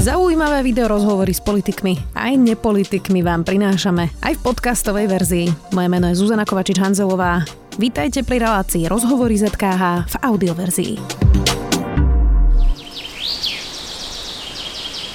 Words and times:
Zaujímavé 0.00 0.64
video 0.64 0.88
rozhovory 0.88 1.36
s 1.36 1.44
politikmi 1.44 2.16
aj 2.16 2.32
nepolitikmi 2.40 3.20
vám 3.20 3.44
prinášame 3.44 4.08
aj 4.24 4.32
v 4.32 4.44
podcastovej 4.48 5.06
verzii. 5.12 5.46
Moje 5.76 5.88
meno 5.92 6.08
je 6.08 6.16
Zuzana 6.16 6.48
Kovačič-Hanzelová. 6.48 7.44
Vítajte 7.76 8.24
pri 8.24 8.40
relácii 8.40 8.88
Rozhovory 8.88 9.36
ZKH 9.36 10.08
v 10.08 10.14
audioverzii. 10.24 10.94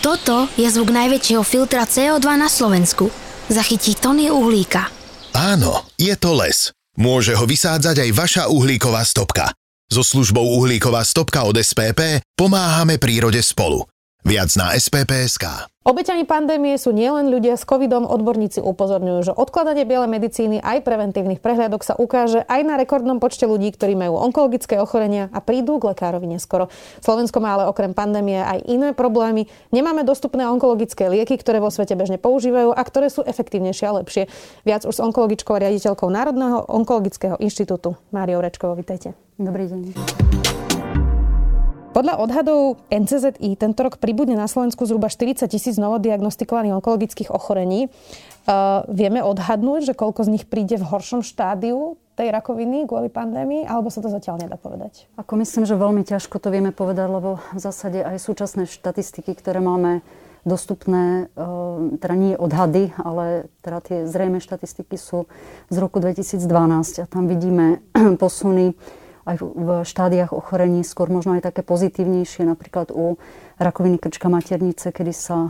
Toto 0.06 0.46
je 0.54 0.70
zvuk 0.70 0.94
najväčšieho 0.94 1.42
filtra 1.42 1.90
CO2 1.90 2.38
na 2.38 2.46
Slovensku. 2.46 3.10
Zachytí 3.50 3.98
tony 3.98 4.30
uhlíka. 4.30 4.94
Áno, 5.34 5.82
je 5.98 6.14
to 6.14 6.38
les. 6.38 6.70
Môže 6.94 7.34
ho 7.34 7.50
vysádzať 7.50 8.06
aj 8.06 8.10
vaša 8.14 8.44
uhlíková 8.54 9.02
stopka. 9.02 9.50
So 9.90 10.06
službou 10.06 10.46
Uhlíková 10.62 11.02
stopka 11.02 11.42
od 11.42 11.58
SPP 11.58 12.22
pomáhame 12.38 13.02
prírode 13.02 13.42
spolu. 13.42 13.86
Viac 14.26 14.58
na 14.58 14.74
spp.sk. 14.74 15.70
Obeťami 15.86 16.26
pandémie 16.26 16.82
sú 16.82 16.90
nielen 16.90 17.30
ľudia 17.30 17.54
s 17.54 17.62
covidom, 17.62 18.10
odborníci 18.10 18.58
upozorňujú, 18.58 19.20
že 19.22 19.38
odkladanie 19.38 19.86
bielej 19.86 20.10
medicíny 20.10 20.58
aj 20.66 20.82
preventívnych 20.82 21.38
prehliadok 21.38 21.86
sa 21.86 21.94
ukáže 21.94 22.42
aj 22.50 22.62
na 22.66 22.74
rekordnom 22.74 23.22
počte 23.22 23.46
ľudí, 23.46 23.70
ktorí 23.70 23.94
majú 23.94 24.18
onkologické 24.18 24.82
ochorenia 24.82 25.30
a 25.30 25.46
prídu 25.46 25.78
k 25.78 25.94
lekárovi 25.94 26.26
neskoro. 26.26 26.74
Slovensko 27.06 27.38
má 27.38 27.54
ale 27.54 27.70
okrem 27.70 27.94
pandémie 27.94 28.42
aj 28.42 28.66
iné 28.66 28.98
problémy. 28.98 29.46
Nemáme 29.70 30.02
dostupné 30.02 30.50
onkologické 30.50 31.06
lieky, 31.06 31.38
ktoré 31.38 31.62
vo 31.62 31.70
svete 31.70 31.94
bežne 31.94 32.18
používajú 32.18 32.74
a 32.74 32.82
ktoré 32.82 33.14
sú 33.14 33.22
efektívnejšie 33.22 33.86
a 33.86 34.02
lepšie. 34.02 34.26
Viac 34.66 34.90
už 34.90 34.98
s 34.98 35.04
onkologičkou 35.06 35.54
a 35.54 35.70
riaditeľkou 35.70 36.10
Národného 36.10 36.66
onkologického 36.66 37.38
inštitútu. 37.38 37.94
Máriou 38.10 38.42
Rečkovou, 38.42 38.74
vítajte. 38.74 39.14
Dobrý 39.38 39.70
deň. 39.70 40.74
Podľa 41.96 42.20
odhadov 42.20 42.76
NCZI 42.92 43.56
tento 43.56 43.80
rok 43.80 44.04
pribudne 44.04 44.36
na 44.36 44.52
Slovensku 44.52 44.84
zhruba 44.84 45.08
40 45.08 45.48
tisíc 45.48 45.80
novodiagnostikovaných 45.80 46.76
onkologických 46.84 47.32
ochorení. 47.32 47.88
Uh, 48.44 48.84
vieme 48.92 49.24
odhadnúť, 49.24 49.88
že 49.88 49.94
koľko 49.96 50.28
z 50.28 50.30
nich 50.36 50.44
príde 50.44 50.76
v 50.76 50.84
horšom 50.84 51.24
štádiu 51.24 51.96
tej 52.20 52.36
rakoviny 52.36 52.84
kvôli 52.84 53.08
pandémii, 53.08 53.64
alebo 53.64 53.88
sa 53.88 54.04
to 54.04 54.12
zatiaľ 54.12 54.44
nedá 54.44 54.60
povedať? 54.60 55.08
Ako 55.16 55.40
myslím, 55.40 55.64
že 55.64 55.80
veľmi 55.80 56.04
ťažko 56.04 56.36
to 56.36 56.52
vieme 56.52 56.76
povedať, 56.76 57.08
lebo 57.08 57.40
v 57.56 57.60
zásade 57.64 58.04
aj 58.04 58.20
súčasné 58.20 58.68
štatistiky, 58.68 59.32
ktoré 59.32 59.64
máme 59.64 60.04
dostupné, 60.44 61.32
teda 62.04 62.16
nie 62.20 62.36
odhady, 62.36 62.92
ale 63.00 63.48
teda 63.64 63.80
tie 63.82 63.98
zrejme 64.04 64.44
štatistiky 64.44 65.00
sú 65.00 65.32
z 65.72 65.78
roku 65.80 66.04
2012 66.04 66.44
a 67.02 67.06
tam 67.08 67.32
vidíme 67.32 67.80
posuny 68.22 68.76
aj 69.26 69.42
v 69.42 69.70
štádiách 69.82 70.32
ochorení, 70.38 70.86
skôr 70.86 71.10
možno 71.10 71.34
aj 71.34 71.50
také 71.50 71.66
pozitívnejšie, 71.66 72.46
napríklad 72.46 72.94
u 72.94 73.18
rakoviny 73.58 73.98
krčka 73.98 74.30
maternice, 74.30 74.94
kedy 74.94 75.14
sa 75.14 75.50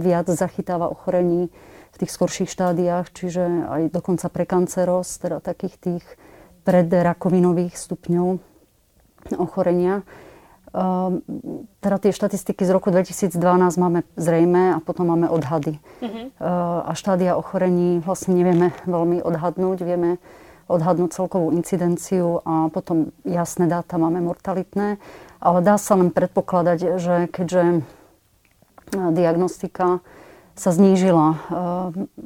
viac 0.00 0.32
zachytáva 0.32 0.88
ochorení 0.88 1.52
v 1.92 1.96
tých 2.00 2.10
skorších 2.12 2.48
štádiách, 2.48 3.12
čiže 3.12 3.44
aj 3.68 3.82
dokonca 3.92 4.26
pre 4.32 4.48
kanceros, 4.48 5.12
teda 5.20 5.44
takých 5.44 5.76
tých 5.76 6.04
predrakovinových 6.64 7.76
stupňov 7.76 8.40
ochorenia. 9.36 10.00
E, 10.00 10.04
teda 11.84 11.96
tie 12.00 12.12
štatistiky 12.16 12.64
z 12.64 12.70
roku 12.72 12.88
2012 12.88 13.36
máme 13.76 14.08
zrejme 14.16 14.72
a 14.72 14.78
potom 14.80 15.12
máme 15.12 15.28
odhady. 15.28 15.76
Uh-huh. 16.00 16.32
A 16.82 16.90
štádia 16.96 17.36
ochorení 17.36 18.00
vlastne 18.00 18.32
nevieme 18.40 18.72
veľmi 18.88 19.20
odhadnúť. 19.20 19.84
Vieme 19.84 20.16
odhadnúť 20.66 21.14
celkovú 21.14 21.54
incidenciu 21.54 22.42
a 22.42 22.66
potom 22.70 23.14
jasné 23.22 23.70
dáta 23.70 23.98
máme 23.98 24.18
mortalitné. 24.22 24.98
Ale 25.38 25.58
dá 25.62 25.78
sa 25.78 25.94
len 25.94 26.10
predpokladať, 26.10 26.98
že 26.98 27.14
keďže 27.30 27.62
e, 27.62 27.78
diagnostika 29.14 30.02
sa 30.56 30.70
znížila 30.74 31.26
e, 31.28 31.36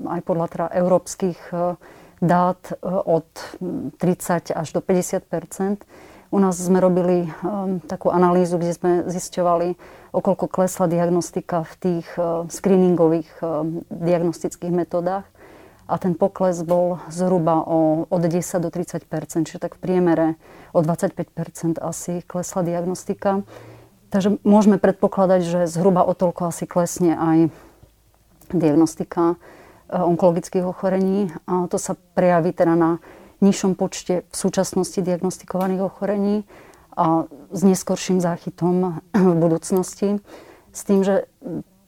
aj 0.09 0.21
podľa 0.25 0.47
teda 0.49 0.67
európskych 0.73 1.39
e, 1.53 1.77
dát 2.21 2.61
od 2.85 3.29
30 3.97 4.53
až 4.53 4.69
do 4.77 4.81
50% 4.85 5.89
U 6.31 6.39
nás 6.39 6.55
sme 6.55 6.79
robili 6.79 7.27
takú 7.91 8.07
analýzu, 8.07 8.55
kde 8.55 8.71
sme 8.71 8.93
zisťovali, 9.11 9.75
okoľko 10.15 10.47
klesla 10.47 10.87
diagnostika 10.87 11.67
v 11.67 11.75
tých 11.81 12.07
screeningových 12.47 13.27
diagnostických 13.91 14.71
metodách 14.71 15.27
a 15.91 15.99
ten 15.99 16.15
pokles 16.15 16.63
bol 16.63 17.03
zhruba 17.11 17.67
o, 17.67 18.07
od 18.07 18.23
10 18.23 18.63
do 18.63 18.71
30% 18.71 19.11
čiže 19.43 19.59
tak 19.59 19.75
v 19.75 19.83
priemere 19.83 20.27
o 20.71 20.79
25% 20.87 21.83
asi 21.83 22.23
klesla 22.23 22.63
diagnostika. 22.63 23.43
Takže 24.15 24.39
môžeme 24.47 24.79
predpokladať, 24.79 25.41
že 25.43 25.61
zhruba 25.67 26.07
o 26.07 26.15
toľko 26.15 26.55
asi 26.55 26.67
klesne 26.67 27.19
aj 27.19 27.39
diagnostika 28.55 29.35
e, 29.35 29.37
onkologických 29.99 30.67
ochorení. 30.67 31.31
A 31.47 31.67
to 31.67 31.79
sa 31.79 31.99
prejaví 32.15 32.55
teda 32.55 32.75
na 32.79 32.91
nižšom 33.43 33.75
počte 33.75 34.27
v 34.31 34.35
súčasnosti 34.35 34.99
diagnostikovaných 35.03 35.83
ochorení 35.83 36.47
a 36.95 37.27
s 37.51 37.61
neskorším 37.63 38.23
záchytom 38.23 39.03
v 39.15 39.35
budúcnosti. 39.39 40.23
S 40.71 40.87
tým, 40.87 41.03
že 41.03 41.27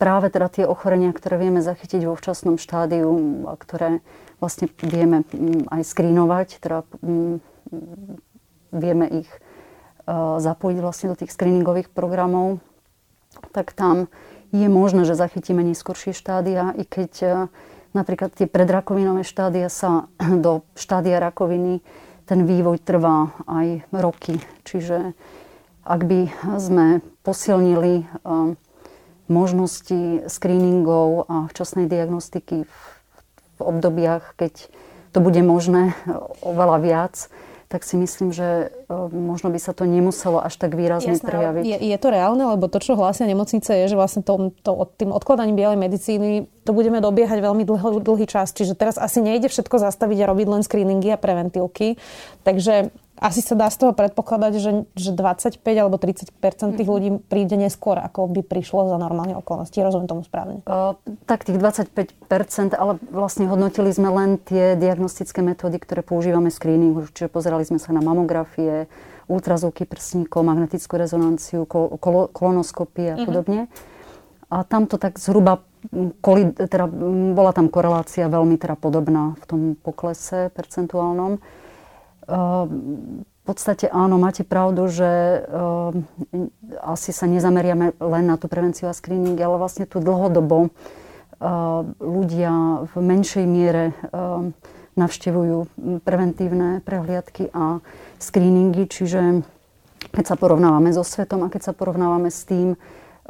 práve 0.03 0.35
teda 0.35 0.51
tie 0.51 0.65
ochorenia, 0.67 1.15
ktoré 1.15 1.39
vieme 1.39 1.63
zachytiť 1.63 2.03
vo 2.11 2.19
včasnom 2.19 2.59
štádiu 2.59 3.15
a 3.47 3.55
ktoré 3.55 4.03
vlastne 4.43 4.67
vieme 4.83 5.23
mm, 5.31 5.71
aj 5.71 5.83
skrínovať, 5.87 6.59
teda 6.59 6.83
mm, 6.99 7.39
vieme 8.75 9.07
ich 9.23 9.31
e, 9.31 9.39
zapojiť 10.43 10.79
vlastne 10.83 11.15
do 11.15 11.17
tých 11.23 11.31
screeningových 11.31 11.95
programov, 11.95 12.59
tak 13.55 13.71
tam 13.79 14.11
je 14.51 14.67
možné, 14.67 15.07
že 15.07 15.15
zachytíme 15.15 15.63
neskôršie 15.63 16.11
štádia, 16.11 16.75
i 16.75 16.83
keď 16.83 17.13
e, 17.23 17.29
napríklad 17.95 18.35
tie 18.35 18.51
predrakovinové 18.51 19.23
štádia 19.23 19.71
sa 19.71 20.11
do 20.45 20.67
štádia 20.75 21.23
rakoviny 21.23 21.79
ten 22.27 22.43
vývoj 22.43 22.83
trvá 22.83 23.31
aj 23.47 23.87
roky. 23.95 24.43
Čiže 24.67 25.15
ak 25.87 26.01
by 26.03 26.21
sme 26.59 27.07
posilnili 27.23 28.03
e, 28.03 28.05
možnosti 29.33 30.29
screeningov 30.29 31.25
a 31.27 31.49
včasnej 31.49 31.89
diagnostiky 31.89 32.69
v, 32.69 32.77
v 33.57 33.61
obdobiach, 33.61 34.37
keď 34.37 34.69
to 35.17 35.19
bude 35.25 35.41
možné 35.41 35.97
oveľa 36.45 36.79
viac, 36.85 37.15
tak 37.73 37.89
si 37.89 37.97
myslím, 37.97 38.37
že 38.37 38.69
e, 38.69 38.93
možno 39.09 39.49
by 39.49 39.57
sa 39.57 39.73
to 39.73 39.89
nemuselo 39.89 40.45
až 40.45 40.61
tak 40.61 40.77
výrazne 40.77 41.17
Jasné, 41.17 41.25
prejaviť. 41.25 41.63
Je, 41.65 41.79
je 41.89 41.97
to 41.97 42.09
reálne, 42.13 42.45
lebo 42.45 42.69
to, 42.69 42.77
čo 42.77 43.01
hlásia 43.01 43.25
nemocnice, 43.25 43.73
je, 43.73 43.89
že 43.89 43.97
vlastne 43.97 44.21
to, 44.21 44.53
to, 44.61 44.77
tým 45.01 45.09
odkladaním 45.09 45.57
bielej 45.57 45.81
medicíny 45.81 46.53
to 46.69 46.77
budeme 46.77 47.01
dobiehať 47.01 47.41
veľmi 47.41 47.65
dlhý, 47.65 48.05
dlhý 48.05 48.29
čas. 48.29 48.53
Čiže 48.53 48.77
teraz 48.77 49.01
asi 49.01 49.25
nejde 49.25 49.49
všetko 49.49 49.81
zastaviť 49.81 50.19
a 50.21 50.29
robiť 50.29 50.47
len 50.53 50.61
screeningy 50.61 51.17
a 51.17 51.19
preventívky. 51.19 51.97
Takže 52.45 52.93
asi 53.23 53.41
sa 53.41 53.55
dá 53.55 53.71
z 53.71 53.79
toho 53.79 53.93
predpokladať, 53.95 54.53
že, 54.59 54.73
že 54.99 55.11
25 55.15 55.63
alebo 55.63 55.97
30 55.97 56.29
tých 56.29 56.43
mm-hmm. 56.43 56.85
ľudí 56.91 57.11
príde 57.31 57.55
neskôr, 57.55 57.97
ako 58.03 58.27
by 58.27 58.43
prišlo 58.43 58.91
za 58.91 58.99
normálne 58.99 59.39
okolnosti. 59.39 59.79
Rozumiem 59.79 60.11
tomu 60.11 60.23
správne. 60.27 60.61
Uh, 60.67 60.99
tak 61.31 61.47
tých 61.47 61.57
25% 61.57 62.75
ale 62.75 62.99
vlastne 63.15 63.47
hodnotili 63.47 63.95
sme 63.95 64.11
len 64.11 64.43
tie 64.43 64.75
diagnostické 64.75 65.41
metódy, 65.41 65.79
ktoré 65.79 66.03
používame 66.03 66.51
v 66.51 66.59
screeningu. 66.59 67.07
Čiže 67.09 67.31
pozerali 67.31 67.63
sme 67.63 67.79
sa 67.79 67.95
na 67.95 68.03
mamografie, 68.03 68.91
ultrazvuky 69.31 69.87
prsníkov, 69.87 70.43
magnetickú 70.43 70.99
rezonanciu, 70.99 71.65
kol- 71.65 71.95
kol- 72.03 72.29
kolonoskopie 72.29 73.15
a 73.15 73.17
mm-hmm. 73.17 73.29
podobne. 73.31 73.63
A 74.53 74.69
tam 74.69 74.85
to 74.85 75.01
tak 75.01 75.17
zhruba 75.17 75.65
koli, 76.23 76.55
teda, 76.55 76.87
bola 77.35 77.51
tam 77.51 77.67
korelácia 77.67 78.31
veľmi 78.31 78.55
teda 78.61 78.79
podobná 78.79 79.35
v 79.43 79.45
tom 79.49 79.61
poklese 79.75 80.53
percentuálnom. 80.55 81.43
Ehm, 82.29 83.25
v 83.27 83.43
podstate 83.43 83.91
áno, 83.91 84.23
máte 84.23 84.47
pravdu, 84.47 84.87
že 84.87 85.43
ehm, 85.43 86.07
asi 86.79 87.11
sa 87.11 87.27
nezameriame 87.27 87.99
len 87.99 88.25
na 88.31 88.39
tú 88.39 88.47
prevenciu 88.47 88.87
a 88.87 88.95
screening, 88.95 89.35
ale 89.43 89.59
vlastne 89.59 89.87
tu 89.87 89.99
dlhodobo 89.99 90.71
ehm, 90.71 90.71
ľudia 91.99 92.87
v 92.87 92.95
menšej 92.99 93.47
miere 93.47 93.95
navštevujú 94.93 95.73
preventívne 96.05 96.85
prehliadky 96.85 97.49
a 97.57 97.81
screeningy, 98.21 98.85
čiže 98.85 99.41
keď 100.13 100.25
sa 100.29 100.37
porovnávame 100.37 100.93
so 100.93 101.01
svetom 101.01 101.49
a 101.49 101.49
keď 101.49 101.63
sa 101.65 101.73
porovnávame 101.73 102.29
s 102.29 102.45
tým, 102.45 102.77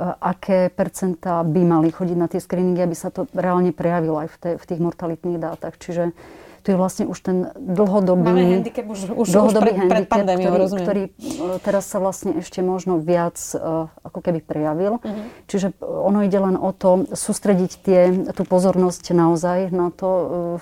aké 0.01 0.73
percentá 0.73 1.45
by 1.45 1.63
mali 1.63 1.95
chodiť 1.95 2.17
na 2.19 2.27
tie 2.27 2.43
screeningy, 2.43 2.83
aby 2.83 2.97
sa 2.97 3.15
to 3.15 3.29
reálne 3.37 3.71
prejavilo 3.71 4.19
aj 4.25 4.29
v, 4.33 4.37
te, 4.41 4.51
v 4.59 4.65
tých 4.65 4.81
mortalitných 4.81 5.39
dátach. 5.39 5.77
Čiže 5.77 6.17
tu 6.63 6.71
je 6.71 6.79
vlastne 6.79 7.05
už 7.11 7.19
ten 7.19 7.51
dlhodobý, 7.59 8.23
Máme 8.23 8.63
handicap 8.63 8.87
už, 8.87 9.11
už, 9.11 9.27
dlhodobý 9.35 9.75
už 9.75 9.79
pred, 9.83 9.91
pred 9.91 10.05
pandémiou, 10.07 10.55
ktorý, 10.55 10.79
ktorý 10.79 11.03
e, 11.11 11.11
teraz 11.59 11.91
sa 11.91 11.99
vlastne 11.99 12.39
ešte 12.39 12.63
možno 12.63 13.03
viac 13.03 13.35
uh, 13.59 13.91
ako 14.07 14.19
keby 14.23 14.41
prejavil. 14.47 15.03
Uh-huh. 15.03 15.27
Čiže 15.51 15.75
ono 15.83 16.23
ide 16.23 16.39
len 16.39 16.55
o 16.55 16.71
to 16.71 17.11
sústrediť 17.11 17.73
tie, 17.83 18.01
tú 18.31 18.47
pozornosť 18.47 19.11
naozaj 19.11 19.75
na 19.75 19.91
to. 19.91 20.09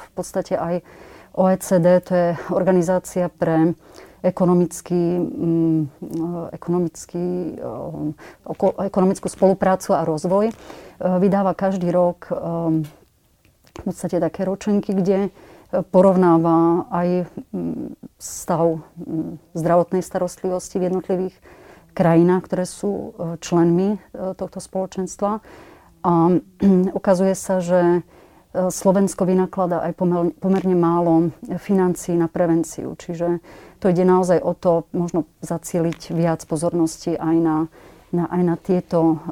V 0.00 0.08
podstate 0.16 0.56
aj 0.56 0.80
OECD, 1.36 1.86
to 2.00 2.12
je 2.16 2.28
organizácia 2.48 3.28
pre 3.28 3.76
ekonomický, 4.20 5.16
mm, 5.16 5.80
ekonomický, 6.52 7.56
ekonomickú 8.84 9.28
spoluprácu 9.32 9.96
a 9.96 10.04
rozvoj. 10.04 10.52
Vydáva 11.00 11.56
každý 11.56 11.88
rok 11.88 12.28
v 13.70 13.80
podstate 13.80 14.20
také 14.20 14.44
ročenky, 14.44 14.92
kde 14.92 15.32
porovnáva 15.70 16.90
aj 16.90 17.30
mm, 17.54 17.94
stav 18.18 18.82
mm, 18.98 19.38
zdravotnej 19.54 20.02
starostlivosti 20.02 20.82
v 20.82 20.90
jednotlivých 20.90 21.36
krajinách, 21.94 22.42
ktoré 22.46 22.64
sú 22.66 22.90
e, 22.90 23.08
členmi 23.38 23.88
e, 23.94 23.98
tohto 24.34 24.58
spoločenstva. 24.58 25.38
A 26.02 26.12
ukazuje 26.98 27.34
sa, 27.38 27.62
že 27.62 27.80
e, 27.80 28.00
Slovensko 28.70 29.26
vynaklada 29.26 29.82
aj 29.86 29.94
pomerne 30.42 30.74
málo 30.74 31.30
financií 31.62 32.18
na 32.18 32.26
prevenciu. 32.26 32.98
Čiže 32.98 33.38
to 33.78 33.86
ide 33.90 34.02
naozaj 34.02 34.42
o 34.42 34.52
to, 34.58 34.90
možno 34.90 35.30
zacieliť 35.42 36.10
viac 36.10 36.42
pozornosti 36.50 37.14
aj 37.14 37.36
na, 37.38 37.56
na, 38.10 38.24
aj 38.26 38.42
na 38.42 38.54
tieto 38.58 39.22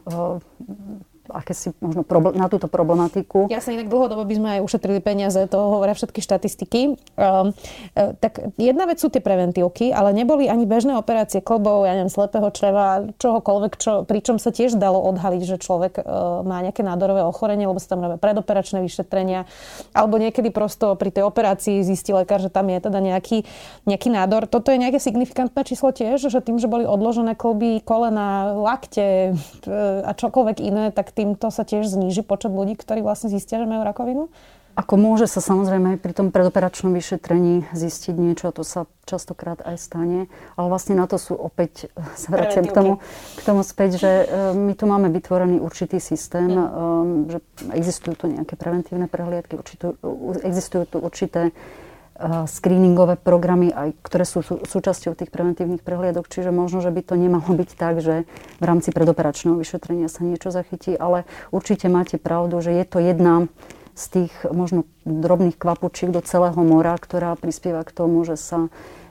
aké 1.32 1.52
si 1.52 1.72
možno 1.78 2.04
na 2.34 2.48
túto 2.48 2.66
problematiku. 2.66 3.46
Ja 3.52 3.60
sa 3.60 3.72
inak 3.72 3.92
dlhodobo 3.92 4.24
by 4.24 4.34
sme 4.34 4.48
aj 4.58 4.60
ušetrili 4.64 5.00
peniaze, 5.04 5.38
to 5.48 5.56
hovoria 5.56 5.94
všetky 5.94 6.20
štatistiky. 6.24 6.96
Um, 7.14 7.52
tak 7.94 8.54
jedna 8.56 8.88
vec 8.88 8.98
sú 8.98 9.12
tie 9.12 9.20
preventívky, 9.20 9.92
ale 9.92 10.16
neboli 10.16 10.48
ani 10.48 10.64
bežné 10.64 10.96
operácie 10.96 11.44
klbov, 11.44 11.84
ja 11.84 11.94
neviem, 11.94 12.12
slepého 12.12 12.48
čreva, 12.50 13.08
čohokoľvek, 13.20 13.72
čo, 13.76 13.92
pričom 14.08 14.40
sa 14.40 14.50
tiež 14.50 14.80
dalo 14.80 15.00
odhaliť, 15.12 15.42
že 15.44 15.56
človek 15.60 16.00
uh, 16.00 16.40
má 16.42 16.64
nejaké 16.64 16.80
nádorové 16.80 17.24
ochorenie, 17.24 17.68
lebo 17.68 17.80
sa 17.80 17.94
tam 17.94 18.04
robia 18.04 18.18
predoperačné 18.20 18.80
vyšetrenia, 18.82 19.44
alebo 19.92 20.16
niekedy 20.16 20.50
prosto 20.50 20.96
pri 20.96 21.12
tej 21.12 21.24
operácii 21.28 21.84
zistí 21.84 22.10
lekár, 22.16 22.40
že 22.40 22.50
tam 22.50 22.68
je 22.72 22.78
teda 22.80 22.98
nejaký, 22.98 23.44
nejaký 23.84 24.08
nádor. 24.08 24.48
Toto 24.48 24.72
je 24.72 24.80
nejaké 24.80 24.98
signifikantné 24.98 25.60
číslo 25.66 25.92
tiež, 25.92 26.28
že 26.28 26.40
tým, 26.40 26.56
že 26.56 26.70
boli 26.70 26.88
odložené 26.88 27.36
klby, 27.36 27.84
kolena, 27.84 28.56
lakte 28.56 29.34
a 30.04 30.10
čokoľvek 30.14 30.58
iné, 30.64 30.84
tak 30.94 31.12
týmto 31.18 31.50
sa 31.50 31.66
tiež 31.66 31.90
zníži 31.90 32.22
počet 32.22 32.54
ľudí, 32.54 32.78
ktorí 32.78 33.02
vlastne 33.02 33.26
zistia, 33.26 33.58
že 33.58 33.66
majú 33.66 33.82
rakovinu? 33.82 34.30
Ako 34.78 34.94
môže 34.94 35.26
sa 35.26 35.42
samozrejme 35.42 35.98
aj 35.98 36.02
pri 36.06 36.14
tom 36.14 36.30
predoperačnom 36.30 36.94
vyšetrení 36.94 37.66
zistiť 37.74 38.14
niečo, 38.14 38.46
a 38.46 38.54
to 38.54 38.62
sa 38.62 38.86
častokrát 39.10 39.58
aj 39.66 39.74
stane, 39.74 40.30
ale 40.54 40.66
vlastne 40.70 40.94
na 40.94 41.10
to 41.10 41.18
sú 41.18 41.34
opäť, 41.34 41.90
sa 42.20 42.30
vraciam 42.30 42.62
k 42.62 42.70
tomu, 42.70 42.92
k 43.34 43.40
tomu 43.42 43.66
späť, 43.66 43.98
že 43.98 44.10
e, 44.22 44.24
my 44.54 44.78
tu 44.78 44.86
máme 44.86 45.10
vytvorený 45.10 45.58
určitý 45.58 45.98
systém, 45.98 46.54
mm. 46.54 47.34
že 47.34 47.38
existujú 47.74 48.14
tu 48.14 48.24
nejaké 48.30 48.54
preventívne 48.54 49.10
prehliadky, 49.10 49.58
určitú, 49.58 49.98
existujú 50.46 50.86
tu 50.86 51.02
určité 51.02 51.50
screeningové 52.50 53.14
programy, 53.14 53.70
aj, 53.70 53.94
ktoré 54.02 54.26
sú, 54.26 54.42
sú 54.42 54.58
súčasťou 54.66 55.14
tých 55.14 55.30
preventívnych 55.30 55.86
prehliadok, 55.86 56.26
čiže 56.26 56.50
možno, 56.50 56.82
že 56.82 56.90
by 56.90 57.02
to 57.06 57.14
nemalo 57.14 57.46
byť 57.46 57.70
tak, 57.78 58.02
že 58.02 58.26
v 58.58 58.64
rámci 58.66 58.90
predoperačného 58.90 59.54
vyšetrenia 59.54 60.10
sa 60.10 60.26
niečo 60.26 60.50
zachytí, 60.50 60.98
ale 60.98 61.30
určite 61.54 61.86
máte 61.86 62.18
pravdu, 62.18 62.58
že 62.58 62.74
je 62.74 62.84
to 62.90 62.98
jedna 62.98 63.46
z 63.94 64.04
tých 64.10 64.32
možno 64.50 64.82
drobných 65.06 65.58
kvapučiek 65.58 66.10
do 66.10 66.18
celého 66.18 66.58
mora, 66.58 66.98
ktorá 66.98 67.38
prispieva 67.38 67.86
k 67.86 67.94
tomu, 67.94 68.26
že 68.26 68.34
sa 68.34 68.66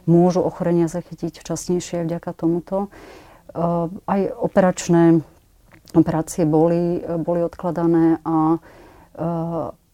môžu 0.08 0.44
ochorenia 0.44 0.88
zachytiť 0.88 1.40
včasnejšie 1.40 2.08
vďaka 2.08 2.32
tomuto. 2.32 2.88
Aj 4.04 4.22
operačné 4.36 5.24
operácie 5.96 6.48
boli, 6.48 7.04
boli 7.04 7.44
odkladané 7.44 8.24
a 8.24 8.60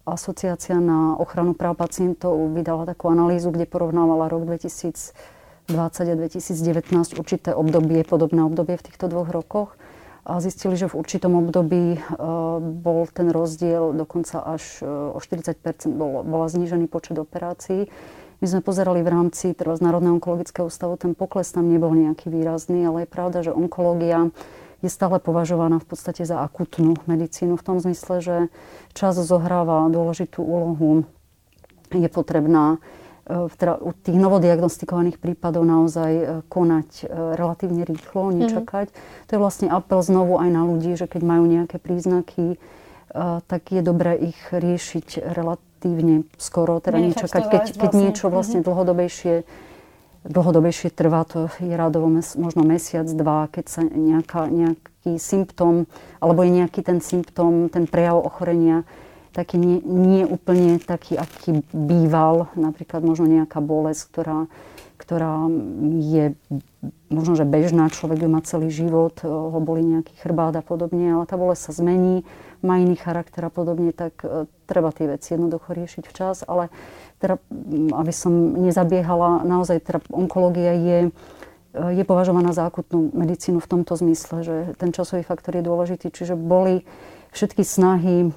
Asociácia 0.04 0.84
na 0.84 1.16
ochranu 1.16 1.56
práv 1.56 1.80
pacientov 1.80 2.36
vydala 2.52 2.84
takú 2.84 3.08
analýzu, 3.08 3.56
kde 3.56 3.64
porovnávala 3.64 4.28
rok 4.28 4.44
2020 4.44 5.16
a 5.80 6.16
2019 6.20 7.16
určité 7.16 7.56
obdobie, 7.56 8.04
podobné 8.04 8.44
obdobie 8.44 8.76
v 8.76 8.86
týchto 8.92 9.08
dvoch 9.08 9.32
rokoch 9.32 9.80
a 10.28 10.44
zistili, 10.44 10.76
že 10.76 10.92
v 10.92 11.00
určitom 11.00 11.36
období 11.40 12.00
uh, 12.00 12.60
bol 12.60 13.08
ten 13.12 13.32
rozdiel 13.32 13.96
dokonca 13.96 14.44
až 14.44 14.84
uh, 14.84 15.16
o 15.16 15.20
40 15.24 15.56
bol, 15.96 16.24
bola 16.28 16.48
znížený 16.52 16.92
počet 16.92 17.16
operácií. 17.16 17.88
My 18.44 18.46
sme 18.52 18.60
pozerali 18.60 19.00
v 19.04 19.12
rámci 19.12 19.56
Národného 19.56 20.20
onkologického 20.20 20.68
ústavu, 20.68 21.00
ten 21.00 21.16
pokles 21.16 21.48
tam 21.56 21.72
nebol 21.72 21.96
nejaký 21.96 22.28
výrazný, 22.28 22.84
ale 22.84 23.08
je 23.08 23.10
pravda, 23.12 23.40
že 23.40 23.56
onkológia 23.56 24.36
je 24.84 24.92
stále 24.92 25.16
považovaná 25.24 25.80
v 25.80 25.88
podstate 25.88 26.28
za 26.28 26.44
akutnú 26.44 27.00
medicínu 27.08 27.56
v 27.56 27.64
tom 27.64 27.80
zmysle, 27.80 28.20
že 28.20 28.38
čas 28.92 29.16
zohráva 29.16 29.88
dôležitú 29.88 30.44
úlohu. 30.44 31.08
Je 31.96 32.12
potrebná 32.12 32.84
e, 33.24 33.48
teda 33.56 33.80
u 33.80 33.96
tých 33.96 34.20
novodiagnostikovaných 34.20 35.24
prípadov 35.24 35.64
naozaj 35.64 36.12
e, 36.12 36.26
konať 36.52 36.90
e, 37.00 37.04
relatívne 37.40 37.88
rýchlo, 37.88 38.36
nečakať. 38.36 38.92
Mm-hmm. 38.92 39.26
To 39.26 39.32
je 39.32 39.40
vlastne 39.40 39.68
apel 39.72 40.04
znovu 40.04 40.36
aj 40.36 40.50
na 40.52 40.68
ľudí, 40.68 41.00
že 41.00 41.08
keď 41.08 41.22
majú 41.24 41.48
nejaké 41.48 41.80
príznaky, 41.80 42.60
tak 43.46 43.70
je 43.70 43.86
dobré 43.86 44.18
ich 44.18 44.42
riešiť 44.50 45.22
relatívne 45.38 46.26
skoro, 46.42 46.82
teda 46.82 46.98
nečakať, 46.98 47.44
keď, 47.46 47.64
keď 47.78 47.92
niečo 47.94 48.34
vlastne 48.34 48.66
mm-hmm. 48.66 48.74
dlhodobejšie 48.74 49.36
dlhodobejšie 50.24 50.90
trvá, 50.92 51.28
to 51.28 51.52
je 51.60 51.76
rádovo 51.76 52.08
mes, 52.08 52.36
možno 52.36 52.64
mesiac, 52.64 53.08
dva, 53.08 53.52
keď 53.52 53.66
sa 53.68 53.82
nejaká, 53.84 54.48
nejaký 54.48 55.20
symptóm, 55.20 55.86
alebo 56.24 56.48
je 56.48 56.64
nejaký 56.64 56.82
ten 56.84 57.04
symptóm, 57.04 57.68
ten 57.68 57.88
prejav 57.88 58.24
ochorenia, 58.24 58.88
taký 59.36 59.58
nie, 59.58 59.82
nie 59.84 60.24
úplne 60.24 60.78
taký, 60.80 61.18
aký 61.18 61.66
býval, 61.74 62.54
napríklad 62.56 63.02
možno 63.02 63.26
nejaká 63.28 63.60
bolesť, 63.60 64.02
ktorá, 64.14 64.40
ktorá 65.02 65.50
je 66.00 66.38
možno, 67.12 67.34
že 67.36 67.44
bežná, 67.44 67.90
človek 67.90 68.24
ju 68.24 68.30
má 68.30 68.42
celý 68.46 68.70
život, 68.70 69.20
ho 69.26 69.60
boli 69.60 69.84
nejaký 69.84 70.14
chrbát 70.22 70.56
a 70.56 70.64
podobne, 70.64 71.18
ale 71.18 71.26
tá 71.28 71.36
bolesť 71.36 71.70
sa 71.70 71.84
zmení, 71.84 72.24
má 72.64 72.80
iný 72.80 72.96
charakter 72.96 73.44
a 73.44 73.52
podobne, 73.52 73.92
tak 73.92 74.24
e, 74.24 74.48
treba 74.66 74.96
tie 74.96 75.12
veci 75.12 75.36
jednoducho 75.36 75.76
riešiť 75.76 76.04
včas, 76.08 76.48
ale 76.48 76.72
teda, 77.24 77.40
aby 77.96 78.12
som 78.12 78.60
nezabiehala, 78.60 79.48
naozaj 79.48 79.80
teda 79.80 80.04
onkológia 80.12 80.76
je, 80.76 81.00
je 81.72 82.04
považovaná 82.04 82.52
za 82.52 82.68
akutnú 82.68 83.16
medicínu 83.16 83.64
v 83.64 83.72
tomto 83.72 83.96
zmysle, 83.96 84.44
že 84.44 84.56
ten 84.76 84.92
časový 84.92 85.24
faktor 85.24 85.56
je 85.56 85.64
dôležitý. 85.64 86.12
Čiže 86.12 86.36
boli 86.36 86.84
všetky 87.32 87.64
snahy 87.64 88.36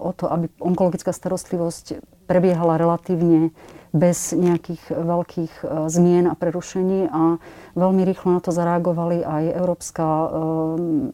o 0.00 0.10
to, 0.16 0.32
aby 0.32 0.48
onkologická 0.64 1.12
starostlivosť 1.12 2.00
prebiehala 2.24 2.80
relatívne 2.80 3.52
bez 3.92 4.32
nejakých 4.32 4.88
veľkých 4.88 5.52
e, 5.62 5.64
zmien 5.92 6.24
a 6.24 6.34
prerušení 6.34 7.12
a 7.12 7.36
veľmi 7.76 8.02
rýchlo 8.08 8.32
na 8.32 8.40
to 8.40 8.48
zareagovali 8.48 9.20
aj 9.20 9.44
Európska 9.52 10.04
e, 10.04 10.26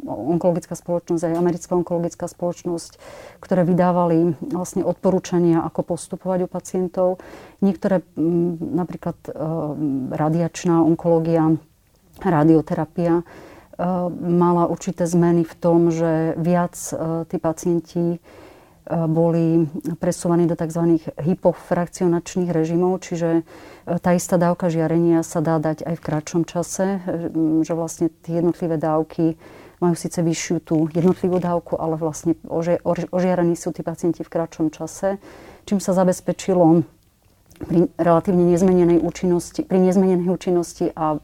onkologická 0.06 0.78
spoločnosť, 0.78 1.26
aj 1.26 1.34
Americká 1.34 1.75
onkologická 1.75 2.30
spoločnosť, 2.30 3.02
ktoré 3.42 3.66
vydávali 3.66 4.38
vlastne 4.54 4.87
odporúčania, 4.87 5.66
ako 5.66 5.99
postupovať 5.99 6.47
u 6.47 6.49
pacientov. 6.49 7.08
Niektoré, 7.58 8.06
napríklad 8.62 9.18
e, 9.26 9.30
radiačná 10.14 10.78
onkológia, 10.87 11.58
radioterapia, 12.23 13.23
mala 14.18 14.66
určité 14.66 15.06
zmeny 15.06 15.47
v 15.47 15.54
tom, 15.54 15.94
že 15.94 16.35
viac 16.35 16.75
tí 17.30 17.38
pacienti 17.38 18.18
boli 18.88 19.68
presúvaní 20.00 20.49
do 20.49 20.57
tzv. 20.57 21.04
hypofrakcionačných 21.21 22.49
režimov, 22.49 23.04
čiže 23.04 23.30
e, 23.40 23.42
tá 24.00 24.16
istá 24.16 24.40
dávka 24.40 24.73
žiarenia 24.73 25.21
sa 25.21 25.45
dá 25.45 25.61
dať 25.61 25.85
aj 25.85 25.95
v 26.00 26.04
kratšom 26.04 26.42
čase, 26.49 26.87
e, 26.87 26.99
že 27.68 27.73
vlastne 27.76 28.09
tie 28.25 28.40
jednotlivé 28.40 28.80
dávky 28.80 29.37
majú 29.78 29.95
síce 29.95 30.18
vyššiu 30.25 30.57
tú 30.64 30.76
jednotlivú 30.90 31.38
dávku, 31.38 31.78
ale 31.78 31.95
vlastne 32.00 32.35
ožiarení 33.12 33.54
sú 33.54 33.71
tí 33.71 33.87
pacienti 33.87 34.26
v 34.26 34.33
kratšom 34.33 34.75
čase, 34.75 35.23
čím 35.68 35.78
sa 35.78 35.95
zabezpečilo 35.95 36.83
pri 37.59 37.90
relatívne 37.99 38.54
nezmenenej 38.54 38.99
účinnosti, 39.02 39.62
pri 39.66 39.78
nezmenenej 39.78 40.30
účinnosti 40.30 40.90
a 40.95 41.23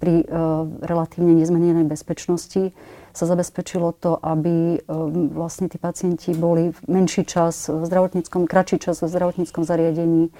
pri 0.00 0.20
uh, 0.20 0.68
relatívne 0.84 1.32
nezmenenej 1.40 1.88
bezpečnosti 1.88 2.76
sa 3.14 3.30
zabezpečilo 3.30 3.94
to, 3.94 4.18
aby 4.18 4.82
um, 4.90 5.30
vlastne 5.30 5.70
tí 5.70 5.78
pacienti 5.78 6.34
boli 6.34 6.74
menší 6.90 7.22
čas 7.22 7.70
v 7.70 7.86
zdravotníckom, 7.86 8.50
kratší 8.50 8.82
čas 8.82 9.00
v 9.00 9.08
zdravotníckom 9.08 9.62
zariadení 9.62 10.34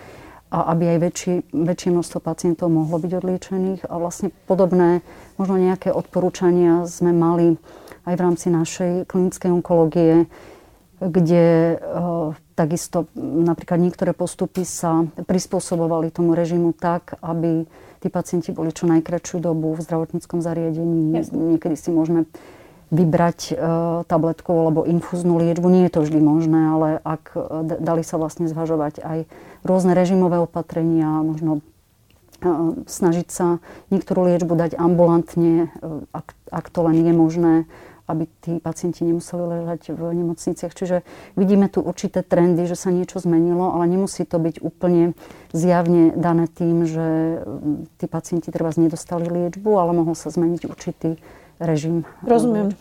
a 0.50 0.74
aby 0.74 0.94
aj 0.94 0.98
väčší, 0.98 1.34
väčšie 1.54 1.90
množstvo 1.94 2.18
pacientov 2.18 2.70
mohlo 2.74 2.98
byť 2.98 3.12
odliečených. 3.14 3.80
A 3.86 3.94
vlastne 3.98 4.34
podobné, 4.50 5.06
možno 5.38 5.58
nejaké 5.58 5.94
odporúčania 5.94 6.86
sme 6.90 7.14
mali 7.14 7.58
aj 8.06 8.14
v 8.18 8.22
rámci 8.22 8.46
našej 8.50 9.06
klinickej 9.06 9.50
onkológie, 9.54 10.26
kde 10.98 11.78
uh, 11.78 12.34
takisto 12.54 13.10
napríklad 13.18 13.82
niektoré 13.82 14.14
postupy 14.14 14.62
sa 14.62 15.06
prispôsobovali 15.14 16.14
tomu 16.14 16.38
režimu 16.38 16.70
tak, 16.74 17.18
aby 17.18 17.66
tí 17.98 18.08
pacienti 18.12 18.54
boli 18.54 18.70
čo 18.70 18.86
najkračšiu 18.86 19.42
dobu 19.42 19.74
v 19.74 19.82
zdravotníckom 19.82 20.38
zariadení. 20.38 21.18
Jasne. 21.18 21.58
Niekedy 21.58 21.74
si 21.74 21.90
môžeme 21.90 22.30
vybrať 22.94 23.40
e, 23.50 23.54
tabletku 24.06 24.54
alebo 24.54 24.86
infúznu 24.86 25.34
liečbu. 25.42 25.66
Nie 25.66 25.90
je 25.90 25.92
to 25.98 26.00
vždy 26.06 26.18
možné, 26.22 26.60
ale 26.70 26.88
ak 27.02 27.34
e, 27.34 27.38
dali 27.82 28.06
sa 28.06 28.16
vlastne 28.16 28.46
zvažovať 28.46 29.02
aj 29.02 29.18
rôzne 29.66 29.98
režimové 29.98 30.38
opatrenia, 30.38 31.26
možno 31.26 31.60
snažiť 32.84 33.28
sa 33.32 33.56
niektorú 33.88 34.28
liečbu 34.28 34.52
dať 34.52 34.76
ambulantne, 34.76 35.72
ak, 36.12 36.36
ak 36.52 36.66
to 36.68 36.84
len 36.84 37.00
je 37.00 37.14
možné 37.16 37.54
aby 38.04 38.28
tí 38.44 38.60
pacienti 38.60 39.00
nemuseli 39.04 39.40
ležať 39.40 39.96
v 39.96 40.12
nemocniciach. 40.12 40.76
Čiže 40.76 41.00
vidíme 41.40 41.72
tu 41.72 41.80
určité 41.80 42.20
trendy, 42.20 42.68
že 42.68 42.76
sa 42.76 42.92
niečo 42.92 43.16
zmenilo, 43.16 43.72
ale 43.72 43.88
nemusí 43.88 44.28
to 44.28 44.36
byť 44.36 44.60
úplne 44.60 45.16
zjavne 45.56 46.12
dané 46.12 46.44
tým, 46.44 46.84
že 46.84 47.06
tí 47.96 48.04
pacienti 48.04 48.52
treba 48.52 48.76
nedostali 48.76 49.24
liečbu, 49.24 49.70
ale 49.80 49.96
mohol 49.96 50.12
sa 50.12 50.28
zmeniť 50.28 50.68
určitý 50.68 51.16
režim. 51.62 52.02
Rozumiem. 52.24 52.72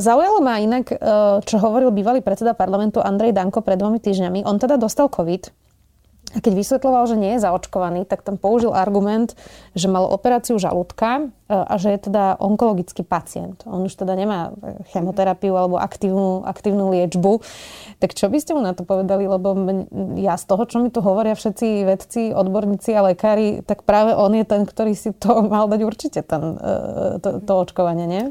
Zaujalo 0.00 0.44
ma 0.44 0.60
inak, 0.60 0.92
e, 0.92 0.96
čo 1.44 1.56
hovoril 1.60 1.94
bývalý 1.94 2.20
predseda 2.20 2.52
parlamentu 2.52 3.00
Andrej 3.00 3.32
Danko 3.32 3.64
pred 3.64 3.80
dvomi 3.80 4.02
týždňami. 4.02 4.44
On 4.44 4.56
teda 4.60 4.76
dostal 4.76 5.08
COVID 5.08 5.69
a 6.30 6.38
keď 6.38 6.52
vysvetloval, 6.54 7.10
že 7.10 7.18
nie 7.18 7.34
je 7.34 7.42
zaočkovaný, 7.42 8.06
tak 8.06 8.22
tam 8.22 8.38
použil 8.38 8.70
argument, 8.70 9.34
že 9.74 9.90
mal 9.90 10.06
operáciu 10.06 10.62
žalúdka 10.62 11.26
e, 11.26 11.50
a 11.50 11.74
že 11.74 11.90
je 11.90 12.06
teda 12.06 12.38
onkologický 12.38 13.02
pacient. 13.02 13.66
On 13.66 13.82
už 13.82 13.98
teda 13.98 14.14
nemá 14.14 14.54
chemoterapiu 14.94 15.58
alebo 15.58 15.82
aktívnu, 15.82 16.46
aktívnu 16.46 16.94
liečbu. 16.94 17.42
Tak 17.98 18.14
čo 18.14 18.30
by 18.30 18.38
ste 18.38 18.54
mu 18.54 18.62
na 18.62 18.78
to 18.78 18.86
povedali? 18.86 19.26
Lebo 19.26 19.58
ja 20.22 20.38
z 20.38 20.44
toho, 20.46 20.62
čo 20.70 20.78
mi 20.78 20.94
tu 20.94 21.02
hovoria 21.02 21.34
všetci 21.34 21.66
vedci, 21.82 22.22
odborníci 22.30 22.94
a 22.94 23.10
lekári, 23.10 23.66
tak 23.66 23.82
práve 23.82 24.14
on 24.14 24.30
je 24.30 24.46
ten, 24.46 24.62
ktorý 24.62 24.94
si 24.94 25.10
to 25.10 25.42
mal 25.52 25.66
dať 25.66 25.82
určite, 25.82 26.22
ten, 26.22 26.62
e, 26.62 27.18
to, 27.18 27.42
to 27.42 27.52
očkovanie, 27.58 28.06
nie? 28.06 28.24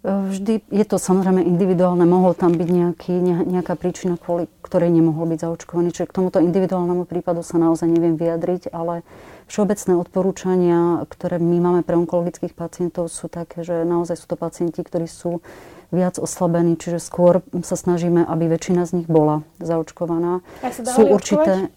Vždy 0.00 0.64
je 0.72 0.84
to 0.88 0.96
samozrejme 0.96 1.44
individuálne, 1.44 2.08
mohol 2.08 2.32
tam 2.32 2.56
byť 2.56 2.68
nejaký, 2.72 3.20
nejaká 3.44 3.76
príčina, 3.76 4.16
kvôli 4.16 4.48
ktorej 4.64 4.88
nemohol 4.88 5.28
byť 5.28 5.44
zaočkovaný. 5.44 5.92
Čiže 5.92 6.08
k 6.08 6.16
tomuto 6.16 6.40
individuálnemu 6.40 7.04
prípadu 7.04 7.44
sa 7.44 7.60
naozaj 7.60 7.84
neviem 7.84 8.16
vyjadriť, 8.16 8.72
ale 8.72 9.04
všeobecné 9.52 9.92
odporúčania, 10.00 11.04
ktoré 11.04 11.36
my 11.36 11.58
máme 11.60 11.80
pre 11.84 12.00
onkologických 12.00 12.56
pacientov, 12.56 13.12
sú 13.12 13.28
také, 13.28 13.60
že 13.60 13.84
naozaj 13.84 14.16
sú 14.16 14.24
to 14.24 14.40
pacienti, 14.40 14.80
ktorí 14.80 15.04
sú 15.04 15.44
viac 15.92 16.16
oslabení, 16.16 16.80
čiže 16.80 16.96
skôr 16.96 17.44
sa 17.60 17.76
snažíme, 17.76 18.24
aby 18.24 18.48
väčšina 18.48 18.88
z 18.88 19.04
nich 19.04 19.08
bola 19.10 19.44
zaočkovaná. 19.60 20.40
Sú 20.80 21.04
určité, 21.12 21.68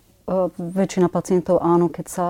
väčšina 0.56 1.12
pacientov 1.12 1.60
áno, 1.60 1.92
keď 1.92 2.06
sa 2.08 2.26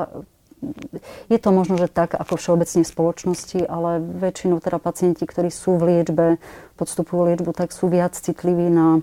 je 1.29 1.39
to 1.39 1.50
možno, 1.51 1.75
že 1.77 1.91
tak 1.91 2.15
ako 2.15 2.38
všeobecne 2.38 2.82
v 2.84 2.91
spoločnosti, 2.91 3.60
ale 3.65 4.00
väčšinou 4.00 4.60
teda 4.60 4.77
pacienti, 4.79 5.24
ktorí 5.25 5.50
sú 5.51 5.75
v 5.79 5.84
liečbe, 5.89 6.27
podstupujú 6.75 7.34
liečbu, 7.34 7.51
tak 7.55 7.72
sú 7.72 7.88
viac 7.89 8.15
citliví 8.15 8.67
na 8.70 9.00
e, 9.00 9.01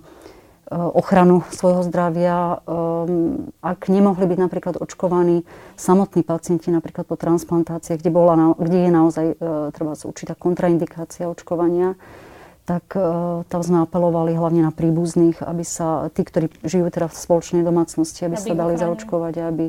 ochranu 0.75 1.47
svojho 1.51 1.83
zdravia. 1.87 2.61
Ehm, 2.65 3.53
ak 3.61 3.89
nemohli 3.89 4.25
byť 4.27 4.39
napríklad 4.39 4.75
očkovaní 4.81 5.45
samotní 5.77 6.23
pacienti, 6.23 6.73
napríklad 6.73 7.07
po 7.07 7.17
transplantáciách, 7.17 8.01
kde, 8.01 8.11
bola, 8.13 8.57
kde 8.59 8.79
je 8.87 8.91
naozaj 8.91 9.27
e, 9.33 9.35
treba 9.75 9.93
určitá 9.97 10.33
kontraindikácia 10.37 11.31
očkovania, 11.31 11.97
tak 12.69 12.95
e, 12.95 13.03
tam 13.51 13.61
sme 13.67 13.83
apelovali 13.83 14.37
hlavne 14.37 14.63
na 14.63 14.73
príbuzných, 14.73 15.43
aby 15.43 15.65
sa 15.67 16.07
tí, 16.15 16.23
ktorí 16.23 16.53
žijú 16.63 16.87
teda 16.93 17.11
v 17.11 17.17
spoločnej 17.19 17.63
domácnosti, 17.67 18.29
aby, 18.29 18.39
aby 18.39 18.45
sa 18.45 18.55
dali 18.55 18.75
zaočkovať 18.79 19.35
a 19.43 19.45
aby 19.51 19.67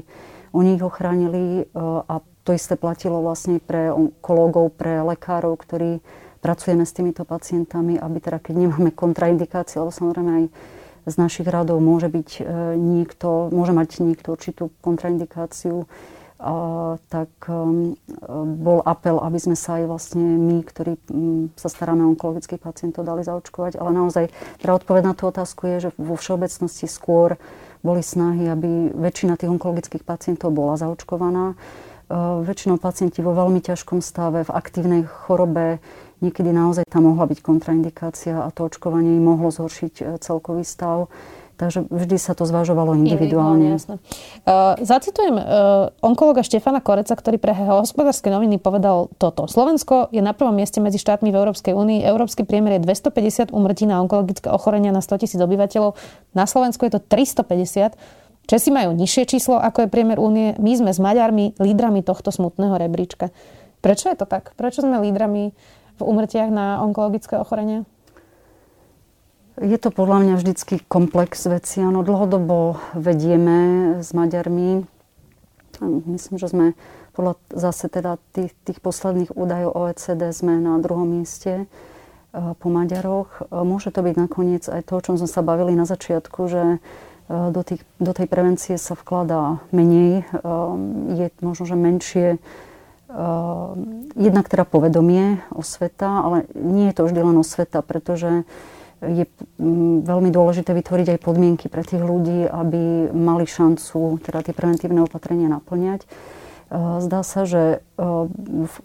oni 0.52 0.80
ich 0.80 0.84
ochránili 0.84 1.64
e, 1.64 1.64
a 1.82 2.20
to 2.44 2.52
isté 2.52 2.76
platilo 2.76 3.22
vlastne 3.22 3.62
pre 3.62 3.94
onkológov, 3.94 4.74
pre 4.76 5.04
lekárov, 5.06 5.56
ktorí 5.62 6.02
pracujeme 6.42 6.84
s 6.84 6.96
týmito 6.96 7.24
pacientami, 7.24 8.02
aby 8.02 8.18
teda 8.18 8.42
keď 8.42 8.56
nemáme 8.58 8.90
kontraindikácie, 8.92 9.78
lebo 9.78 9.94
samozrejme 9.94 10.32
aj 10.32 10.46
z 11.02 11.16
našich 11.18 11.48
radov 11.50 11.82
môže 11.82 12.10
byť 12.10 12.30
e, 12.38 12.42
niekto, 12.78 13.50
môže 13.50 13.74
mať 13.74 14.06
niekto 14.06 14.38
určitú 14.38 14.70
kontraindikáciu, 14.82 15.90
a, 16.42 16.98
tak 17.14 17.30
um, 17.54 17.94
bol 18.58 18.82
apel, 18.82 19.22
aby 19.22 19.38
sme 19.38 19.54
sa 19.54 19.78
aj 19.78 19.86
vlastne 19.86 20.26
my, 20.26 20.66
ktorí 20.66 20.98
um, 21.14 21.54
sa 21.54 21.70
staráme 21.70 22.02
o 22.02 22.18
onkologických 22.18 22.58
pacientov, 22.58 23.06
dali 23.06 23.22
zaočkovať. 23.22 23.78
Ale 23.78 23.94
naozaj, 23.94 24.34
teda 24.58 24.74
odpoveď 24.74 25.04
na 25.06 25.14
tú 25.14 25.30
otázku 25.30 25.70
je, 25.70 25.78
že 25.86 25.90
vo 26.02 26.18
všeobecnosti 26.18 26.90
skôr 26.90 27.38
boli 27.82 28.06
snahy, 28.06 28.50
aby 28.50 28.94
väčšina 28.94 29.38
tých 29.38 29.50
onkologických 29.50 30.06
pacientov 30.06 30.54
bola 30.54 30.78
zaočkovaná. 30.78 31.54
E, 31.54 31.56
väčšinou 32.46 32.78
pacienti 32.78 33.26
vo 33.26 33.34
veľmi 33.34 33.62
ťažkom 33.62 34.00
stave, 34.06 34.46
v 34.46 34.52
aktívnej 34.54 35.02
chorobe, 35.06 35.82
niekedy 36.22 36.54
naozaj 36.54 36.86
tam 36.86 37.10
mohla 37.10 37.26
byť 37.26 37.40
kontraindikácia 37.42 38.38
a 38.38 38.54
to 38.54 38.70
očkovanie 38.70 39.18
im 39.18 39.26
mohlo 39.26 39.50
zhoršiť 39.50 39.94
e, 40.00 40.04
celkový 40.22 40.62
stav. 40.62 41.10
Takže 41.62 41.86
vždy 41.94 42.18
sa 42.18 42.34
to 42.34 42.50
zvažovalo 42.50 42.98
individuálne. 42.98 43.78
individuálne 43.78 44.02
uh, 44.50 44.74
zacitujem 44.82 45.38
uh, 45.38 45.94
onkologa 46.02 46.42
Štefana 46.42 46.82
Koreca, 46.82 47.14
ktorý 47.14 47.38
pre 47.38 47.54
hospodárske 47.54 48.34
noviny 48.34 48.58
povedal 48.58 49.14
toto. 49.22 49.46
Slovensko 49.46 50.10
je 50.10 50.26
na 50.26 50.34
prvom 50.34 50.58
mieste 50.58 50.82
medzi 50.82 50.98
štátmi 50.98 51.30
v 51.30 51.38
Európskej 51.38 51.78
únii. 51.78 52.02
Európsky 52.02 52.50
priemer 52.50 52.82
je 52.82 52.90
250 52.90 53.54
umrtí 53.54 53.86
na 53.86 54.02
onkologické 54.02 54.50
ochorenia 54.50 54.90
na 54.90 55.06
100 55.06 55.22
tisíc 55.22 55.38
obyvateľov. 55.38 55.94
Na 56.34 56.50
Slovensku 56.50 56.82
je 56.90 56.98
to 56.98 57.02
350. 57.06 57.94
Česi 58.50 58.74
majú 58.74 58.98
nižšie 58.98 59.30
číslo, 59.30 59.62
ako 59.62 59.86
je 59.86 59.94
priemer 59.94 60.18
únie. 60.18 60.58
My 60.58 60.74
sme 60.74 60.90
s 60.90 60.98
Maďarmi 60.98 61.62
lídrami 61.62 62.02
tohto 62.02 62.34
smutného 62.34 62.74
rebríčka. 62.82 63.30
Prečo 63.86 64.10
je 64.10 64.18
to 64.18 64.26
tak? 64.26 64.58
Prečo 64.58 64.82
sme 64.82 64.98
lídrami 64.98 65.54
v 65.98 66.02
umrtiach 66.02 66.50
na 66.50 66.82
onkologické 66.82 67.38
ochorenia? 67.38 67.86
Je 69.60 69.76
to 69.76 69.92
podľa 69.92 70.24
mňa 70.24 70.36
vždycky 70.40 70.80
komplex 70.88 71.44
veci. 71.44 71.84
Áno, 71.84 72.08
dlhodobo 72.08 72.80
vedieme 72.96 74.00
s 74.00 74.16
Maďarmi. 74.16 74.88
Myslím, 76.08 76.36
že 76.40 76.48
sme 76.48 76.66
podľa 77.12 77.36
zase 77.52 77.92
teda 77.92 78.16
tých, 78.32 78.56
tých 78.64 78.80
posledných 78.80 79.36
údajov 79.36 79.76
OECD 79.76 80.32
sme 80.32 80.56
na 80.56 80.80
druhom 80.80 81.04
mieste 81.04 81.68
eh, 81.68 82.56
po 82.56 82.68
Maďaroch. 82.72 83.44
Eh, 83.44 83.68
môže 83.68 83.92
to 83.92 84.00
byť 84.00 84.16
nakoniec 84.16 84.64
aj 84.72 84.88
to, 84.88 84.96
o 84.96 85.04
čom 85.04 85.20
sme 85.20 85.28
sa 85.28 85.44
bavili 85.44 85.76
na 85.76 85.84
začiatku, 85.84 86.40
že 86.48 86.64
eh, 86.64 87.52
do, 87.52 87.62
tých, 87.68 87.84
do 88.00 88.16
tej 88.16 88.32
prevencie 88.32 88.80
sa 88.80 88.96
vkladá 88.96 89.60
menej. 89.76 90.24
Je 91.12 91.28
možno, 91.44 91.68
že 91.68 91.76
menšie 91.76 92.40
jednak 94.16 94.48
teda 94.48 94.64
povedomie 94.64 95.44
o 95.52 95.60
sveta, 95.60 96.24
ale 96.24 96.38
nie 96.56 96.88
je 96.88 96.96
to 96.96 97.04
vždy 97.12 97.20
len 97.20 97.36
o 97.36 97.44
sveta, 97.44 97.84
pretože 97.84 98.48
je 99.02 99.26
mm, 99.58 100.06
veľmi 100.06 100.30
dôležité 100.30 100.78
vytvoriť 100.78 101.08
aj 101.18 101.24
podmienky 101.26 101.66
pre 101.68 101.82
tých 101.82 102.02
ľudí, 102.02 102.46
aby 102.46 103.10
mali 103.10 103.50
šancu 103.50 104.22
teda 104.22 104.46
tie 104.46 104.54
preventívne 104.54 105.02
opatrenia 105.02 105.50
naplňať. 105.50 106.06
E, 106.06 106.08
zdá 107.02 107.26
sa, 107.26 107.50
že 107.50 107.82
e, 107.82 108.06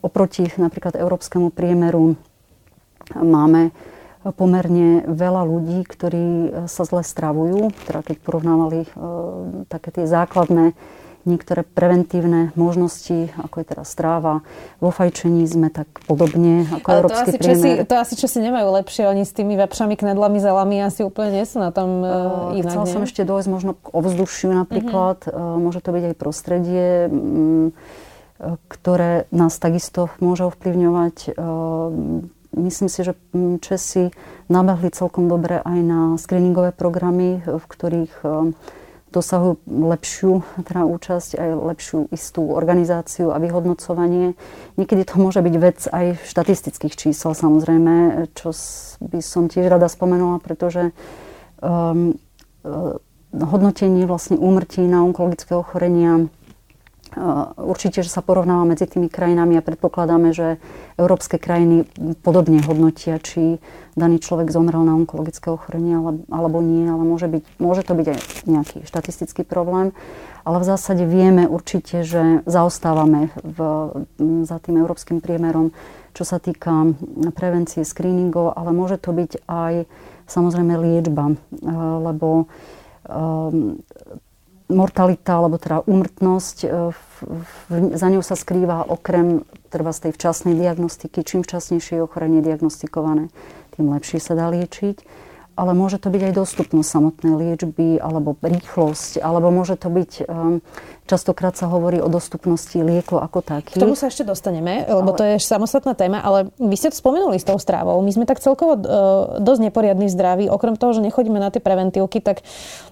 oproti 0.01 0.49
napríklad 0.57 0.97
európskemu 0.97 1.53
priemeru 1.53 2.17
máme 3.13 3.69
pomerne 4.35 5.07
veľa 5.07 5.47
ľudí, 5.47 5.87
ktorí 5.87 6.27
sa 6.67 6.83
zle 6.83 7.05
stravujú, 7.05 7.71
teda 7.87 8.03
keď 8.03 8.17
porovnávali 8.19 8.79
e, 8.83 8.89
také 9.69 9.93
tie 9.93 10.09
základné 10.09 10.73
niektoré 11.27 11.67
preventívne 11.67 12.55
možnosti, 12.55 13.35
ako 13.35 13.55
je 13.59 13.65
teda 13.67 13.83
stráva. 13.83 14.47
Vo 14.79 14.89
fajčení 14.95 15.43
sme 15.43 15.67
tak 15.67 15.91
podobne 16.07 16.63
ako 16.71 16.87
Ale 16.87 16.97
európsky 17.03 17.35
to 17.35 17.37
asi, 17.37 17.43
Česi, 17.43 17.71
to 17.83 17.93
asi 17.99 18.13
Česi 18.15 18.39
nemajú 18.39 18.67
lepšie. 18.71 19.11
Oni 19.11 19.27
s 19.27 19.35
tými 19.35 19.59
vepšami, 19.59 19.99
knedlami, 19.99 20.39
zelami 20.39 20.79
asi 20.79 21.03
úplne 21.03 21.35
nie 21.35 21.45
sú 21.45 21.59
na 21.59 21.75
tom 21.75 22.01
uh, 22.01 22.55
inak. 22.55 22.71
Chcela 22.71 22.87
som 22.87 23.03
ešte 23.03 23.27
dojsť 23.27 23.47
možno 23.51 23.71
k 23.75 23.85
ovzdušiu 23.91 24.55
napríklad. 24.55 25.27
Uh-huh. 25.27 25.59
Uh, 25.59 25.59
môže 25.59 25.83
to 25.83 25.91
byť 25.91 26.03
aj 26.09 26.15
prostredie, 26.15 27.11
um, 27.11 27.75
ktoré 28.71 29.27
nás 29.35 29.59
takisto 29.59 30.13
môže 30.23 30.45
ovplyvňovať. 30.47 31.35
Myslím 32.53 32.89
si, 32.89 33.01
že 33.01 33.13
Česi 33.65 34.13
nabehli 34.45 34.93
celkom 34.93 35.25
dobre 35.25 35.57
aj 35.61 35.79
na 35.81 35.99
screeningové 36.21 36.69
programy, 36.69 37.41
v 37.43 37.65
ktorých 37.65 38.13
dosahujú 39.11 39.63
lepšiu 39.67 40.43
teda 40.67 40.83
účasť, 40.83 41.39
aj 41.39 41.49
lepšiu 41.55 41.97
istú 42.11 42.51
organizáciu 42.51 43.31
a 43.31 43.39
vyhodnocovanie. 43.39 44.35
Niekedy 44.75 45.07
to 45.07 45.15
môže 45.17 45.39
byť 45.39 45.55
vec 45.57 45.79
aj 45.87 46.19
štatistických 46.27 46.93
čísel 46.93 47.31
samozrejme, 47.31 48.27
čo 48.35 48.51
by 48.99 49.19
som 49.23 49.47
tiež 49.47 49.71
rada 49.71 49.87
spomenula, 49.87 50.43
pretože 50.43 50.91
um, 51.63 52.19
uh, 52.67 52.99
hodnotenie 53.31 54.07
vlastne 54.07 54.39
úmrtí 54.39 54.83
na 54.83 55.03
onkologické 55.03 55.55
ochorenia 55.55 56.27
Určite, 57.57 58.05
že 58.05 58.13
sa 58.13 58.21
porovnáva 58.21 58.61
medzi 58.69 58.85
tými 58.85 59.09
krajinami 59.09 59.57
a 59.57 59.65
predpokladáme, 59.65 60.37
že 60.37 60.61
európske 61.01 61.41
krajiny 61.41 61.89
podobne 62.21 62.61
hodnotia, 62.61 63.17
či 63.17 63.57
daný 63.97 64.21
človek 64.21 64.53
zomrel 64.53 64.85
na 64.85 64.93
onkologické 64.93 65.49
ochorenie 65.49 65.97
alebo 66.29 66.61
nie, 66.61 66.85
ale 66.85 67.01
môže, 67.01 67.25
byť, 67.25 67.43
môže 67.57 67.81
to 67.81 67.97
byť 67.97 68.07
aj 68.13 68.19
nejaký 68.45 68.77
štatistický 68.85 69.41
problém. 69.41 69.97
Ale 70.45 70.61
v 70.61 70.69
zásade 70.69 71.03
vieme 71.03 71.49
určite, 71.49 72.05
že 72.05 72.45
zaostávame 72.45 73.33
v, 73.41 73.57
za 74.45 74.61
tým 74.61 74.79
európskym 74.79 75.17
priemerom, 75.19 75.73
čo 76.13 76.23
sa 76.23 76.37
týka 76.37 76.93
prevencie 77.33 77.81
screeningov, 77.81 78.53
ale 78.53 78.71
môže 78.71 79.01
to 79.01 79.11
byť 79.11 79.43
aj 79.49 79.89
samozrejme 80.29 80.73
liečba, 80.77 81.33
lebo 82.03 82.45
um, 83.09 83.81
mortalita, 84.67 85.39
alebo 85.39 85.55
teda 85.59 85.83
úmrtnosť, 85.87 86.57
e, 86.63 86.67
za 87.95 88.07
ňou 88.07 88.23
sa 88.23 88.35
skrýva 88.35 88.87
okrem 88.87 89.47
treba 89.71 89.91
z 89.91 90.07
tej 90.07 90.11
včasnej 90.15 90.55
diagnostiky. 90.55 91.23
Čím 91.23 91.43
včasnejšie 91.43 91.99
je 91.99 92.05
ochorenie 92.05 92.43
diagnostikované, 92.43 93.31
tým 93.75 93.91
lepšie 93.91 94.19
sa 94.19 94.35
dá 94.35 94.51
liečiť 94.51 95.26
ale 95.57 95.73
môže 95.73 95.97
to 95.97 96.13
byť 96.13 96.21
aj 96.29 96.33
dostupnosť 96.37 96.87
samotnej 96.87 97.33
liečby, 97.33 97.97
alebo 97.97 98.37
rýchlosť, 98.37 99.17
alebo 99.19 99.49
môže 99.49 99.73
to 99.81 99.89
byť, 99.89 100.11
um, 100.29 100.61
častokrát 101.09 101.57
sa 101.57 101.65
hovorí 101.65 101.97
o 101.97 102.05
dostupnosti 102.05 102.77
liekov 102.77 103.17
ako 103.25 103.41
takých. 103.41 103.75
K 103.75 103.83
tomu 103.83 103.97
sa 103.97 104.13
ešte 104.13 104.21
dostaneme, 104.21 104.85
lebo 104.85 105.11
ale... 105.11 105.17
to 105.17 105.23
je 105.25 105.35
samostatná 105.41 105.97
téma, 105.97 106.21
ale 106.21 106.53
vy 106.61 106.75
ste 106.77 106.93
to 106.93 107.01
spomenuli 107.01 107.41
s 107.41 107.45
tou 107.49 107.57
strávou. 107.57 107.97
My 108.05 108.13
sme 108.13 108.29
tak 108.29 108.37
celkovo 108.37 108.77
uh, 108.77 109.41
dosť 109.41 109.73
neporiadni 109.73 110.05
v 110.05 110.13
zdraví. 110.13 110.45
Okrem 110.45 110.77
toho, 110.77 110.93
že 110.93 111.01
nechodíme 111.01 111.41
na 111.41 111.49
tie 111.49 111.59
preventívky, 111.59 112.21
tak 112.21 112.45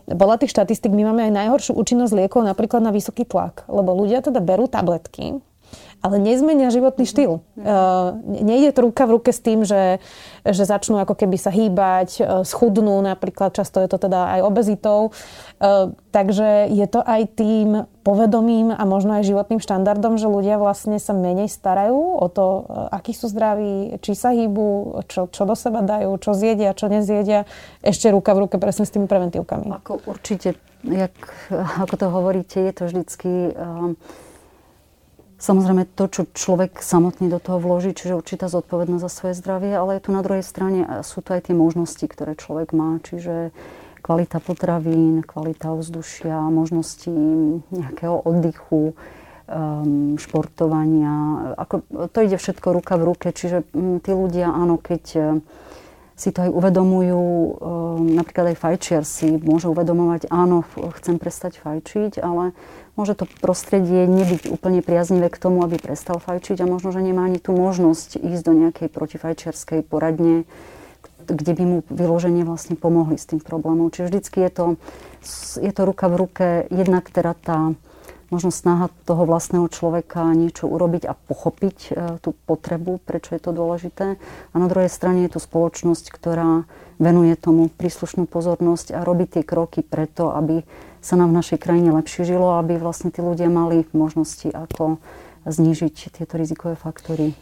bola 0.10 0.42
tých 0.42 0.50
štatistik, 0.50 0.90
my 0.90 1.14
máme 1.14 1.30
aj 1.30 1.34
najhoršiu 1.46 1.78
účinnosť 1.78 2.14
liekov 2.18 2.42
napríklad 2.42 2.82
na 2.82 2.90
vysoký 2.90 3.30
tlak, 3.30 3.70
lebo 3.70 3.94
ľudia 3.94 4.26
teda 4.26 4.42
berú 4.42 4.66
tabletky, 4.66 5.38
ale 6.06 6.22
nezmenia 6.22 6.70
životný 6.70 7.10
štýl. 7.10 7.42
Uh, 7.58 8.14
nejde 8.30 8.78
to 8.78 8.86
ruka 8.86 9.10
v 9.10 9.18
ruke 9.18 9.34
s 9.34 9.42
tým, 9.42 9.66
že, 9.66 9.98
že 10.46 10.70
začnú 10.70 11.02
ako 11.02 11.18
keby 11.18 11.34
sa 11.42 11.50
hýbať, 11.50 12.10
uh, 12.22 12.46
schudnú 12.46 13.02
napríklad, 13.02 13.58
často 13.58 13.82
je 13.82 13.90
to 13.90 13.98
teda 13.98 14.38
aj 14.38 14.40
obezitou. 14.46 15.10
Uh, 15.58 15.98
takže 16.14 16.70
je 16.70 16.86
to 16.86 17.02
aj 17.02 17.26
tým 17.34 17.90
povedomím 18.06 18.70
a 18.70 18.86
možno 18.86 19.18
aj 19.18 19.26
životným 19.26 19.58
štandardom, 19.58 20.22
že 20.22 20.30
ľudia 20.30 20.62
vlastne 20.62 21.02
sa 21.02 21.18
menej 21.18 21.50
starajú 21.50 22.22
o 22.22 22.28
to, 22.30 22.70
akí 22.94 23.18
sú 23.18 23.26
zdraví, 23.26 23.98
či 24.06 24.14
sa 24.14 24.30
hýbu, 24.30 25.02
čo, 25.10 25.26
čo 25.26 25.42
do 25.50 25.58
seba 25.58 25.82
dajú, 25.82 26.14
čo 26.22 26.38
zjedia, 26.38 26.78
čo 26.78 26.86
nezjedia. 26.86 27.50
Ešte 27.82 28.14
ruka 28.14 28.38
v 28.38 28.46
ruke 28.46 28.62
presne 28.62 28.86
s 28.86 28.94
tými 28.94 29.10
preventívkami. 29.10 29.74
Ako 29.82 30.06
určite, 30.06 30.54
jak, 30.86 31.18
ako 31.82 31.96
to 31.98 32.08
hovoríte, 32.14 32.62
je 32.62 32.74
to 32.78 32.84
vždycky... 32.94 33.58
Uh, 33.58 33.98
Samozrejme 35.36 35.84
to, 36.00 36.08
čo 36.08 36.22
človek 36.32 36.80
samotný 36.80 37.28
do 37.28 37.44
toho 37.44 37.60
vloží, 37.60 37.92
čiže 37.92 38.16
určitá 38.16 38.48
zodpovednosť 38.48 39.04
za 39.04 39.12
svoje 39.12 39.34
zdravie, 39.36 39.76
ale 39.76 40.00
tu 40.00 40.16
na 40.16 40.24
druhej 40.24 40.48
strane 40.48 41.04
sú 41.04 41.20
to 41.20 41.36
aj 41.36 41.52
tie 41.52 41.56
možnosti, 41.56 42.08
ktoré 42.08 42.40
človek 42.40 42.72
má, 42.72 43.04
čiže 43.04 43.52
kvalita 44.00 44.40
potravín, 44.40 45.26
kvalita 45.26 45.76
ovzdušia, 45.76 46.40
možnosti 46.54 47.12
nejakého 47.68 48.16
oddychu, 48.22 48.94
um, 49.50 50.16
športovania. 50.18 51.52
Ako, 51.58 51.86
to 52.14 52.18
ide 52.22 52.38
všetko 52.38 52.68
ruka 52.72 52.96
v 53.02 53.04
ruke, 53.04 53.28
čiže 53.34 53.66
um, 53.74 53.98
tí 54.00 54.14
ľudia, 54.14 54.50
áno, 54.50 54.78
keď 54.78 55.04
uh, 55.18 55.26
si 56.16 56.32
to 56.32 56.48
aj 56.48 56.52
uvedomujú, 56.54 57.20
um, 57.20 57.54
napríklad 58.14 58.54
aj 58.54 58.62
fajčiar 58.62 59.04
si 59.04 59.36
môže 59.42 59.68
uvedomovať, 59.68 60.32
áno, 60.32 60.64
chcem 61.02 61.20
prestať 61.20 61.60
fajčiť, 61.60 62.22
ale 62.24 62.56
môže 62.96 63.16
to 63.16 63.28
prostredie 63.44 64.08
nebyť 64.08 64.52
úplne 64.52 64.80
priaznivé 64.80 65.28
k 65.32 65.40
tomu, 65.40 65.64
aby 65.64 65.80
prestal 65.80 66.20
fajčiť 66.20 66.64
a 66.64 66.70
možno, 66.70 66.92
že 66.96 67.04
nemá 67.04 67.28
ani 67.28 67.40
tú 67.40 67.52
možnosť 67.56 68.20
ísť 68.20 68.44
do 68.44 68.54
nejakej 68.56 68.88
protifajčiarskej 68.92 69.84
poradne, 69.84 70.48
kde 71.28 71.54
by 71.56 71.64
mu 71.64 71.78
vyloženie 71.92 72.48
vlastne 72.48 72.80
pomohli 72.80 73.20
s 73.20 73.28
tým 73.28 73.44
problémom. 73.44 73.92
Čiže 73.92 74.10
vždycky 74.10 74.38
je 74.46 74.52
to, 74.52 74.66
je 75.60 75.72
to 75.74 75.82
ruka 75.84 76.06
v 76.08 76.16
ruke, 76.16 76.48
jednak 76.72 77.10
teda 77.12 77.34
tá 77.36 77.60
možno 78.30 78.50
snaha 78.54 78.90
toho 79.06 79.26
vlastného 79.26 79.66
človeka 79.70 80.34
niečo 80.34 80.66
urobiť 80.70 81.04
a 81.10 81.14
pochopiť 81.14 81.78
e, 81.78 81.90
tú 82.22 82.34
potrebu, 82.46 83.02
prečo 83.02 83.34
je 83.38 83.42
to 83.42 83.52
dôležité. 83.54 84.18
A 84.52 84.56
na 84.56 84.68
druhej 84.70 84.90
strane 84.90 85.26
je 85.26 85.38
tu 85.38 85.40
spoločnosť, 85.42 86.10
ktorá 86.14 86.66
venuje 86.98 87.36
tomu 87.36 87.68
príslušnú 87.68 88.26
pozornosť 88.30 88.96
a 88.96 89.06
robí 89.06 89.28
tie 89.28 89.44
kroky 89.44 89.84
preto, 89.84 90.32
aby 90.32 90.64
sa 91.04 91.20
nám 91.20 91.36
v 91.36 91.38
našej 91.44 91.60
krajine 91.62 91.94
lepšie 91.94 92.26
žilo, 92.26 92.58
aby 92.58 92.82
vlastne 92.82 93.14
tí 93.14 93.22
ľudia 93.22 93.52
mali 93.52 93.86
možnosti, 93.94 94.50
ako 94.50 94.98
znížiť 95.46 96.18
tieto 96.18 96.42
rizikové 96.42 96.74
faktory. 96.74 97.38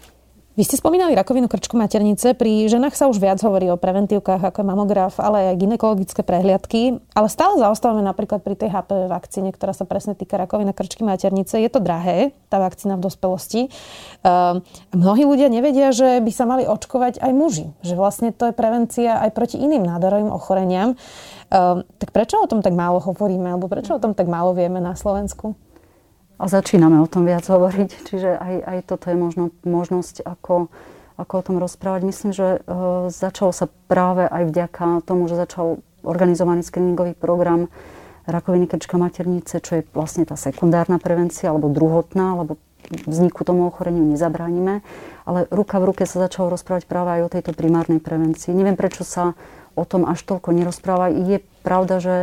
Vy 0.54 0.70
ste 0.70 0.78
spomínali 0.78 1.18
rakovinu 1.18 1.50
krčku 1.50 1.74
maternice. 1.74 2.38
Pri 2.38 2.70
ženách 2.70 2.94
sa 2.94 3.10
už 3.10 3.18
viac 3.18 3.42
hovorí 3.42 3.74
o 3.74 3.78
preventívkach 3.82 4.38
ako 4.38 4.62
je 4.62 4.70
mamograf, 4.70 5.18
ale 5.18 5.50
aj 5.50 5.58
ginekologické 5.58 6.22
prehliadky. 6.22 7.02
Ale 7.18 7.26
stále 7.26 7.58
zaostávame 7.58 8.06
napríklad 8.06 8.46
pri 8.46 8.54
tej 8.54 8.70
HPV 8.70 9.10
vakcíne, 9.10 9.50
ktorá 9.50 9.74
sa 9.74 9.90
presne 9.90 10.14
týka 10.14 10.38
rakovina 10.38 10.70
krčky 10.70 11.02
maternice. 11.02 11.58
Je 11.58 11.74
to 11.74 11.82
drahé, 11.82 12.38
tá 12.54 12.62
vakcína 12.62 13.02
v 13.02 13.06
dospelosti. 13.10 13.74
Uh, 14.22 14.62
mnohí 14.94 15.26
ľudia 15.26 15.50
nevedia, 15.50 15.90
že 15.90 16.22
by 16.22 16.30
sa 16.30 16.46
mali 16.46 16.70
očkovať 16.70 17.18
aj 17.18 17.32
muži. 17.34 17.74
Že 17.82 17.98
vlastne 17.98 18.30
to 18.30 18.46
je 18.46 18.54
prevencia 18.54 19.26
aj 19.26 19.34
proti 19.34 19.58
iným 19.58 19.82
nádorovým 19.82 20.30
ochoreniam. 20.30 20.94
Uh, 21.50 21.82
tak 21.98 22.14
prečo 22.14 22.38
o 22.38 22.46
tom 22.46 22.62
tak 22.62 22.78
málo 22.78 23.02
hovoríme? 23.02 23.50
Alebo 23.50 23.66
prečo 23.66 23.98
o 23.98 24.02
tom 24.04 24.14
tak 24.14 24.30
málo 24.30 24.54
vieme 24.54 24.78
na 24.78 24.94
Slovensku? 24.94 25.58
A 26.38 26.44
začíname 26.50 27.00
o 27.00 27.08
tom 27.08 27.24
viac 27.24 27.46
hovoriť. 27.46 27.90
Čiže 28.10 28.30
aj, 28.38 28.56
aj 28.66 28.78
toto 28.90 29.10
je 29.14 29.18
možno, 29.18 29.44
možnosť, 29.64 30.26
ako, 30.26 30.68
ako 31.18 31.34
o 31.34 31.46
tom 31.46 31.56
rozprávať. 31.62 32.02
Myslím, 32.04 32.32
že 32.34 32.60
uh, 32.60 33.08
začalo 33.14 33.54
sa 33.54 33.70
práve 33.88 34.26
aj 34.26 34.50
vďaka 34.50 35.06
tomu, 35.06 35.30
že 35.30 35.38
začal 35.40 35.80
organizovaný 36.04 36.66
screeningový 36.66 37.16
program 37.16 37.72
rakoviny 38.28 38.68
krčka 38.68 38.96
maternice, 39.00 39.60
čo 39.60 39.80
je 39.80 39.88
vlastne 39.92 40.24
tá 40.24 40.36
sekundárna 40.40 41.00
prevencia, 41.00 41.52
alebo 41.52 41.72
druhotná, 41.72 42.40
alebo 42.40 42.60
vzniku 43.08 43.48
tomu 43.48 43.68
ochoreniu 43.68 44.04
nezabránime. 44.04 44.84
Ale 45.24 45.48
ruka 45.52 45.80
v 45.80 45.92
ruke 45.92 46.04
sa 46.04 46.20
začalo 46.20 46.52
rozprávať 46.52 46.88
práve 46.88 47.20
aj 47.20 47.22
o 47.24 47.32
tejto 47.32 47.52
primárnej 47.56 48.04
prevencii. 48.04 48.52
Neviem, 48.52 48.76
prečo 48.76 49.08
sa 49.08 49.36
o 49.76 49.84
tom 49.88 50.04
až 50.04 50.24
toľko 50.28 50.52
nerozpráva. 50.52 51.12
Je 51.12 51.40
pravda, 51.64 52.04
že 52.04 52.16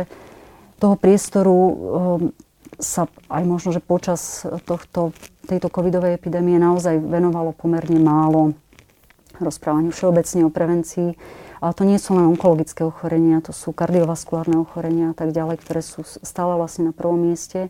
toho 0.81 0.97
priestoru 0.97 1.57
sa 2.81 3.07
aj 3.29 3.43
možno, 3.45 3.69
že 3.71 3.79
počas 3.79 4.43
tohto, 4.65 5.13
tejto 5.45 5.69
covidovej 5.69 6.17
epidémie 6.17 6.57
naozaj 6.57 6.97
venovalo 6.97 7.53
pomerne 7.53 8.01
málo 8.01 8.57
rozprávaniu 9.41 9.89
všeobecne 9.93 10.45
o 10.45 10.53
prevencii. 10.53 11.09
Ale 11.61 11.77
to 11.77 11.85
nie 11.85 12.01
sú 12.01 12.17
len 12.17 12.25
onkologické 12.25 12.81
ochorenia, 12.81 13.41
to 13.45 13.53
sú 13.53 13.69
kardiovaskulárne 13.69 14.57
ochorenia 14.57 15.13
a 15.13 15.15
tak 15.17 15.29
ďalej, 15.29 15.61
ktoré 15.61 15.81
sú 15.85 16.01
stále 16.05 16.57
vlastne 16.57 16.89
na 16.89 16.93
prvom 16.93 17.21
mieste. 17.21 17.69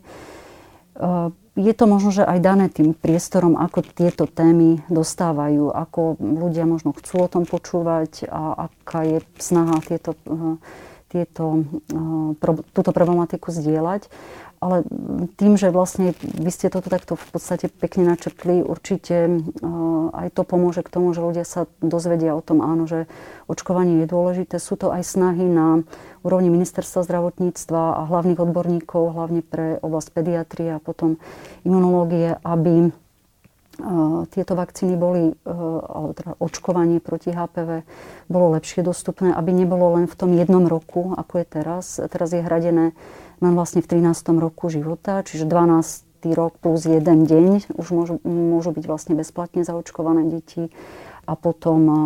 Eh, 0.96 1.28
je 1.52 1.72
to 1.76 1.84
možno, 1.84 2.08
že 2.12 2.24
aj 2.24 2.38
dané 2.40 2.72
tým 2.72 2.96
priestorom, 2.96 3.60
ako 3.60 3.84
tieto 3.84 4.24
témy 4.24 4.80
dostávajú, 4.88 5.68
ako 5.68 6.16
ľudia 6.20 6.64
možno 6.64 6.96
chcú 6.96 7.28
o 7.28 7.28
tom 7.28 7.44
počúvať 7.44 8.28
a 8.32 8.72
aká 8.72 9.04
je 9.04 9.18
snaha 9.36 9.76
tieto, 9.84 10.16
eh, 10.16 10.56
tieto, 11.12 11.68
eh, 11.92 12.56
túto 12.72 12.90
problematiku 12.96 13.52
zdieľať 13.52 14.08
ale 14.62 14.86
tým, 15.34 15.58
že 15.58 15.74
vlastne 15.74 16.14
vy 16.22 16.50
ste 16.54 16.70
toto 16.70 16.86
takto 16.86 17.18
v 17.18 17.26
podstate 17.34 17.66
pekne 17.66 18.06
načrtli, 18.14 18.62
určite 18.62 19.42
aj 20.14 20.30
to 20.30 20.46
pomôže 20.46 20.86
k 20.86 20.92
tomu, 20.94 21.10
že 21.10 21.18
ľudia 21.18 21.42
sa 21.42 21.66
dozvedia 21.82 22.38
o 22.38 22.42
tom, 22.44 22.62
áno, 22.62 22.86
že 22.86 23.10
očkovanie 23.50 24.06
je 24.06 24.12
dôležité. 24.14 24.62
Sú 24.62 24.78
to 24.78 24.94
aj 24.94 25.02
snahy 25.02 25.42
na 25.42 25.82
úrovni 26.22 26.54
ministerstva 26.54 27.02
zdravotníctva 27.02 27.82
a 27.98 28.06
hlavných 28.06 28.38
odborníkov, 28.38 29.18
hlavne 29.18 29.42
pre 29.42 29.82
oblasť 29.82 30.08
pediatrie 30.14 30.78
a 30.78 30.78
potom 30.78 31.18
imunológie, 31.66 32.38
aby 32.46 32.94
tieto 34.30 34.52
vakcíny 34.52 35.00
boli, 35.00 35.32
alebo 35.48 36.12
teda 36.12 36.36
očkovanie 36.38 37.00
proti 37.00 37.32
HPV 37.32 37.88
bolo 38.28 38.54
lepšie 38.60 38.84
dostupné, 38.84 39.32
aby 39.32 39.50
nebolo 39.50 39.96
len 39.96 40.04
v 40.04 40.12
tom 40.14 40.30
jednom 40.36 40.68
roku, 40.68 41.16
ako 41.16 41.40
je 41.40 41.46
teraz. 41.48 41.96
Teraz 42.12 42.36
je 42.36 42.44
hradené 42.44 42.92
len 43.42 43.52
vlastne 43.58 43.82
v 43.82 43.90
13. 43.90 44.38
roku 44.38 44.70
života, 44.70 45.26
čiže 45.26 45.44
12 45.44 46.30
rok 46.30 46.54
plus 46.62 46.86
jeden 46.86 47.26
deň 47.26 47.74
už 47.74 47.86
môžu, 47.90 48.16
môžu 48.22 48.70
byť 48.70 48.84
vlastne 48.86 49.18
bezplatne 49.18 49.66
zaočkované 49.66 50.30
deti 50.30 50.70
a 51.26 51.34
potom 51.34 51.80
eh, 51.82 51.96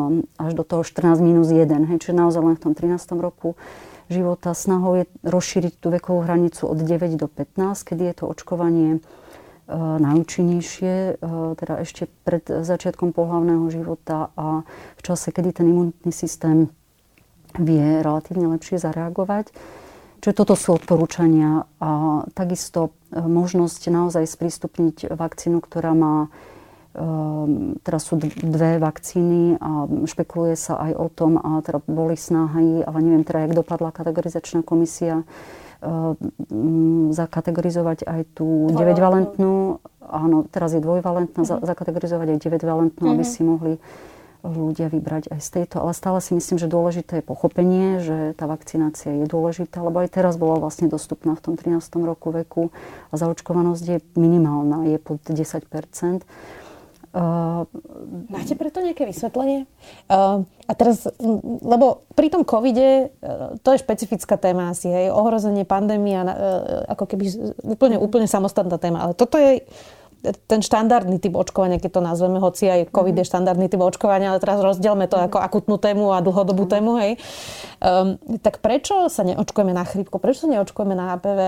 až 0.41 0.57
do 0.57 0.65
toho 0.65 0.83
14 0.83 1.21
minus 1.21 1.53
1. 1.53 1.69
Hej, 1.93 1.99
čiže 2.01 2.17
naozaj 2.17 2.41
len 2.41 2.57
v 2.57 2.63
tom 2.65 2.73
13. 2.73 2.97
roku 3.21 3.55
života 4.09 4.55
snahou 4.55 5.03
je 5.03 5.05
rozšíriť 5.27 5.83
tú 5.83 5.91
vekovú 5.91 6.23
hranicu 6.23 6.71
od 6.71 6.79
9 6.79 7.19
do 7.19 7.27
15, 7.27 7.83
kedy 7.83 8.03
je 8.13 8.15
to 8.15 8.25
očkovanie 8.31 8.91
e, 8.97 9.01
najúčinnejšie, 9.75 10.95
e, 10.95 11.13
teda 11.59 11.83
ešte 11.83 12.07
pred 12.23 12.47
začiatkom 12.47 13.11
pohľavného 13.11 13.67
života 13.67 14.31
a 14.39 14.63
v 14.95 15.01
čase, 15.03 15.35
kedy 15.35 15.59
ten 15.59 15.67
imunitný 15.67 16.15
systém 16.15 16.71
vie 17.59 17.99
relatívne 17.99 18.47
lepšie 18.55 18.79
zareagovať. 18.79 19.51
Čiže 20.21 20.35
toto 20.35 20.55
sú 20.57 20.75
odporúčania 20.75 21.69
a 21.79 22.23
takisto 22.33 22.97
e, 23.13 23.21
možnosť 23.21 23.83
naozaj 23.93 24.25
sprístupniť 24.25 25.13
vakcínu, 25.13 25.61
ktorá 25.61 25.93
má 25.93 26.27
e, 26.27 26.29
teraz 27.85 28.09
sú 28.09 28.19
dve 28.21 28.81
vakcíny 28.81 29.61
a 29.61 29.87
špekuluje 30.09 30.57
sa 30.57 30.81
aj 30.81 30.93
o 30.97 31.07
tom 31.13 31.37
a 31.37 31.61
teda 31.61 31.85
boli 31.85 32.17
snahy, 32.17 32.81
ale 32.83 32.99
neviem 33.05 33.23
teda, 33.23 33.47
jak 33.47 33.61
dopadla 33.61 33.93
kategorizačná 33.93 34.65
komisia, 34.65 35.23
e, 35.23 35.25
zakategorizovať 37.13 38.09
aj 38.09 38.21
tú 38.33 38.73
9-valentnú, 38.73 39.85
áno, 40.01 40.49
teraz 40.49 40.73
je 40.73 40.81
dvojvalentná, 40.81 41.45
mm-hmm. 41.45 41.67
zakategorizovať 41.67 42.35
aj 42.35 42.39
9-valentnú, 42.41 43.05
mm-hmm. 43.05 43.15
aby 43.21 43.25
mhm. 43.25 43.31
si 43.31 43.41
mohli 43.45 43.75
ľudia 44.47 44.87
vybrať 44.87 45.35
aj 45.35 45.41
z 45.43 45.49
tejto, 45.61 45.83
ale 45.83 45.93
stále 45.97 46.19
si 46.23 46.33
myslím, 46.33 46.57
že 46.57 46.71
dôležité 46.71 47.21
je 47.21 47.25
pochopenie, 47.27 47.99
že 47.99 48.33
tá 48.39 48.47
vakcinácia 48.47 49.13
je 49.23 49.27
dôležitá, 49.27 49.83
lebo 49.83 50.03
aj 50.03 50.15
teraz 50.15 50.39
bola 50.39 50.63
vlastne 50.63 50.87
dostupná 50.87 51.35
v 51.35 51.43
tom 51.43 51.55
13. 51.59 51.83
roku 52.07 52.31
veku 52.31 52.71
a 53.11 53.15
zaočkovanosť 53.19 53.85
je 53.85 53.99
minimálna, 54.15 54.87
je 54.91 54.99
pod 55.03 55.19
10 55.27 55.67
Uh, 57.17 57.65
Máte 58.29 58.53
preto 58.61 58.85
nejaké 58.85 59.09
vysvetlenie? 59.09 59.65
Uh, 60.05 60.45
a 60.69 60.73
teraz, 60.77 61.09
lebo 61.65 62.05
pri 62.13 62.29
tom 62.29 62.45
covide, 62.45 63.09
uh, 63.09 63.57
to 63.65 63.73
je 63.73 63.81
špecifická 63.81 64.37
téma 64.37 64.77
asi, 64.77 64.93
hej, 64.93 65.09
ohrozenie 65.09 65.65
pandémia, 65.65 66.29
uh, 66.29 66.31
ako 66.93 67.09
keby 67.09 67.25
úplne, 67.65 67.97
úplne 67.97 68.29
samostatná 68.29 68.77
téma, 68.77 69.01
ale 69.01 69.17
toto 69.17 69.41
je 69.41 69.65
ten 70.35 70.61
štandardný 70.65 71.23
typ 71.23 71.37
očkovania, 71.37 71.79
keď 71.79 71.91
to 71.99 72.03
nazveme, 72.03 72.39
hoci 72.43 72.67
aj 72.67 72.81
COVID 72.91 73.15
mm-hmm. 73.15 73.27
je 73.27 73.31
štandardný 73.31 73.67
typ 73.71 73.83
očkovania, 73.83 74.35
ale 74.35 74.43
teraz 74.43 74.59
rozdielme 74.59 75.07
to 75.07 75.21
ako 75.21 75.39
akutnú 75.39 75.77
tému 75.79 76.11
a 76.11 76.25
dlhodobú 76.25 76.67
tému, 76.67 76.99
hej. 76.99 77.21
Um, 77.79 78.17
tak 78.41 78.65
prečo 78.65 79.13
sa 79.13 79.23
neočkujeme 79.23 79.71
na 79.71 79.85
chrípku? 79.85 80.17
Prečo 80.17 80.47
sa 80.47 80.49
neočkujeme 80.51 80.97
na 80.97 81.15
HPV? 81.15 81.41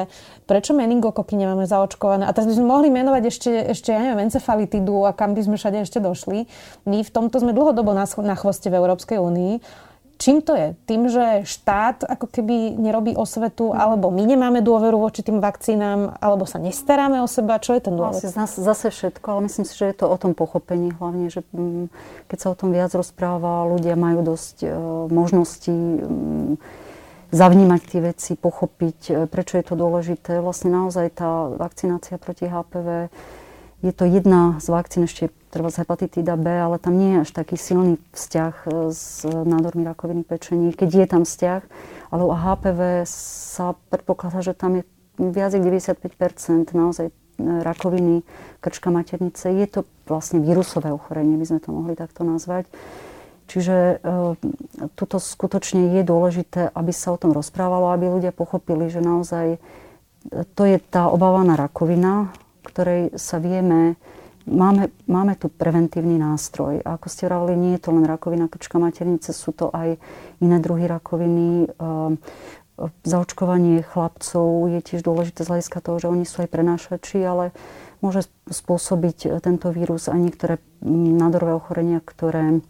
Prečo 0.45 0.77
meningokoky 0.77 1.35
nemáme 1.35 1.65
zaočkované? 1.65 2.29
A 2.29 2.35
teraz 2.37 2.47
by 2.53 2.55
sme 2.61 2.69
mohli 2.69 2.89
menovať 2.93 3.23
ešte, 3.27 3.51
ešte 3.73 3.91
ja 3.97 4.01
neviem, 4.05 4.29
encefalitidu 4.29 5.09
a 5.09 5.17
kam 5.17 5.33
by 5.33 5.43
sme 5.43 5.57
všade 5.57 5.81
ešte 5.83 5.99
došli. 5.99 6.45
My 6.85 7.01
v 7.01 7.11
tomto 7.11 7.41
sme 7.41 7.57
dlhodobo 7.57 7.97
na, 7.97 8.05
na 8.05 8.37
chvoste 8.37 8.69
v 8.69 8.77
Európskej 8.77 9.17
únii. 9.17 9.88
Čím 10.19 10.43
to 10.43 10.59
je? 10.59 10.75
Tým, 10.91 11.07
že 11.07 11.47
štát 11.47 12.03
ako 12.03 12.27
keby 12.27 12.75
nerobí 12.75 13.15
osvetu, 13.15 13.71
alebo 13.71 14.11
my 14.11 14.27
nemáme 14.27 14.59
dôveru 14.67 14.99
voči 14.99 15.23
tým 15.23 15.39
vakcínám, 15.39 16.19
alebo 16.19 16.43
sa 16.43 16.59
nestaráme 16.59 17.23
o 17.23 17.31
seba? 17.31 17.63
Čo 17.63 17.79
je 17.79 17.87
ten 17.87 17.95
dôvod? 17.95 18.19
Asi 18.19 18.59
zase 18.59 18.91
všetko, 18.91 19.27
ale 19.31 19.41
myslím 19.47 19.63
si, 19.63 19.79
že 19.79 19.95
je 19.95 19.97
to 20.03 20.11
o 20.11 20.17
tom 20.19 20.35
pochopení 20.35 20.91
hlavne, 20.99 21.31
že 21.31 21.47
mm, 21.55 21.95
keď 22.27 22.39
sa 22.43 22.51
o 22.51 22.59
tom 22.59 22.75
viac 22.75 22.91
rozpráva, 22.99 23.71
ľudia 23.71 23.95
majú 23.95 24.27
dosť 24.27 24.57
e, 24.67 24.69
možností 25.07 25.71
mm, 25.71 26.59
zavnímať 27.31 27.81
tie 27.87 28.01
veci, 28.03 28.33
pochopiť, 28.35 28.99
e, 29.07 29.13
prečo 29.31 29.55
je 29.55 29.71
to 29.71 29.79
dôležité. 29.79 30.43
Vlastne 30.43 30.75
naozaj 30.75 31.15
tá 31.15 31.47
vakcinácia 31.47 32.19
proti 32.19 32.51
HPV 32.51 33.07
je 33.87 33.93
to 33.95 34.03
jedna 34.03 34.59
z 34.59 34.67
vakcín, 34.75 35.07
ešte 35.07 35.31
treba 35.49 35.73
z 35.73 35.85
hepatitída 35.85 36.37
B, 36.37 36.49
ale 36.49 36.77
tam 36.79 36.97
nie 36.97 37.19
je 37.19 37.23
až 37.25 37.31
taký 37.33 37.57
silný 37.57 37.97
vzťah 38.13 38.55
e, 38.55 38.67
s 38.93 39.25
nádormi 39.25 39.83
rakoviny 39.85 40.23
pečení, 40.25 40.73
keď 40.77 40.89
je 40.89 41.07
tam 41.09 41.23
vzťah. 41.25 41.63
Ale 42.09 42.23
u 42.25 42.33
HPV 42.33 43.05
sa 43.09 43.77
predpokladá, 43.93 44.41
že 44.41 44.57
tam 44.57 44.81
je 44.81 44.83
viac 45.19 45.53
ako 45.53 45.67
95 45.67 46.73
naozaj 46.73 47.07
e, 47.11 47.13
rakoviny 47.43 48.23
krčka 48.63 48.89
maternice. 48.95 49.51
Je 49.51 49.67
to 49.67 49.81
vlastne 50.07 50.41
vírusové 50.41 50.95
ochorenie, 50.95 51.37
by 51.37 51.47
sme 51.47 51.61
to 51.61 51.71
mohli 51.75 51.99
takto 51.99 52.23
nazvať. 52.23 52.71
Čiže 53.49 53.77
e, 53.77 53.97
tuto 54.93 55.17
skutočne 55.17 55.97
je 55.97 56.03
dôležité, 56.05 56.69
aby 56.69 56.93
sa 56.93 57.17
o 57.17 57.21
tom 57.21 57.33
rozprávalo, 57.33 57.91
aby 57.97 58.13
ľudia 58.13 58.33
pochopili, 58.33 58.93
že 58.93 59.01
naozaj 59.01 59.57
e, 59.57 59.59
to 60.53 60.69
je 60.69 60.77
tá 60.79 61.09
obávaná 61.09 61.57
rakovina, 61.57 62.29
ktorej 62.63 63.17
sa 63.17 63.41
vieme, 63.41 63.97
máme, 64.49 64.89
máme 65.05 65.37
tu 65.37 65.53
preventívny 65.53 66.17
nástroj. 66.17 66.81
A 66.83 66.97
ako 66.97 67.07
ste 67.13 67.29
hovorili, 67.29 67.61
nie 67.61 67.73
je 67.77 67.85
to 67.85 67.91
len 67.93 68.09
rakovina 68.09 68.49
krčka 68.49 68.81
maternice, 68.81 69.37
sú 69.37 69.53
to 69.53 69.69
aj 69.71 70.01
iné 70.41 70.57
druhy 70.59 70.89
rakoviny. 70.89 71.69
Ehm, 71.69 72.17
zaočkovanie 73.03 73.83
chlapcov 73.83 74.71
je 74.71 74.81
tiež 74.81 75.03
dôležité 75.03 75.43
z 75.43 75.51
hľadiska 75.51 75.79
toho, 75.83 75.97
že 75.99 76.11
oni 76.11 76.25
sú 76.25 76.47
aj 76.47 76.51
prenášači, 76.51 77.19
ale 77.27 77.51
môže 77.99 78.31
spôsobiť 78.47 79.43
tento 79.43 79.75
vírus 79.75 80.07
aj 80.07 80.19
niektoré 80.19 80.55
nádorové 80.87 81.59
ochorenia, 81.59 81.99
ktoré, 81.99 82.63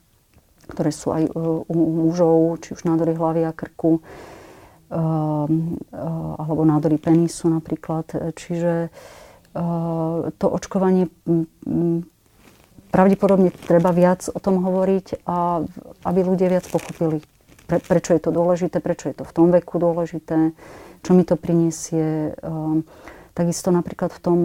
ktoré 0.73 0.91
sú 0.91 1.13
aj 1.13 1.29
e, 1.29 1.31
u 1.69 1.75
mužov, 1.77 2.65
či 2.65 2.73
už 2.73 2.89
nádory 2.89 3.13
hlavy 3.13 3.43
a 3.45 3.53
krku, 3.53 4.01
ehm, 4.89 5.77
e, 5.93 6.07
alebo 6.41 6.65
nádory 6.65 6.97
penisu 6.97 7.53
napríklad. 7.53 8.33
Čiže 8.33 8.89
to 9.53 10.47
očkovanie 10.47 11.09
pravdepodobne 12.89 13.53
treba 13.53 13.93
viac 13.93 14.29
o 14.33 14.39
tom 14.41 14.65
hovoriť 14.65 15.25
a 15.29 15.61
aby 16.09 16.21
ľudia 16.25 16.49
viac 16.49 16.65
pochopili, 16.69 17.21
pre, 17.69 17.85
prečo 17.85 18.17
je 18.17 18.23
to 18.25 18.31
dôležité, 18.33 18.81
prečo 18.81 19.13
je 19.13 19.17
to 19.21 19.25
v 19.29 19.35
tom 19.35 19.53
veku 19.53 19.77
dôležité, 19.77 20.57
čo 21.05 21.11
mi 21.13 21.23
to 21.25 21.37
priniesie. 21.37 22.33
Takisto 23.37 23.71
napríklad 23.71 24.11
v 24.11 24.21
tom, 24.25 24.39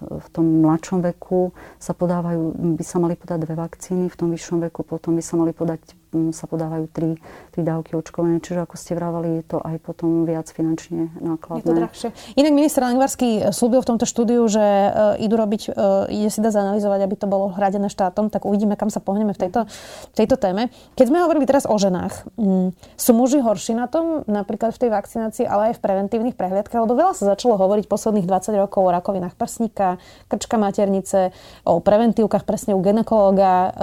v 0.00 0.28
tom 0.32 0.46
mladšom 0.64 1.04
veku 1.04 1.52
sa 1.76 1.92
podávajú, 1.92 2.56
by 2.78 2.84
sa 2.86 2.96
mali 3.02 3.18
podať 3.20 3.38
dve 3.44 3.54
vakcíny, 3.58 4.08
v 4.08 4.16
tom 4.16 4.32
vyššom 4.32 4.64
veku 4.70 4.80
potom 4.80 5.12
by 5.12 5.22
sa 5.22 5.36
mali 5.36 5.52
podať 5.52 5.82
sa 6.30 6.46
podávajú 6.46 6.86
tri, 6.90 7.10
tri 7.50 7.60
dávky 7.62 7.98
očkovania. 7.98 8.38
Čiže 8.38 8.64
ako 8.64 8.76
ste 8.78 8.92
vravali, 8.94 9.42
je 9.42 9.44
to 9.44 9.58
aj 9.60 9.76
potom 9.82 10.24
viac 10.24 10.46
finančne 10.48 11.10
nákladné. 11.18 11.60
Je 11.60 11.66
to 11.66 11.74
drahšie. 11.74 12.08
Inak 12.38 12.52
minister 12.54 12.82
Lengvarský 12.86 13.50
slúbil 13.50 13.82
v 13.82 13.88
tomto 13.94 14.06
štúdiu, 14.06 14.46
že 14.46 14.62
uh, 14.62 15.18
idú 15.18 15.34
robiť, 15.34 15.62
uh, 15.74 16.06
ide 16.08 16.30
si 16.30 16.38
dá 16.40 16.54
zanalizovať, 16.54 17.00
aby 17.04 17.14
to 17.18 17.26
bolo 17.26 17.50
hradené 17.52 17.90
štátom, 17.90 18.30
tak 18.30 18.46
uvidíme, 18.46 18.78
kam 18.78 18.88
sa 18.88 19.02
pohneme 19.02 19.34
v 19.34 19.40
tejto, 19.48 19.66
v 20.12 20.14
tejto 20.14 20.36
téme. 20.38 20.70
Keď 20.94 21.06
sme 21.10 21.24
hovorili 21.24 21.44
teraz 21.44 21.66
o 21.66 21.76
ženách, 21.76 22.28
um, 22.38 22.70
sú 22.94 23.12
muži 23.12 23.42
horší 23.42 23.74
na 23.74 23.90
tom, 23.90 24.22
napríklad 24.30 24.72
v 24.74 24.86
tej 24.86 24.90
vakcinácii, 24.94 25.44
ale 25.44 25.72
aj 25.72 25.78
v 25.78 25.84
preventívnych 25.84 26.36
prehliadkach, 26.38 26.80
lebo 26.84 26.94
veľa 26.94 27.14
sa 27.16 27.34
začalo 27.34 27.58
hovoriť 27.58 27.90
posledných 27.90 28.26
20 28.26 28.62
rokov 28.62 28.82
o 28.86 28.94
rakovinách 28.94 29.34
prsníka, 29.34 29.98
krčka 30.30 30.56
maternice, 30.56 31.34
o 31.66 31.80
preventívkach 31.80 32.46
presne 32.46 32.76
u 32.76 32.80
ginekologa. 32.80 33.74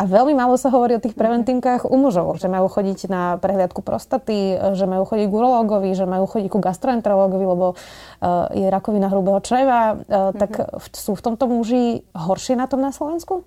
A 0.00 0.08
veľmi 0.08 0.32
málo 0.32 0.56
sa 0.56 0.72
hovorí 0.72 0.96
o 0.96 1.04
tých 1.04 1.12
preventívkach 1.12 1.84
u 1.84 1.92
mužov, 2.00 2.40
že 2.40 2.48
majú 2.48 2.72
chodiť 2.72 3.12
na 3.12 3.36
prehliadku 3.36 3.84
prostaty, 3.84 4.56
že 4.72 4.88
majú 4.88 5.04
chodiť 5.04 5.28
k 5.28 5.36
urológovi, 5.36 5.92
že 5.92 6.08
majú 6.08 6.24
chodiť 6.24 6.48
ku 6.48 6.56
gastroenterológovi, 6.56 7.44
lebo 7.44 7.76
uh, 7.76 8.48
je 8.56 8.64
rakovina 8.72 9.12
hrubého 9.12 9.44
čreva. 9.44 10.00
Mm-hmm. 10.00 10.40
Tak 10.40 10.52
sú 10.96 11.12
v 11.12 11.20
tomto 11.20 11.44
muži 11.52 12.00
horšie 12.16 12.56
na 12.56 12.64
tom 12.64 12.80
na 12.80 12.96
Slovensku? 12.96 13.44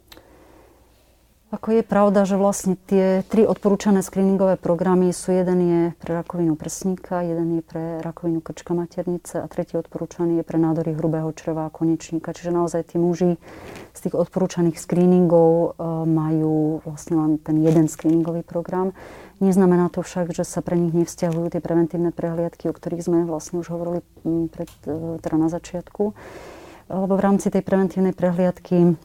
Ako 1.53 1.69
je 1.69 1.85
pravda, 1.85 2.25
že 2.25 2.33
vlastne 2.33 2.73
tie 2.89 3.21
tri 3.29 3.45
odporúčané 3.45 4.01
screeningové 4.01 4.57
programy 4.57 5.13
sú, 5.13 5.37
jeden 5.37 5.59
je 5.61 5.81
pre 6.01 6.17
rakovinu 6.17 6.57
prsníka, 6.57 7.21
jeden 7.21 7.61
je 7.61 7.61
pre 7.61 8.01
rakovinu 8.01 8.41
krčka 8.41 8.73
maternice 8.73 9.37
a 9.37 9.45
tretí 9.45 9.77
odporúčaný 9.77 10.41
je 10.41 10.45
pre 10.49 10.57
nádory 10.57 10.97
hrubého 10.97 11.29
čreva 11.37 11.69
a 11.69 11.73
konečníka. 11.73 12.33
Čiže 12.33 12.57
naozaj 12.57 12.89
tí 12.89 12.97
muži 12.97 13.37
z 13.93 13.99
tých 14.01 14.17
odporúčaných 14.17 14.81
screeningov 14.81 15.77
e, 15.77 15.93
majú 16.09 16.81
vlastne 16.89 17.21
len 17.21 17.37
ten 17.37 17.61
jeden 17.61 17.85
screeningový 17.85 18.41
program. 18.41 18.89
Neznamená 19.37 19.93
to 19.93 20.01
však, 20.01 20.33
že 20.33 20.49
sa 20.49 20.65
pre 20.65 20.73
nich 20.73 20.97
nevzťahujú 20.97 21.53
tie 21.53 21.61
preventívne 21.61 22.09
prehliadky, 22.09 22.65
o 22.65 22.73
ktorých 22.73 23.05
sme 23.05 23.29
vlastne 23.29 23.61
už 23.61 23.69
hovorili 23.69 24.01
pred, 24.49 24.73
e, 24.89 25.21
teda 25.21 25.37
na 25.37 25.53
začiatku. 25.53 26.17
Lebo 26.89 27.13
v 27.13 27.21
rámci 27.21 27.53
tej 27.53 27.61
preventívnej 27.61 28.17
prehliadky 28.17 28.97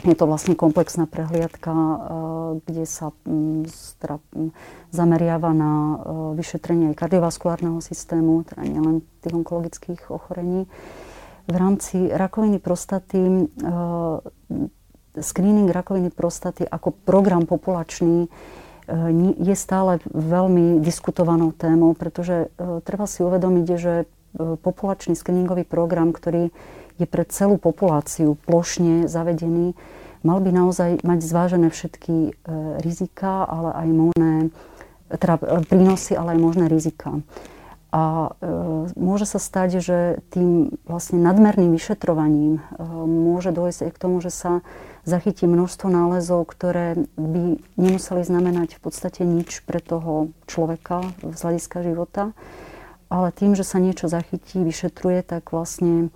je 0.00 0.16
to 0.16 0.24
vlastne 0.24 0.56
komplexná 0.56 1.04
prehliadka, 1.04 1.72
eh, 1.72 1.96
kde 2.64 2.84
sa 2.88 3.12
mm, 3.28 3.68
teda 4.00 4.16
mm, 4.32 4.50
zameriava 4.90 5.52
na 5.52 5.72
eh, 5.72 5.96
vyšetrenie 6.40 6.96
aj 6.96 6.98
kardiovaskulárneho 6.98 7.78
systému, 7.84 8.48
teda 8.48 8.64
nielen 8.64 9.04
tých 9.20 9.36
onkologických 9.36 10.08
ochorení. 10.08 10.66
V 11.46 11.56
rámci 11.58 12.08
rakoviny 12.08 12.58
prostaty, 12.58 13.20
eh, 13.20 14.18
screening 15.12 15.68
rakoviny 15.68 16.08
prostaty 16.08 16.64
ako 16.64 16.96
program 17.04 17.44
populačný 17.44 18.32
je 19.38 19.54
stále 19.54 20.02
veľmi 20.10 20.82
diskutovanou 20.82 21.54
témou, 21.54 21.94
pretože 21.94 22.50
treba 22.82 23.06
si 23.06 23.22
uvedomiť, 23.22 23.66
že 23.78 24.10
populačný 24.36 25.14
screeningový 25.14 25.62
program, 25.62 26.10
ktorý 26.10 26.50
je 26.98 27.06
pre 27.06 27.24
celú 27.28 27.56
populáciu 27.56 28.36
plošne 28.48 29.06
zavedený, 29.06 29.76
mal 30.22 30.38
by 30.38 30.50
naozaj 30.50 30.90
mať 31.02 31.18
zvážené 31.22 31.68
všetky 31.68 32.16
e, 32.28 32.30
rizika, 32.80 33.44
ale 33.44 33.70
aj 33.74 33.88
možné, 33.90 34.32
teda 35.10 35.34
e, 35.38 35.42
prínosy, 35.66 36.16
ale 36.16 36.34
aj 36.34 36.40
možné 36.40 36.64
rizika. 36.70 37.20
A 37.92 38.32
e, 38.40 38.48
môže 38.96 39.28
sa 39.28 39.36
stať, 39.36 39.84
že 39.84 39.98
tým 40.32 40.72
vlastne 40.88 41.20
nadmerným 41.20 41.76
vyšetrovaním 41.76 42.56
e, 42.56 42.60
môže 43.04 43.52
dôjsť 43.52 43.80
aj 43.84 43.90
k 43.92 44.00
tomu, 44.00 44.16
že 44.24 44.32
sa 44.32 44.64
zachytí 45.04 45.44
množstvo 45.44 45.92
nálezov, 45.92 46.48
ktoré 46.48 46.96
by 47.20 47.60
nemuseli 47.76 48.24
znamenať 48.24 48.80
v 48.80 48.80
podstate 48.80 49.28
nič 49.28 49.60
pre 49.68 49.84
toho 49.84 50.32
človeka 50.48 51.04
z 51.20 51.36
hľadiska 51.36 51.84
života. 51.84 52.32
Ale 53.12 53.28
tým, 53.28 53.52
že 53.52 53.60
sa 53.60 53.76
niečo 53.76 54.08
zachytí, 54.08 54.64
vyšetruje, 54.64 55.20
tak 55.20 55.52
vlastne 55.52 56.08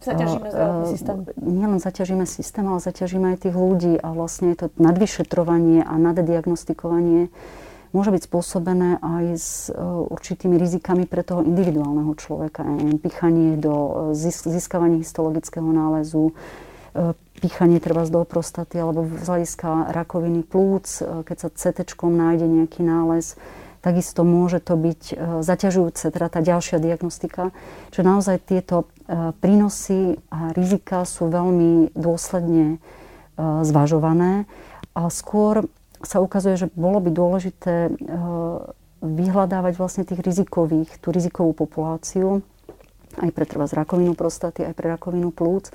Zaťažíme 0.00 0.46
zdravotný 0.48 0.86
systém. 0.96 1.16
Nielen 1.36 1.78
zaťažíme 1.78 2.24
systém, 2.24 2.64
ale 2.64 2.80
zaťažíme 2.80 3.26
aj 3.36 3.38
tých 3.44 3.56
ľudí 3.56 3.94
a 4.00 4.08
vlastne 4.16 4.56
to 4.56 4.72
nadvyšetrovanie 4.80 5.84
a 5.84 5.94
naddiagnostikovanie 6.00 7.28
môže 7.90 8.14
byť 8.14 8.22
spôsobené 8.22 9.02
aj 9.02 9.24
s 9.34 9.50
e, 9.68 9.74
určitými 9.82 10.54
rizikami 10.56 11.10
pre 11.10 11.26
toho 11.26 11.42
individuálneho 11.42 12.14
človeka. 12.14 12.62
Pichanie 13.02 13.58
do 13.58 14.14
e, 14.14 14.16
získavania 14.46 15.02
histologického 15.02 15.66
nálezu, 15.66 16.32
píchanie 17.38 17.78
treba 17.78 18.02
z 18.02 18.10
do 18.10 18.26
prostaty 18.26 18.82
alebo 18.82 19.06
z 19.06 19.26
hľadiska 19.26 19.94
rakoviny 19.94 20.42
plúc, 20.42 20.90
keď 21.00 21.36
sa 21.38 21.48
CT 21.48 21.86
nájde 22.02 22.46
nejaký 22.50 22.82
nález, 22.82 23.38
takisto 23.80 24.24
môže 24.24 24.60
to 24.60 24.76
byť 24.76 25.02
zaťažujúce, 25.40 26.12
teda 26.12 26.28
tá 26.28 26.40
ďalšia 26.44 26.80
diagnostika. 26.80 27.52
Čiže 27.92 28.04
naozaj 28.04 28.36
tieto 28.44 28.92
prínosy 29.40 30.20
a 30.28 30.52
rizika 30.52 31.08
sú 31.08 31.32
veľmi 31.32 31.96
dôsledne 31.96 32.78
zvažované 33.40 34.44
a 34.92 35.08
skôr 35.08 35.64
sa 36.00 36.20
ukazuje, 36.20 36.56
že 36.56 36.66
bolo 36.72 37.00
by 37.00 37.10
dôležité 37.12 37.92
vyhľadávať 39.00 39.72
vlastne 39.80 40.04
tých 40.04 40.20
rizikových, 40.20 41.00
tú 41.00 41.08
rizikovú 41.08 41.56
populáciu, 41.56 42.44
aj 43.16 43.32
pre 43.32 43.44
treba 43.48 43.64
z 43.64 43.80
rakovinu 43.80 44.12
prostaty, 44.12 44.64
aj 44.64 44.76
pre 44.76 44.92
rakovinu 44.92 45.32
plúc, 45.32 45.72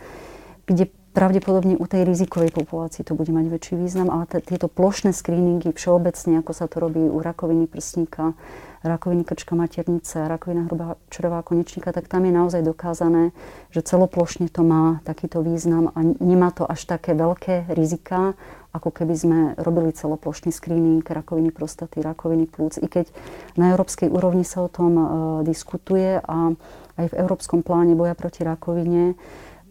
kde 0.69 0.89
pravdepodobne 1.15 1.79
u 1.79 1.85
tej 1.87 2.03
rizikovej 2.03 2.51
populácii 2.51 3.07
to 3.07 3.15
bude 3.15 3.31
mať 3.31 3.47
väčší 3.47 3.73
význam, 3.79 4.11
ale 4.11 4.27
t- 4.27 4.43
tieto 4.43 4.67
plošné 4.67 5.15
screeningy 5.15 5.71
všeobecne, 5.71 6.43
ako 6.43 6.51
sa 6.51 6.67
to 6.67 6.83
robí 6.83 7.07
u 7.07 7.23
rakoviny 7.23 7.71
prsníka, 7.71 8.35
rakoviny 8.83 9.23
krčka 9.23 9.55
maternice, 9.55 10.27
rakovina 10.27 10.67
hrubá 10.67 10.99
črevá 11.07 11.39
konečníka, 11.41 11.95
tak 11.95 12.11
tam 12.11 12.27
je 12.27 12.35
naozaj 12.35 12.61
dokázané, 12.67 13.31
že 13.71 13.81
celoplošne 13.81 14.51
to 14.51 14.61
má 14.61 14.99
takýto 15.07 15.39
význam 15.39 15.95
a 15.95 16.03
nemá 16.19 16.51
to 16.51 16.67
až 16.67 16.83
také 16.83 17.15
veľké 17.15 17.71
rizika, 17.71 18.35
ako 18.75 18.91
keby 18.91 19.15
sme 19.15 19.39
robili 19.55 19.95
celoplošný 19.95 20.51
screening 20.51 21.01
rakoviny 21.01 21.55
prostaty, 21.55 22.03
rakoviny 22.03 22.45
plúc. 22.45 22.75
I 22.75 22.91
keď 22.91 23.07
na 23.55 23.71
európskej 23.71 24.11
úrovni 24.11 24.43
sa 24.43 24.67
o 24.67 24.69
tom 24.69 24.91
uh, 24.99 25.05
diskutuje 25.47 26.19
a 26.19 26.51
aj 26.99 27.05
v 27.11 27.17
Európskom 27.23 27.63
pláne 27.63 27.95
boja 27.95 28.15
proti 28.15 28.43
rakovine 28.43 29.15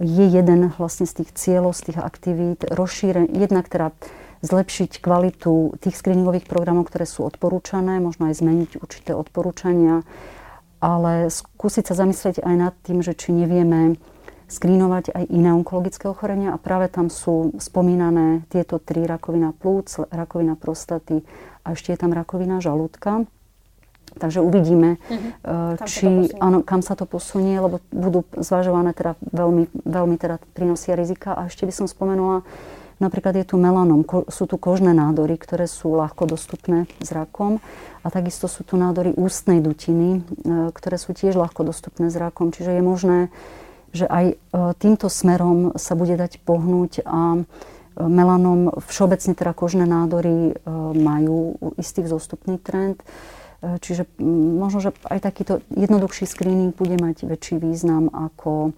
je 0.02 0.24
jeden 0.26 0.74
vlastne 0.74 1.06
z 1.06 1.22
tých 1.22 1.30
cieľov, 1.34 1.78
z 1.78 1.90
tých 1.90 1.98
aktivít, 2.02 2.60
rozšíren, 2.66 3.30
jednak 3.30 3.70
teda 3.70 3.94
zlepšiť 4.44 5.00
kvalitu 5.00 5.78
tých 5.80 5.96
screeningových 5.96 6.44
programov, 6.44 6.90
ktoré 6.92 7.08
sú 7.08 7.24
odporúčané, 7.24 8.02
možno 8.02 8.28
aj 8.28 8.44
zmeniť 8.44 8.70
určité 8.82 9.16
odporúčania, 9.16 10.04
ale 10.84 11.32
skúsiť 11.32 11.84
sa 11.88 11.94
zamyslieť 12.04 12.44
aj 12.44 12.54
nad 12.60 12.74
tým, 12.84 13.00
že 13.00 13.16
či 13.16 13.32
nevieme 13.32 13.96
skrínovať 14.44 15.16
aj 15.16 15.24
iné 15.32 15.56
onkologické 15.56 16.04
ochorenia 16.04 16.52
a 16.52 16.60
práve 16.60 16.92
tam 16.92 17.08
sú 17.08 17.56
spomínané 17.56 18.44
tieto 18.52 18.76
tri 18.76 19.08
rakovina 19.08 19.56
plúc, 19.56 19.88
rakovina 20.12 20.52
prostaty 20.60 21.24
a 21.64 21.72
ešte 21.72 21.96
je 21.96 21.98
tam 22.04 22.12
rakovina 22.12 22.60
žalúdka. 22.60 23.24
Takže 24.14 24.38
uvidíme, 24.38 25.02
uh-huh. 25.10 25.82
či, 25.90 26.06
sa 26.30 26.38
áno, 26.38 26.62
kam 26.62 26.86
sa 26.86 26.94
to 26.94 27.02
posunie, 27.02 27.58
lebo 27.58 27.82
budú 27.90 28.22
zvažované 28.38 28.94
teda 28.94 29.18
veľmi, 29.34 29.66
veľmi 29.82 30.16
teda 30.18 30.38
prínosy 30.54 30.94
a 30.94 30.98
rizika. 30.98 31.34
A 31.34 31.50
ešte 31.50 31.66
by 31.66 31.74
som 31.74 31.86
spomenula, 31.90 32.46
napríklad 33.02 33.34
je 33.34 33.46
tu 33.46 33.58
melanom, 33.58 34.06
ko, 34.06 34.22
sú 34.30 34.46
tu 34.46 34.54
kožné 34.54 34.94
nádory, 34.94 35.34
ktoré 35.34 35.66
sú 35.66 35.98
ľahko 35.98 36.30
dostupné 36.30 36.86
zrakom 37.02 37.58
a 38.06 38.08
takisto 38.08 38.46
sú 38.46 38.62
tu 38.62 38.78
nádory 38.78 39.10
ústnej 39.18 39.58
dutiny, 39.58 40.22
e, 40.22 40.70
ktoré 40.70 40.94
sú 40.94 41.10
tiež 41.10 41.34
ľahko 41.34 41.66
dostupné 41.66 42.06
zrakom. 42.06 42.54
Čiže 42.54 42.78
je 42.78 42.82
možné, 42.86 43.18
že 43.90 44.06
aj 44.06 44.24
e, 44.30 44.34
týmto 44.78 45.10
smerom 45.10 45.74
sa 45.74 45.98
bude 45.98 46.14
dať 46.14 46.38
pohnúť 46.46 47.02
a 47.02 47.42
melanom, 47.94 48.74
všeobecne 48.90 49.38
teda 49.38 49.54
kožné 49.54 49.86
nádory 49.86 50.58
majú 50.98 51.54
istý 51.78 52.02
vzostupný 52.02 52.58
trend. 52.58 52.98
E, 53.64 53.80
čiže 53.80 54.04
možno, 54.20 54.84
že 54.84 54.90
aj 55.08 55.24
takýto 55.24 55.64
jednoduchší 55.72 56.28
screening 56.28 56.76
bude 56.76 57.00
mať 57.00 57.24
väčší 57.24 57.56
význam 57.56 58.12
ako 58.12 58.70
e, 58.70 58.72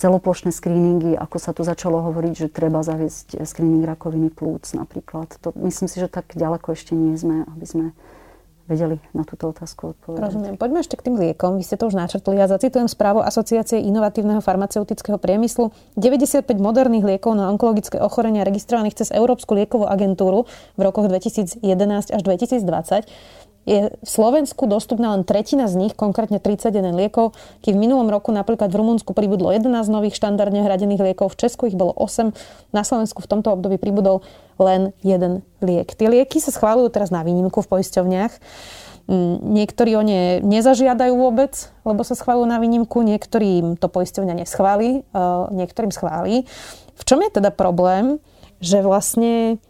celoplošné 0.00 0.50
screeningy, 0.50 1.14
ako 1.14 1.36
sa 1.38 1.54
tu 1.54 1.62
začalo 1.62 2.02
hovoriť, 2.10 2.34
že 2.34 2.48
treba 2.50 2.82
zaviesť 2.82 3.38
screening 3.46 3.86
rakoviny 3.86 4.34
plúc 4.34 4.74
napríklad. 4.74 5.30
To, 5.46 5.54
myslím 5.62 5.86
si, 5.86 6.02
že 6.02 6.10
tak 6.10 6.34
ďaleko 6.34 6.74
ešte 6.74 6.98
nie 6.98 7.14
sme, 7.14 7.46
aby 7.46 7.66
sme 7.68 7.86
vedeli 8.68 9.00
na 9.16 9.24
túto 9.24 9.48
otázku 9.48 9.96
odpovedať. 9.96 10.22
Rozumiem. 10.28 10.54
Poďme 10.60 10.84
ešte 10.84 11.00
k 11.00 11.08
tým 11.08 11.16
liekom. 11.16 11.56
Vy 11.56 11.64
ste 11.64 11.80
to 11.80 11.88
už 11.88 11.96
načrtli. 11.96 12.36
Ja 12.36 12.46
zacitujem 12.46 12.86
správu 12.86 13.24
Asociácie 13.24 13.80
inovatívneho 13.80 14.44
farmaceutického 14.44 15.16
priemyslu. 15.16 15.72
95 15.96 16.44
moderných 16.60 17.16
liekov 17.16 17.32
na 17.32 17.48
onkologické 17.48 17.96
ochorenia 17.96 18.44
registrovaných 18.44 19.00
cez 19.00 19.08
Európsku 19.10 19.56
liekovú 19.56 19.88
agentúru 19.88 20.44
v 20.76 20.80
rokoch 20.84 21.08
2011 21.08 21.64
až 22.12 22.20
2020 22.20 23.08
je 23.68 23.80
v 23.92 24.08
Slovensku 24.08 24.64
dostupná 24.64 25.12
len 25.12 25.28
tretina 25.28 25.68
z 25.68 25.76
nich, 25.76 25.92
konkrétne 25.92 26.40
31 26.40 26.96
liekov, 26.96 27.36
keď 27.60 27.76
v 27.76 27.82
minulom 27.84 28.08
roku 28.08 28.32
napríklad 28.32 28.72
v 28.72 28.80
Rumunsku 28.80 29.12
pribudlo 29.12 29.52
11 29.52 29.68
nových 29.92 30.16
štandardne 30.16 30.64
hradených 30.64 31.12
liekov, 31.12 31.36
v 31.36 31.40
Česku 31.44 31.68
ich 31.68 31.76
bolo 31.76 31.92
8, 31.92 32.32
na 32.72 32.80
Slovensku 32.80 33.20
v 33.20 33.28
tomto 33.28 33.52
období 33.52 33.76
pribudol 33.76 34.24
len 34.56 34.96
jeden 35.04 35.44
liek. 35.60 35.92
Tie 35.92 36.08
lieky 36.08 36.40
sa 36.40 36.48
schválujú 36.48 36.88
teraz 36.88 37.12
na 37.12 37.20
výnimku 37.20 37.60
v 37.60 37.68
poisťovniach. 37.78 38.32
Mm, 39.08 39.36
niektorí 39.40 39.96
o 39.96 40.04
ne 40.04 40.40
nezažiadajú 40.44 41.12
vôbec, 41.16 41.52
lebo 41.84 42.04
sa 42.04 42.12
schválujú 42.12 42.48
na 42.48 42.60
výnimku, 42.60 43.00
niektorým 43.04 43.76
to 43.80 43.88
poisťovňa 43.88 44.34
neschváli, 44.44 45.00
e, 45.00 45.20
niektorým 45.52 45.92
schváli. 45.92 46.44
V 46.92 47.02
čom 47.08 47.20
je 47.24 47.40
teda 47.40 47.48
problém, 47.48 48.20
že 48.60 48.82
vlastne 48.84 49.62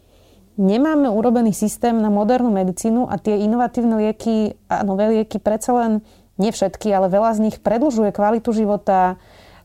nemáme 0.58 1.06
urobený 1.06 1.54
systém 1.54 1.94
na 1.94 2.10
modernú 2.10 2.50
medicínu 2.50 3.06
a 3.06 3.16
tie 3.16 3.38
inovatívne 3.46 3.94
lieky 4.02 4.58
a 4.66 4.82
nové 4.82 5.08
lieky 5.14 5.38
predsa 5.38 5.72
len, 5.72 5.92
nie 6.38 6.50
všetky, 6.50 6.90
ale 6.90 7.10
veľa 7.10 7.30
z 7.38 7.42
nich 7.50 7.56
predlžuje 7.62 8.10
kvalitu 8.10 8.50
života, 8.50 9.14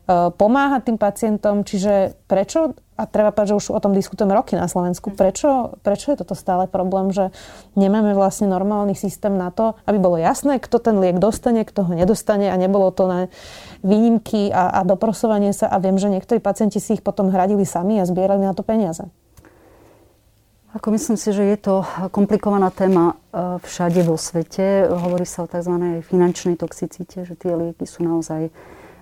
e, 0.06 0.30
pomáha 0.34 0.78
tým 0.82 0.98
pacientom, 0.98 1.66
čiže 1.66 2.14
prečo, 2.30 2.78
a 2.94 3.10
treba 3.10 3.34
povedať, 3.34 3.54
že 3.54 3.58
už 3.58 3.66
o 3.74 3.82
tom 3.82 3.90
diskutujeme 3.90 4.34
roky 4.38 4.54
na 4.54 4.70
Slovensku, 4.70 5.10
prečo, 5.10 5.74
prečo 5.82 6.14
je 6.14 6.22
toto 6.22 6.38
stále 6.38 6.70
problém, 6.70 7.10
že 7.10 7.34
nemáme 7.74 8.14
vlastne 8.14 8.46
normálny 8.46 8.94
systém 8.94 9.34
na 9.34 9.50
to, 9.50 9.74
aby 9.86 9.98
bolo 9.98 10.14
jasné, 10.14 10.62
kto 10.62 10.78
ten 10.78 11.02
liek 11.02 11.18
dostane, 11.18 11.66
kto 11.66 11.90
ho 11.90 11.92
nedostane 11.94 12.50
a 12.50 12.56
nebolo 12.58 12.94
to 12.94 13.10
na 13.10 13.20
výnimky 13.82 14.54
a, 14.54 14.78
a 14.78 14.80
doprosovanie 14.86 15.50
sa. 15.50 15.66
A 15.66 15.82
viem, 15.82 15.98
že 15.98 16.06
niektorí 16.06 16.38
pacienti 16.38 16.78
si 16.78 16.94
ich 16.94 17.02
potom 17.02 17.34
hradili 17.34 17.66
sami 17.66 17.98
a 17.98 18.06
zbierali 18.06 18.46
na 18.46 18.54
to 18.54 18.62
peniaze. 18.62 19.10
Ako 20.74 20.90
myslím 20.90 21.14
si, 21.14 21.30
že 21.30 21.46
je 21.54 21.58
to 21.62 21.86
komplikovaná 22.10 22.66
téma 22.74 23.14
e, 23.14 23.62
všade 23.62 24.02
vo 24.02 24.18
svete. 24.18 24.90
Hovorí 24.90 25.22
sa 25.22 25.46
o 25.46 25.50
tzv. 25.50 25.70
finančnej 26.02 26.58
toxicite, 26.58 27.22
že 27.22 27.38
tie 27.38 27.54
lieky 27.54 27.86
sú 27.86 28.02
naozaj 28.02 28.50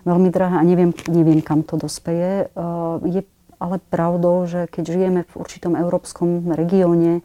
veľmi 0.05 0.29
drahé 0.29 0.61
a 0.61 0.69
neviem, 0.69 0.93
neviem 1.09 1.41
kam 1.41 1.65
to 1.65 1.81
dospeje. 1.81 2.45
E, 2.45 2.61
je 3.09 3.25
ale 3.57 3.81
pravdou, 3.89 4.45
že 4.45 4.69
keď 4.69 4.85
žijeme 4.85 5.21
v 5.25 5.35
určitom 5.41 5.73
európskom 5.73 6.53
regióne, 6.53 7.19
e, 7.19 7.23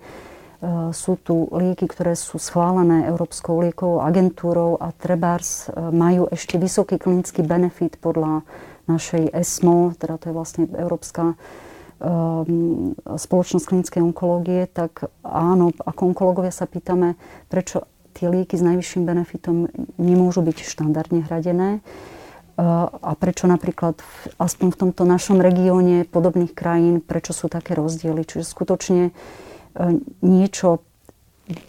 sú 0.95 1.19
tu 1.19 1.51
lieky, 1.51 1.83
ktoré 1.83 2.15
sú 2.15 2.39
schválené 2.39 3.03
Európskou 3.11 3.59
liekovou 3.67 3.99
agentúrou 3.99 4.79
a 4.79 4.95
trebárs 4.95 5.67
majú 5.75 6.31
ešte 6.31 6.55
vysoký 6.55 6.95
klinický 6.95 7.43
benefit 7.43 7.99
podľa 7.99 8.47
našej 8.87 9.27
ESMO, 9.35 9.99
teda 9.99 10.15
to 10.15 10.31
je 10.31 10.37
vlastne 10.39 10.63
Európska 10.71 11.35
spoločnosť 13.17 13.65
klinickej 13.65 14.01
onkológie, 14.05 14.69
tak 14.69 15.09
áno, 15.25 15.73
ako 15.81 16.13
onkológovia 16.13 16.53
sa 16.53 16.69
pýtame, 16.69 17.17
prečo 17.49 17.89
tie 18.13 18.29
lieky 18.29 18.57
s 18.57 18.65
najvyšším 18.65 19.03
benefitom 19.05 19.69
nemôžu 19.97 20.45
byť 20.45 20.57
štandardne 20.61 21.25
hradené 21.25 21.69
ehm, 21.77 21.81
a 22.89 23.11
prečo 23.17 23.49
napríklad 23.49 23.97
v, 24.01 24.13
aspoň 24.37 24.67
v 24.73 24.79
tomto 24.85 25.03
našom 25.05 25.41
regióne 25.41 26.05
podobných 26.05 26.53
krajín, 26.53 27.01
prečo 27.01 27.33
sú 27.33 27.49
také 27.49 27.73
rozdiely. 27.77 28.25
Čiže 28.25 28.45
skutočne 28.45 29.01
ehm, 29.09 30.01
niečo 30.21 30.85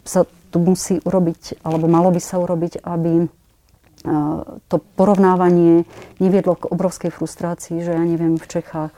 sa 0.05 0.29
tu 0.49 0.59
musí 0.61 1.01
urobiť, 1.05 1.61
alebo 1.65 1.87
malo 1.89 2.09
by 2.09 2.21
sa 2.21 2.41
urobiť, 2.41 2.81
aby 2.83 3.29
to 4.69 4.77
porovnávanie 4.95 5.83
neviedlo 6.23 6.55
k 6.55 6.71
obrovskej 6.71 7.11
frustrácii, 7.11 7.83
že 7.83 7.93
ja 7.95 8.03
neviem, 8.03 8.39
v 8.39 8.47
Čechách 8.47 8.95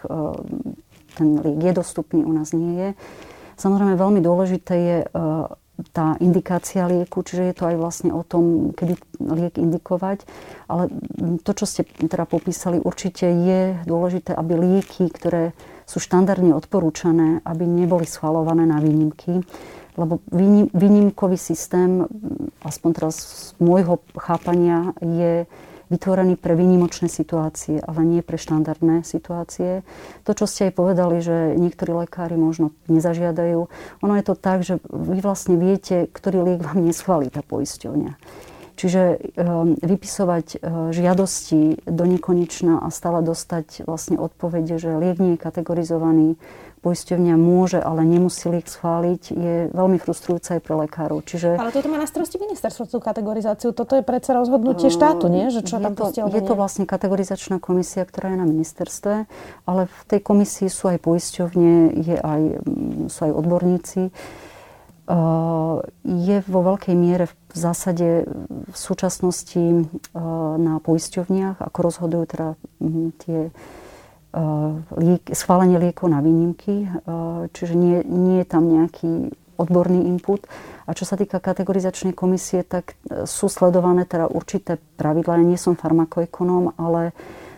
ten 1.15 1.41
liek 1.43 1.71
je 1.71 1.73
dostupný, 1.73 2.25
u 2.25 2.33
nás 2.33 2.53
nie 2.55 2.77
je. 2.77 2.89
Samozrejme 3.61 3.93
veľmi 3.99 4.21
dôležité 4.25 4.75
je 4.75 4.99
e, 5.05 5.07
tá 5.93 6.17
indikácia 6.21 6.85
lieku, 6.85 7.25
čiže 7.25 7.53
je 7.53 7.55
to 7.57 7.65
aj 7.69 7.77
vlastne 7.77 8.11
o 8.13 8.25
tom, 8.25 8.73
kedy 8.77 8.97
liek 9.21 9.57
indikovať. 9.57 10.25
Ale 10.69 10.93
to, 11.41 11.53
čo 11.57 11.65
ste 11.65 11.83
teda 11.85 12.29
popísali, 12.29 12.81
určite 12.81 13.29
je 13.29 13.81
dôležité, 13.89 14.37
aby 14.37 14.53
lieky, 14.57 15.09
ktoré 15.09 15.57
sú 15.89 15.99
štandardne 15.99 16.55
odporúčané, 16.55 17.43
aby 17.43 17.65
neboli 17.67 18.05
schvalované 18.07 18.69
na 18.69 18.79
výnimky. 18.79 19.43
Lebo 19.99 20.23
výnimkový 20.73 21.35
systém, 21.35 22.07
aspoň 22.63 22.91
teraz 22.95 23.15
z 23.19 23.59
môjho 23.59 23.99
chápania, 24.15 24.95
je 25.03 25.45
vytvorený 25.91 26.39
pre 26.39 26.55
výnimočné 26.55 27.11
situácie, 27.11 27.83
ale 27.83 28.07
nie 28.07 28.23
pre 28.23 28.39
štandardné 28.39 29.03
situácie. 29.03 29.83
To, 30.23 30.33
čo 30.33 30.47
ste 30.47 30.71
aj 30.71 30.79
povedali, 30.79 31.19
že 31.19 31.59
niektorí 31.59 31.91
lekári 31.93 32.39
možno 32.39 32.71
nezažiadajú, 32.87 33.67
ono 34.01 34.15
je 34.15 34.25
to 34.25 34.35
tak, 34.39 34.63
že 34.63 34.79
vy 34.87 35.19
vlastne 35.19 35.59
viete, 35.59 36.07
ktorý 36.07 36.47
liek 36.47 36.63
vám 36.63 36.81
neschválí 36.81 37.29
tá 37.29 37.43
poisťovňa. 37.43 38.15
Čiže 38.81 39.37
vypisovať 39.85 40.65
žiadosti 40.89 41.85
do 41.85 42.05
nekonečna 42.09 42.81
a 42.81 42.89
stále 42.89 43.21
dostať 43.21 43.85
vlastne 43.85 44.17
odpovede, 44.17 44.81
že 44.81 44.97
liek 44.97 45.21
nie 45.21 45.37
je 45.37 45.43
kategorizovaný, 45.45 46.41
poisťovňa 46.81 47.35
môže, 47.37 47.77
ale 47.77 48.09
nemusí 48.09 48.49
liek 48.49 48.65
schváliť, 48.65 49.23
je 49.31 49.55
veľmi 49.71 50.01
frustrujúce 50.01 50.57
aj 50.57 50.61
pre 50.65 50.75
lekárov. 50.81 51.21
Čiže... 51.25 51.61
Ale 51.61 51.73
toto 51.73 51.93
má 51.93 52.01
na 52.01 52.09
starosti 52.09 52.41
ministerstvo 52.41 52.89
tú 52.89 52.99
kategorizáciu. 53.05 53.77
Toto 53.77 54.01
je 54.01 54.05
predsa 54.05 54.33
rozhodnutie 54.33 54.89
uh, 54.89 54.95
štátu, 54.95 55.29
nie? 55.29 55.53
Že 55.53 55.61
čo 55.69 55.75
je 55.77 55.83
tam 55.85 55.95
to, 55.95 56.05
je 56.11 56.43
to 56.43 56.55
vlastne 56.57 56.89
kategorizačná 56.89 57.61
komisia, 57.61 58.09
ktorá 58.09 58.33
je 58.33 58.39
na 58.41 58.49
ministerstve, 58.49 59.15
ale 59.69 59.83
v 59.87 60.01
tej 60.09 60.21
komisii 60.25 60.69
sú 60.73 60.89
aj 60.89 60.99
poisťovne, 61.05 61.73
je 62.01 62.17
aj, 62.17 62.43
mm, 62.65 63.13
sú 63.13 63.21
aj 63.29 63.33
odborníci. 63.37 64.03
Je 66.07 66.37
vo 66.47 66.61
veľkej 66.63 66.95
miere 66.95 67.27
v 67.27 67.35
zásade 67.51 68.31
v 68.47 68.77
súčasnosti 68.79 69.91
na 70.55 70.79
poisťovniach, 70.79 71.59
ako 71.59 71.79
rozhodujú 71.83 72.25
teda 72.31 72.49
um, 72.79 73.11
tie 73.19 73.51
liek, 74.95 75.27
schválenie 75.35 75.79
liekov 75.79 76.07
na 76.11 76.23
výnimky, 76.23 76.87
eh, 76.87 76.91
čiže 77.51 77.75
nie, 77.75 77.99
nie 78.07 78.43
je 78.43 78.47
tam 78.47 78.71
nejaký 78.71 79.35
odborný 79.59 80.09
input. 80.09 80.47
A 80.89 80.97
čo 80.97 81.05
sa 81.05 81.19
týka 81.19 81.43
kategorizačnej 81.43 82.15
komisie, 82.15 82.63
tak 82.63 82.95
eh, 82.95 83.27
sú 83.27 83.51
sledované 83.51 84.07
teda 84.07 84.31
určité 84.31 84.79
pravidlá. 84.99 85.43
Ja 85.43 85.47
nie 85.47 85.59
som 85.59 85.75
farmakoekonóm, 85.75 86.79
ale 86.79 87.11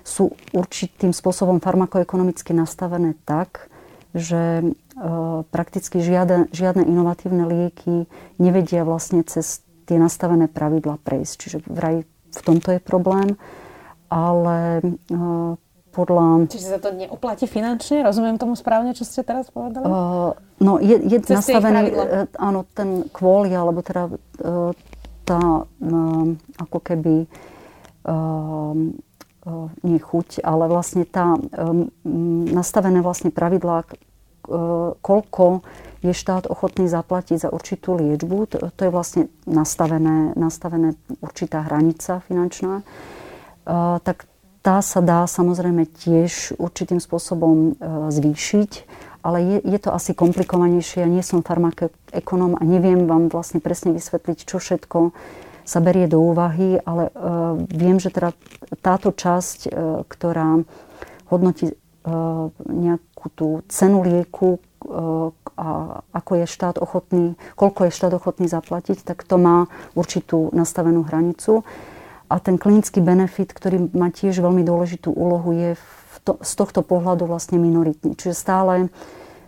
sú 0.02 0.34
určitým 0.50 1.14
spôsobom 1.14 1.62
farmakoekonomicky 1.62 2.50
nastavené 2.50 3.14
tak, 3.22 3.70
že 4.18 4.74
prakticky 5.54 6.02
žiadne, 6.02 6.50
žiadne 6.50 6.84
inovatívne 6.84 7.46
lieky 7.46 8.10
nevedia 8.36 8.82
vlastne 8.82 9.22
cez 9.22 9.62
tie 9.86 10.02
nastavené 10.02 10.50
pravidlá 10.50 10.98
prejsť. 11.00 11.34
Čiže 11.38 11.58
vraj 11.70 12.02
v 12.34 12.40
tomto 12.42 12.74
je 12.74 12.80
problém. 12.82 13.38
Ale 14.10 14.82
podľa... 15.92 16.48
Čiže 16.48 16.68
sa 16.72 16.80
to 16.80 16.96
neoplatí 16.96 17.44
finančne? 17.44 18.00
Rozumiem 18.00 18.40
tomu 18.40 18.56
správne, 18.56 18.96
čo 18.96 19.04
ste 19.04 19.20
teraz 19.20 19.52
povedali? 19.52 19.84
Uh, 19.84 20.32
no, 20.56 20.80
je, 20.80 20.96
je 20.96 21.20
nastavený, 21.28 21.92
uh, 21.92 22.24
áno, 22.40 22.64
ten 22.72 23.04
kvôli, 23.12 23.52
alebo 23.52 23.84
teda 23.84 24.08
uh, 24.08 24.72
tá 25.28 25.68
uh, 25.68 26.26
ako 26.56 26.78
keby 26.80 27.28
uh, 28.08 28.72
uh, 28.72 29.68
nie 29.84 30.00
chuť, 30.00 30.40
ale 30.40 30.64
vlastne 30.72 31.04
tá 31.04 31.36
um, 31.36 31.92
nastavené 32.48 33.04
vlastne 33.04 33.28
pravidlá, 33.28 33.84
uh, 33.84 34.96
koľko 34.98 35.60
je 36.02 36.10
štát 36.10 36.50
ochotný 36.50 36.90
zaplatiť 36.90 37.46
za 37.46 37.48
určitú 37.52 37.94
liečbu. 37.94 38.36
To, 38.56 38.56
to 38.74 38.80
je 38.82 38.90
vlastne 38.90 39.22
nastavené, 39.46 40.34
nastavené 40.34 40.98
určitá 41.22 41.62
hranica 41.68 42.24
finančná. 42.26 42.82
Uh, 43.62 44.02
tak 44.02 44.26
tá 44.62 44.78
sa 44.78 45.02
dá 45.02 45.26
samozrejme 45.26 45.90
tiež 45.90 46.54
určitým 46.56 47.02
spôsobom 47.02 47.56
e, 47.56 47.70
zvýšiť, 48.14 48.70
ale 49.22 49.38
je, 49.42 49.58
je 49.62 49.78
to 49.78 49.90
asi 49.90 50.14
komplikovanejšie. 50.14 51.02
Ja 51.02 51.10
nie 51.10 51.22
som 51.22 51.42
farmakoekonom 51.42 52.58
a 52.58 52.62
neviem 52.62 53.06
vám 53.06 53.30
vlastne 53.30 53.62
presne 53.62 53.94
vysvetliť, 53.94 54.38
čo 54.46 54.58
všetko 54.58 55.14
sa 55.62 55.78
berie 55.78 56.10
do 56.10 56.18
úvahy, 56.18 56.82
ale 56.82 57.14
uh, 57.14 57.54
viem, 57.70 58.02
že 58.02 58.10
teda 58.10 58.34
táto 58.82 59.14
časť, 59.14 59.70
uh, 59.70 60.02
ktorá 60.10 60.66
hodnotí 61.30 61.70
uh, 61.70 62.50
nejakú 62.66 63.26
tú 63.30 63.48
cenu 63.70 64.02
lieku 64.02 64.58
uh, 64.58 65.30
a 65.54 66.02
ako 66.10 66.42
je 66.42 66.46
štát 66.50 66.82
ochotný, 66.82 67.38
koľko 67.54 67.86
je 67.86 67.94
štát 67.94 68.12
ochotný 68.18 68.50
zaplatiť, 68.50 69.06
tak 69.06 69.22
to 69.22 69.38
má 69.38 69.70
určitú 69.94 70.50
nastavenú 70.50 71.06
hranicu. 71.06 71.62
A 72.32 72.40
ten 72.40 72.56
klinický 72.56 73.04
benefit, 73.04 73.52
ktorý 73.52 73.92
má 73.92 74.08
tiež 74.08 74.40
veľmi 74.40 74.64
dôležitú 74.64 75.12
úlohu, 75.12 75.52
je 75.52 75.76
to, 76.24 76.40
z 76.40 76.52
tohto 76.56 76.80
pohľadu 76.80 77.28
vlastne 77.28 77.60
minoritný. 77.60 78.16
Čiže 78.16 78.32
stále 78.32 78.88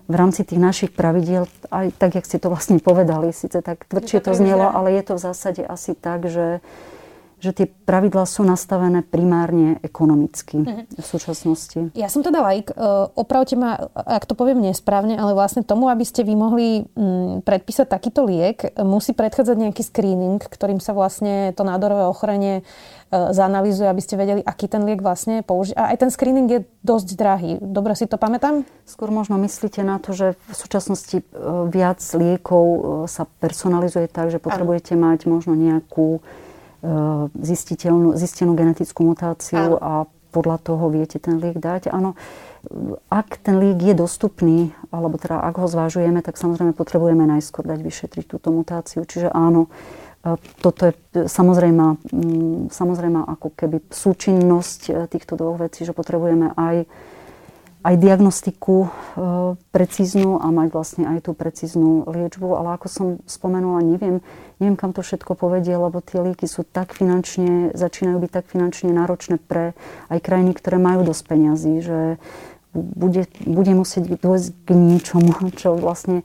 v 0.05 0.14
rámci 0.20 0.44
tých 0.44 0.61
našich 0.61 0.90
pravidiel, 0.92 1.49
aj 1.73 1.97
tak, 1.97 2.20
jak 2.20 2.29
ste 2.29 2.37
to 2.37 2.53
vlastne 2.53 2.77
povedali, 2.77 3.33
síce 3.33 3.64
tak 3.64 3.88
tvrdšie 3.88 4.20
to 4.20 4.37
znelo, 4.37 4.68
ale 4.68 4.92
je 5.01 5.03
to 5.09 5.16
v 5.16 5.25
zásade 5.25 5.62
asi 5.64 5.97
tak, 5.97 6.29
že 6.29 6.61
že 7.44 7.52
tie 7.52 7.66
pravidlá 7.68 8.24
sú 8.24 8.40
nastavené 8.48 9.04
primárne 9.04 9.76
ekonomicky 9.85 10.64
uh-huh. 10.64 10.88
v 10.88 11.04
súčasnosti. 11.04 11.92
Ja 11.92 12.09
som 12.09 12.24
teda 12.24 12.40
like, 12.40 12.72
opravte 13.14 13.61
ma, 13.61 13.92
ak 13.92 14.24
to 14.24 14.33
poviem 14.33 14.64
nesprávne, 14.64 15.20
ale 15.20 15.37
vlastne 15.37 15.61
tomu, 15.61 15.92
aby 15.92 16.02
ste 16.09 16.24
vy 16.24 16.33
mohli 16.33 16.88
mm, 16.88 17.44
predpísať 17.44 17.87
takýto 17.87 18.24
liek, 18.24 18.72
musí 18.80 19.12
predchádzať 19.12 19.57
nejaký 19.61 19.83
screening, 19.85 20.40
ktorým 20.40 20.80
sa 20.80 20.96
vlastne 20.96 21.52
to 21.52 21.62
nádorové 21.66 22.09
ochorenie 22.09 22.54
e, 22.61 22.62
zanalizuje, 23.12 23.90
aby 23.90 24.02
ste 24.02 24.16
vedeli, 24.16 24.40
aký 24.40 24.70
ten 24.70 24.87
liek 24.88 25.04
vlastne 25.04 25.44
použiť. 25.44 25.74
A 25.76 25.92
aj 25.92 26.07
ten 26.07 26.11
screening 26.11 26.48
je 26.48 26.61
dosť 26.80 27.09
drahý. 27.18 27.52
Dobre 27.61 27.92
si 27.98 28.09
to 28.09 28.16
pamätám? 28.16 28.64
Skôr 28.88 29.12
možno 29.12 29.37
myslíte 29.42 29.85
na 29.85 30.00
to, 30.00 30.16
že 30.16 30.40
v 30.48 30.54
súčasnosti 30.54 31.20
e, 31.20 31.24
viac 31.68 32.00
liekov 32.16 32.64
e, 32.64 32.80
sa 33.11 33.28
personalizuje 33.28 34.09
tak, 34.09 34.33
že 34.33 34.40
potrebujete 34.40 34.96
mať 34.96 35.26
možno 35.28 35.52
nejakú 35.59 36.24
zistenú 38.18 38.53
genetickú 38.53 39.09
mutáciu 39.09 39.81
a 39.81 40.05
podľa 40.35 40.59
toho 40.66 40.90
viete 40.90 41.23
ten 41.23 41.38
liek 41.38 41.62
dať. 41.62 41.94
Áno, 41.94 42.18
ak 43.07 43.38
ten 43.38 43.62
liek 43.62 43.79
je 43.79 43.94
dostupný, 43.94 44.75
alebo 44.90 45.14
teda 45.14 45.38
ak 45.38 45.55
ho 45.62 45.70
zvážujeme, 45.70 46.18
tak 46.27 46.35
samozrejme 46.35 46.75
potrebujeme 46.75 47.23
najskôr 47.23 47.62
dať 47.62 47.81
vyšetriť 47.81 48.25
túto 48.27 48.51
mutáciu. 48.51 49.07
Čiže 49.07 49.31
áno, 49.31 49.70
toto 50.64 50.88
je 50.88 50.94
samozrejme, 51.29 52.01
samozrejme 52.73 53.20
ako 53.29 53.49
keby 53.53 53.85
súčinnosť 53.92 54.81
e, 54.88 54.92
týchto 55.05 55.37
dvoch 55.37 55.61
vecí, 55.61 55.85
že 55.85 55.92
potrebujeme 55.92 56.57
aj 56.57 56.88
aj 57.85 57.94
diagnostiku 58.01 58.77
e, 58.81 58.88
precíznu 59.68 60.40
a 60.40 60.49
mať 60.49 60.68
vlastne 60.73 61.05
aj 61.05 61.29
tú 61.29 61.37
precíznu 61.37 62.09
liečbu. 62.09 62.57
Ale 62.57 62.81
ako 62.81 62.88
som 62.88 63.07
spomenula, 63.29 63.85
neviem, 63.85 64.25
neviem, 64.57 64.77
kam 64.81 64.97
to 64.97 65.05
všetko 65.05 65.37
povedie, 65.37 65.77
lebo 65.77 66.01
tie 66.01 66.25
lieky 66.25 66.49
sú 66.49 66.64
tak 66.64 66.97
finančne, 66.97 67.77
začínajú 67.77 68.16
byť 68.25 68.31
tak 68.33 68.49
finančne 68.49 68.88
náročné 68.88 69.37
pre 69.37 69.77
aj 70.09 70.18
krajiny, 70.25 70.57
ktoré 70.57 70.81
majú 70.81 71.05
dosť 71.05 71.23
peňazí, 71.29 71.75
že 71.85 71.99
bude, 72.73 73.29
bude 73.44 73.73
musieť 73.77 74.16
dôjsť 74.16 74.49
k 74.64 74.70
niečomu, 74.73 75.33
čo 75.61 75.77
vlastne 75.77 76.25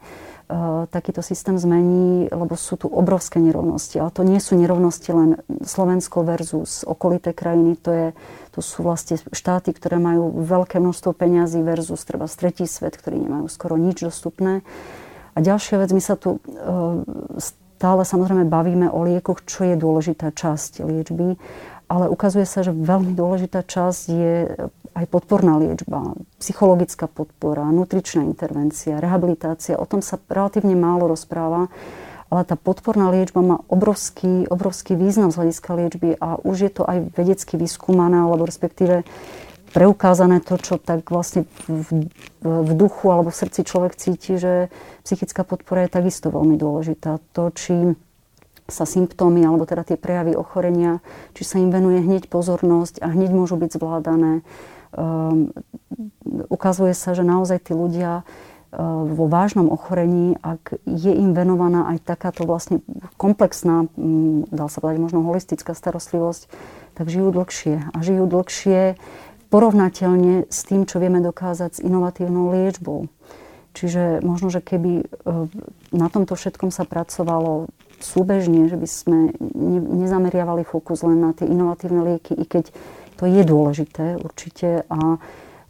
uh, 0.50 0.88
takýto 0.88 1.20
systém 1.20 1.60
zmení, 1.60 2.32
lebo 2.32 2.56
sú 2.56 2.80
tu 2.80 2.88
obrovské 2.88 3.38
nerovnosti. 3.38 4.00
Ale 4.00 4.10
to 4.10 4.24
nie 4.24 4.40
sú 4.42 4.56
nerovnosti 4.56 5.10
len 5.12 5.30
Slovensko 5.62 6.24
versus 6.24 6.82
okolité 6.88 7.36
krajiny, 7.36 7.76
to 7.78 7.90
je 7.92 8.06
to 8.50 8.60
sú 8.60 8.82
vlastne 8.82 9.18
štáty, 9.30 9.70
ktoré 9.70 10.02
majú 10.02 10.42
veľké 10.42 10.82
množstvo 10.82 11.14
peňazí 11.14 11.62
versus 11.62 12.02
treba 12.02 12.26
tretí 12.26 12.66
svet, 12.66 12.98
ktorí 12.98 13.18
nemajú 13.22 13.46
skoro 13.46 13.78
nič 13.78 14.02
dostupné. 14.02 14.66
A 15.34 15.38
ďalšia 15.38 15.78
vec, 15.78 15.90
my 15.94 16.02
sa 16.02 16.18
tu 16.18 16.36
e, 16.36 16.40
stále 17.38 18.02
samozrejme 18.02 18.50
bavíme 18.50 18.90
o 18.90 19.06
liekoch, 19.06 19.46
čo 19.46 19.64
je 19.64 19.78
dôležitá 19.78 20.34
časť 20.34 20.82
liečby, 20.82 21.38
ale 21.86 22.10
ukazuje 22.10 22.44
sa, 22.44 22.66
že 22.66 22.74
veľmi 22.74 23.14
dôležitá 23.14 23.62
časť 23.62 24.02
je 24.10 24.34
aj 24.90 25.06
podporná 25.06 25.54
liečba, 25.56 26.18
psychologická 26.42 27.06
podpora, 27.06 27.62
nutričná 27.70 28.26
intervencia, 28.26 28.98
rehabilitácia. 28.98 29.78
O 29.78 29.86
tom 29.86 30.02
sa 30.02 30.18
relatívne 30.28 30.74
málo 30.74 31.06
rozpráva 31.06 31.70
ale 32.30 32.46
tá 32.46 32.54
podporná 32.54 33.10
liečba 33.10 33.42
má 33.42 33.56
obrovský, 33.66 34.46
obrovský 34.46 34.94
význam 34.94 35.34
z 35.34 35.38
hľadiska 35.42 35.70
liečby 35.74 36.10
a 36.22 36.38
už 36.38 36.56
je 36.62 36.70
to 36.70 36.82
aj 36.86 37.10
vedecky 37.18 37.58
vyskúmané, 37.58 38.22
alebo 38.22 38.46
respektíve 38.46 39.02
preukázané 39.74 40.42
to, 40.42 40.58
čo 40.58 40.78
tak 40.78 41.10
vlastne 41.10 41.46
v, 41.66 42.10
v 42.42 42.70
duchu 42.74 43.10
alebo 43.10 43.30
v 43.30 43.38
srdci 43.38 43.66
človek 43.66 43.94
cíti, 43.94 44.38
že 44.38 44.70
psychická 45.06 45.46
podpora 45.46 45.86
je 45.86 45.94
takisto 45.94 46.30
veľmi 46.30 46.58
dôležitá. 46.58 47.22
To, 47.34 47.54
či 47.54 47.94
sa 48.70 48.86
symptómy 48.86 49.42
alebo 49.42 49.66
teda 49.66 49.82
tie 49.82 49.98
prejavy 49.98 50.38
ochorenia, 50.38 51.02
či 51.34 51.42
sa 51.42 51.58
im 51.58 51.74
venuje 51.74 52.02
hneď 52.02 52.30
pozornosť 52.30 53.02
a 53.02 53.10
hneď 53.10 53.30
môžu 53.34 53.58
byť 53.58 53.70
zvládané. 53.74 54.46
Um, 54.90 55.54
ukazuje 56.50 56.94
sa, 56.94 57.14
že 57.14 57.26
naozaj 57.26 57.70
tí 57.70 57.72
ľudia 57.74 58.26
vo 58.78 59.26
vážnom 59.26 59.66
ochorení, 59.66 60.38
ak 60.46 60.78
je 60.86 61.10
im 61.10 61.34
venovaná 61.34 61.90
aj 61.90 62.06
takáto 62.06 62.46
vlastne 62.46 62.78
komplexná, 63.18 63.90
mm, 63.98 64.54
dá 64.54 64.70
sa 64.70 64.78
povedať 64.78 65.02
možno 65.02 65.26
holistická 65.26 65.74
starostlivosť, 65.74 66.46
tak 66.94 67.10
žijú 67.10 67.34
dlhšie. 67.34 67.90
A 67.90 67.96
žijú 67.98 68.30
dlhšie 68.30 68.94
porovnateľne 69.50 70.46
s 70.46 70.60
tým, 70.62 70.86
čo 70.86 71.02
vieme 71.02 71.18
dokázať 71.18 71.82
s 71.82 71.84
inovatívnou 71.84 72.54
liečbou. 72.54 73.10
Čiže 73.74 74.22
možno, 74.22 74.54
že 74.54 74.62
keby 74.62 74.92
eh, 75.02 75.06
na 75.90 76.06
tomto 76.06 76.38
všetkom 76.38 76.70
sa 76.70 76.86
pracovalo 76.86 77.70
súbežne, 78.00 78.70
že 78.70 78.80
by 78.80 78.88
sme 78.88 79.18
nezameriavali 79.98 80.64
fokus 80.64 81.04
len 81.04 81.20
na 81.20 81.36
tie 81.36 81.44
inovatívne 81.44 82.00
lieky, 82.06 82.32
i 82.32 82.48
keď 82.48 82.72
to 83.20 83.28
je 83.28 83.42
dôležité 83.44 84.16
určite 84.16 84.88
a 84.88 85.20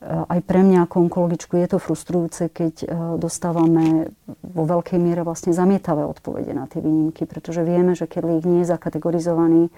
aj 0.01 0.41
pre 0.49 0.65
mňa 0.65 0.89
ako 0.89 0.97
onkologičku 1.09 1.61
je 1.61 1.69
to 1.69 1.77
frustrujúce, 1.77 2.49
keď 2.49 2.75
e, 2.81 2.87
dostávame 3.21 4.09
vo 4.41 4.65
veľkej 4.65 4.97
miere 4.97 5.21
vlastne 5.21 5.53
zamietavé 5.53 6.09
odpovede 6.09 6.57
na 6.57 6.65
tie 6.65 6.81
výnimky, 6.81 7.29
pretože 7.29 7.61
vieme, 7.61 7.93
že 7.93 8.09
keď 8.09 8.23
liek 8.25 8.45
nie 8.49 8.65
je 8.65 8.73
zakategorizovaný, 8.73 9.69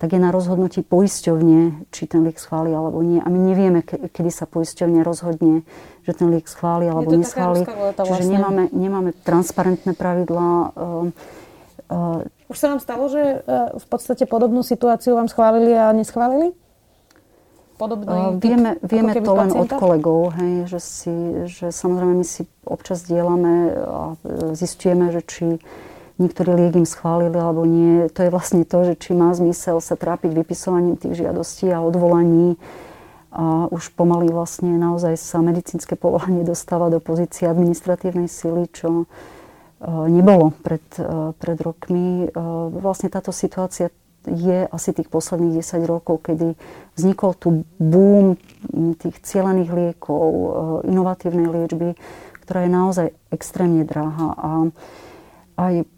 tak 0.00 0.16
je 0.16 0.20
na 0.20 0.32
rozhodnutí 0.32 0.80
poisťovne, 0.80 1.92
či 1.92 2.08
ten 2.08 2.24
liek 2.24 2.40
schváli 2.40 2.72
alebo 2.72 3.04
nie. 3.04 3.20
A 3.20 3.28
my 3.28 3.36
nevieme, 3.36 3.84
kedy 3.84 4.32
sa 4.32 4.48
poisťovne 4.48 5.04
rozhodne, 5.04 5.60
že 6.08 6.12
ten 6.16 6.32
liek 6.32 6.48
schváli 6.48 6.88
alebo 6.88 7.12
neschváli. 7.12 7.68
Čiže 7.68 8.00
vlastne. 8.00 8.32
nemáme, 8.32 8.64
nemáme 8.72 9.10
transparentné 9.24 9.92
pravidlá. 9.92 10.72
Uh, 10.72 11.12
uh, 11.92 12.48
Už 12.48 12.56
sa 12.56 12.72
vám 12.72 12.80
stalo, 12.80 13.08
že 13.08 13.44
v 13.76 13.86
podstate 13.88 14.24
podobnú 14.24 14.64
situáciu 14.64 15.16
vám 15.16 15.28
schválili 15.28 15.72
a 15.76 15.92
neschválili? 15.96 16.56
Podobný 17.76 18.08
uh, 18.08 18.34
Vieme, 18.40 18.80
vieme 18.80 19.12
to 19.20 19.32
len 19.36 19.52
pacienta? 19.52 19.76
od 19.76 19.80
kolegov, 19.80 20.20
hej, 20.40 20.54
že, 20.66 20.80
si, 20.80 21.14
že 21.46 21.66
samozrejme 21.70 22.18
my 22.18 22.26
si 22.26 22.48
občas 22.64 23.04
dielame 23.04 23.76
a 23.76 24.00
zistujeme, 24.56 25.12
že 25.12 25.22
či 25.22 25.44
niektorý 26.16 26.56
liek 26.56 26.74
im 26.76 26.88
schválili 26.88 27.36
alebo 27.36 27.68
nie. 27.68 28.08
To 28.12 28.20
je 28.24 28.30
vlastne 28.32 28.64
to, 28.64 28.84
že 28.84 28.94
či 28.96 29.12
má 29.12 29.32
zmysel 29.36 29.80
sa 29.84 29.94
trápiť 29.96 30.32
vypisovaním 30.32 30.96
tých 30.96 31.20
žiadostí 31.20 31.68
a 31.72 31.84
odvolaní. 31.84 32.56
A 33.36 33.68
už 33.68 33.92
pomaly 33.92 34.32
vlastne 34.32 34.80
naozaj 34.80 35.20
sa 35.20 35.44
medicínske 35.44 35.92
povolanie 35.92 36.40
dostáva 36.40 36.88
do 36.88 37.04
pozície 37.04 37.44
administratívnej 37.44 38.32
sily, 38.32 38.64
čo 38.72 39.04
e, 39.04 39.06
nebolo 40.08 40.56
pred, 40.64 40.84
e, 40.96 41.36
pred 41.36 41.58
rokmi. 41.60 42.24
E, 42.24 42.28
vlastne 42.80 43.12
táto 43.12 43.36
situácia 43.36 43.92
je 44.26 44.66
asi 44.66 44.90
tých 44.92 45.08
posledných 45.08 45.62
10 45.62 45.86
rokov, 45.86 46.26
kedy 46.26 46.58
vznikol 46.98 47.32
tu 47.38 47.62
boom 47.78 48.34
tých 48.98 49.16
cieľených 49.22 49.70
liekov, 49.70 50.26
e, 50.26 50.48
inovatívnej 50.90 51.48
liečby, 51.48 51.88
ktorá 52.42 52.66
je 52.66 52.70
naozaj 52.70 53.06
extrémne 53.30 53.86
drahá. 53.86 54.34
A 54.36 54.50
aj 55.56 55.88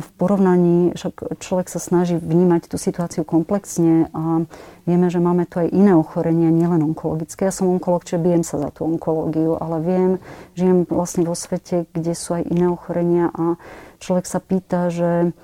v 0.00 0.08
porovnaní, 0.16 0.96
však 0.96 1.36
človek 1.36 1.68
sa 1.68 1.76
snaží 1.76 2.16
vnímať 2.16 2.72
tú 2.72 2.80
situáciu 2.80 3.20
komplexne 3.20 4.08
a 4.16 4.48
vieme, 4.88 5.12
že 5.12 5.20
máme 5.20 5.44
tu 5.44 5.60
aj 5.60 5.68
iné 5.68 5.92
ochorenia, 5.92 6.48
nielen 6.48 6.80
onkologické. 6.80 7.44
Ja 7.44 7.52
som 7.52 7.68
onkolog, 7.68 8.08
čiže 8.08 8.24
bijem 8.24 8.44
sa 8.48 8.56
za 8.56 8.72
tú 8.72 8.88
onkológiu, 8.88 9.60
ale 9.60 9.76
viem, 9.84 10.10
žijem 10.56 10.88
vlastne 10.88 11.28
vo 11.28 11.36
svete, 11.36 11.84
kde 11.92 12.16
sú 12.16 12.40
aj 12.40 12.48
iné 12.48 12.66
ochorenia 12.72 13.28
a 13.36 13.60
človek 14.00 14.24
sa 14.24 14.40
pýta, 14.40 14.88
že 14.88 15.36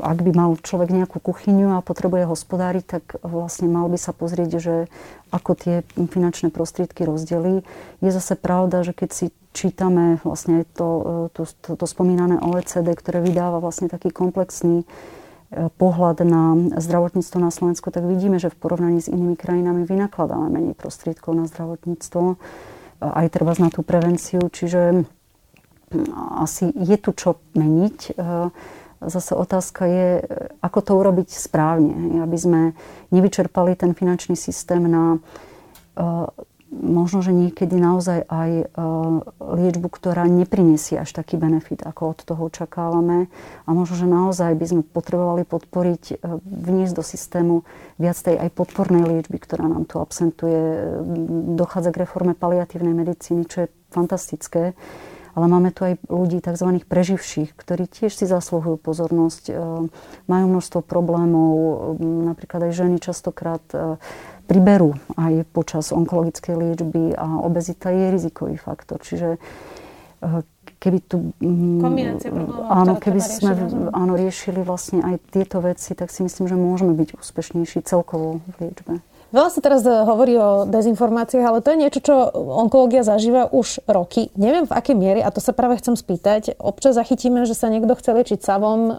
ak 0.00 0.18
by 0.24 0.32
mal 0.34 0.50
človek 0.58 0.90
nejakú 0.90 1.22
kuchyňu 1.22 1.78
a 1.78 1.84
potrebuje 1.84 2.26
hospodáriť, 2.26 2.84
tak 2.84 3.04
vlastne 3.22 3.70
mal 3.70 3.86
by 3.86 3.98
sa 4.00 4.10
pozrieť, 4.10 4.50
že 4.58 4.74
ako 5.30 5.54
tie 5.54 5.74
finančné 5.94 6.50
prostriedky 6.50 7.06
rozdelí. 7.06 7.62
Je 8.02 8.10
zase 8.10 8.34
pravda, 8.34 8.82
že 8.82 8.96
keď 8.96 9.10
si 9.12 9.26
čítame 9.54 10.18
vlastne 10.26 10.66
to, 10.74 11.30
to, 11.30 11.46
to, 11.62 11.78
to 11.78 11.86
spomínané 11.86 12.42
OECD, 12.42 12.96
ktoré 12.98 13.22
vydáva 13.22 13.62
vlastne 13.62 13.86
taký 13.86 14.10
komplexný 14.10 14.82
e, 14.82 14.86
pohľad 15.78 16.26
na 16.26 16.74
zdravotníctvo 16.82 17.38
na 17.38 17.54
Slovensku, 17.54 17.94
tak 17.94 18.02
vidíme, 18.02 18.42
že 18.42 18.50
v 18.50 18.58
porovnaní 18.58 18.98
s 18.98 19.06
inými 19.06 19.38
krajinami 19.38 19.86
vynakladáme 19.86 20.50
menej 20.50 20.74
prostriedkov 20.74 21.38
na 21.38 21.46
zdravotníctvo, 21.46 22.34
aj 22.98 23.26
treba 23.30 23.54
na 23.62 23.70
tú 23.70 23.86
prevenciu, 23.86 24.42
čiže 24.48 25.06
asi 26.40 26.74
je 26.74 26.96
tu 26.98 27.14
čo 27.14 27.38
meniť. 27.54 28.18
E, 29.04 29.10
Zase 29.10 29.36
otázka 29.36 29.84
je, 29.86 30.08
ako 30.64 30.78
to 30.80 30.92
urobiť 30.96 31.28
správne, 31.28 32.24
aby 32.24 32.36
sme 32.40 32.60
nevyčerpali 33.12 33.76
ten 33.76 33.92
finančný 33.92 34.34
systém 34.34 34.80
na 34.88 35.20
uh, 35.20 36.26
možno, 36.74 37.22
že 37.22 37.30
niekedy 37.30 37.78
naozaj 37.78 38.26
aj 38.26 38.50
uh, 38.66 39.22
liečbu, 39.38 39.86
ktorá 39.86 40.26
neprinesie 40.26 40.98
až 40.98 41.14
taký 41.14 41.38
benefit, 41.38 41.86
ako 41.86 42.16
od 42.16 42.18
toho 42.26 42.42
očakávame. 42.50 43.30
A 43.64 43.68
možno, 43.70 43.94
že 43.94 44.10
naozaj 44.10 44.58
by 44.58 44.66
sme 44.66 44.82
potrebovali 44.82 45.46
podporiť, 45.46 46.18
uh, 46.18 46.42
vniesť 46.42 46.94
do 46.98 47.04
systému 47.06 47.54
viac 48.00 48.18
tej 48.18 48.40
aj 48.40 48.50
podpornej 48.50 49.06
liečby, 49.06 49.38
ktorá 49.38 49.70
nám 49.70 49.86
tu 49.86 50.02
absentuje. 50.02 50.58
Dochádza 51.54 51.94
k 51.94 52.02
reforme 52.02 52.34
paliatívnej 52.34 52.96
medicíny, 52.96 53.46
čo 53.46 53.66
je 53.66 53.72
fantastické 53.94 54.74
ale 55.34 55.46
máme 55.50 55.74
tu 55.74 55.82
aj 55.82 55.98
ľudí 56.06 56.38
tzv. 56.38 56.78
preživších, 56.86 57.58
ktorí 57.58 57.90
tiež 57.90 58.14
si 58.14 58.24
zaslúhujú 58.24 58.78
pozornosť, 58.78 59.44
e, 59.50 59.54
majú 60.30 60.44
množstvo 60.46 60.80
problémov, 60.86 61.54
napríklad 62.00 62.70
aj 62.70 62.72
ženy 62.72 62.96
častokrát 63.02 63.62
e, 63.74 63.98
priberú 64.46 64.94
aj 65.18 65.42
počas 65.50 65.90
onkologickej 65.90 66.54
liečby 66.54 67.18
a 67.18 67.42
obezita 67.42 67.90
je 67.90 68.14
rizikový 68.14 68.54
faktor. 68.54 69.02
Čiže 69.02 69.36
e, 69.36 69.38
keby 70.78 70.98
tu... 71.02 71.34
Kombinácia 71.82 72.30
problémov, 72.30 72.70
áno, 72.70 72.92
keby 73.02 73.20
sme 73.20 73.52
áno, 73.90 74.12
riešili 74.14 74.62
vlastne 74.62 75.02
aj 75.02 75.18
tieto 75.34 75.58
veci, 75.58 75.98
tak 75.98 76.14
si 76.14 76.22
myslím, 76.22 76.46
že 76.46 76.54
môžeme 76.54 76.94
byť 76.94 77.18
úspešnejší 77.18 77.82
celkovo 77.82 78.38
v 78.54 78.70
liečbe. 78.70 79.02
Veľa 79.34 79.50
sa 79.50 79.58
teraz 79.58 79.82
e, 79.82 79.90
hovorí 79.90 80.38
o 80.38 80.62
dezinformáciách, 80.62 81.42
ale 81.42 81.58
to 81.58 81.74
je 81.74 81.80
niečo, 81.82 81.98
čo 81.98 82.14
onkológia 82.38 83.02
zažíva 83.02 83.50
už 83.50 83.82
roky. 83.90 84.30
Neviem 84.38 84.70
v 84.70 84.76
akej 84.78 84.94
miere, 84.94 85.26
a 85.26 85.34
to 85.34 85.42
sa 85.42 85.50
práve 85.50 85.82
chcem 85.82 85.98
spýtať. 85.98 86.54
Občas 86.62 86.94
zachytíme, 86.94 87.42
že 87.42 87.58
sa 87.58 87.66
niekto 87.66 87.98
chce 87.98 88.14
liečiť 88.14 88.38
savom, 88.38 88.80
um, 88.86 88.94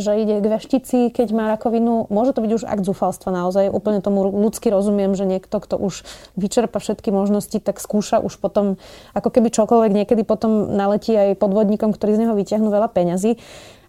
že 0.00 0.16
ide 0.16 0.40
k 0.40 0.48
veštici, 0.48 1.12
keď 1.12 1.28
má 1.36 1.52
rakovinu. 1.52 2.08
Môže 2.08 2.32
to 2.32 2.40
byť 2.40 2.52
už 2.56 2.64
akt 2.64 2.88
zúfalstva 2.88 3.28
naozaj. 3.36 3.68
Úplne 3.68 4.00
tomu 4.00 4.24
ľudsky 4.24 4.72
rozumiem, 4.72 5.12
že 5.12 5.28
niekto, 5.28 5.60
kto 5.60 5.76
už 5.76 6.08
vyčerpa 6.40 6.80
všetky 6.80 7.12
možnosti, 7.12 7.60
tak 7.60 7.76
skúša 7.76 8.24
už 8.24 8.40
potom, 8.40 8.80
ako 9.12 9.28
keby 9.28 9.52
čokoľvek 9.52 9.92
niekedy 9.92 10.24
potom 10.24 10.72
naletí 10.72 11.12
aj 11.12 11.36
podvodníkom, 11.36 11.92
ktorí 11.92 12.16
z 12.16 12.24
neho 12.24 12.32
vyťahnú 12.32 12.72
veľa 12.72 12.88
peňazí. 12.96 13.36